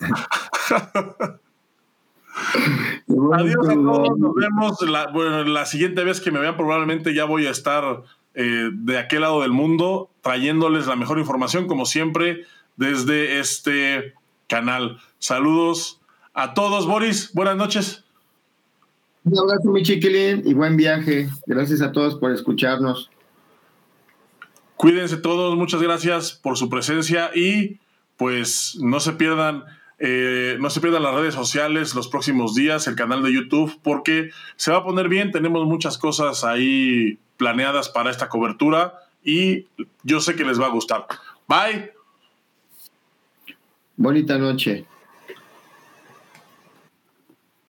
Adiós 3.32 3.68
a 3.68 3.74
todos, 3.74 4.18
nos 4.18 4.34
vemos 4.34 4.80
la, 4.82 5.08
bueno, 5.08 5.42
la 5.44 5.66
siguiente 5.66 6.04
vez 6.04 6.20
que 6.20 6.30
me 6.30 6.38
vean 6.38 6.56
probablemente 6.56 7.12
ya 7.12 7.24
voy 7.24 7.46
a 7.46 7.50
estar 7.50 8.04
eh, 8.34 8.70
de 8.72 8.98
aquel 8.98 9.22
lado 9.22 9.42
del 9.42 9.50
mundo 9.50 10.10
trayéndoles 10.28 10.86
la 10.86 10.94
mejor 10.94 11.18
información 11.18 11.66
como 11.66 11.86
siempre 11.86 12.44
desde 12.76 13.40
este 13.40 14.12
canal. 14.46 14.98
Saludos 15.18 16.02
a 16.34 16.52
todos, 16.52 16.86
Boris, 16.86 17.32
buenas 17.32 17.56
noches. 17.56 18.04
Un 19.24 19.38
abrazo, 19.38 19.70
mi 19.70 19.82
chiquilín, 19.82 20.42
y 20.44 20.52
buen 20.52 20.76
viaje. 20.76 21.30
Gracias 21.46 21.80
a 21.80 21.92
todos 21.92 22.16
por 22.16 22.30
escucharnos. 22.30 23.08
Cuídense 24.76 25.16
todos, 25.16 25.56
muchas 25.56 25.80
gracias 25.80 26.32
por 26.32 26.58
su 26.58 26.68
presencia 26.68 27.30
y 27.34 27.78
pues 28.18 28.76
no 28.82 29.00
se 29.00 29.14
pierdan, 29.14 29.64
eh, 29.98 30.58
no 30.60 30.68
se 30.68 30.82
pierdan 30.82 31.04
las 31.04 31.14
redes 31.14 31.32
sociales 31.32 31.94
los 31.94 32.08
próximos 32.08 32.54
días, 32.54 32.86
el 32.86 32.96
canal 32.96 33.22
de 33.22 33.32
YouTube, 33.32 33.80
porque 33.82 34.28
se 34.56 34.72
va 34.72 34.76
a 34.76 34.84
poner 34.84 35.08
bien, 35.08 35.32
tenemos 35.32 35.66
muchas 35.66 35.96
cosas 35.96 36.44
ahí 36.44 37.18
planeadas 37.38 37.88
para 37.88 38.10
esta 38.10 38.28
cobertura 38.28 39.07
y 39.28 39.66
yo 40.04 40.20
sé 40.22 40.34
que 40.34 40.42
les 40.42 40.58
va 40.58 40.66
a 40.66 40.70
gustar. 40.70 41.06
Bye. 41.46 41.92
Bonita 43.94 44.38
noche. 44.38 44.86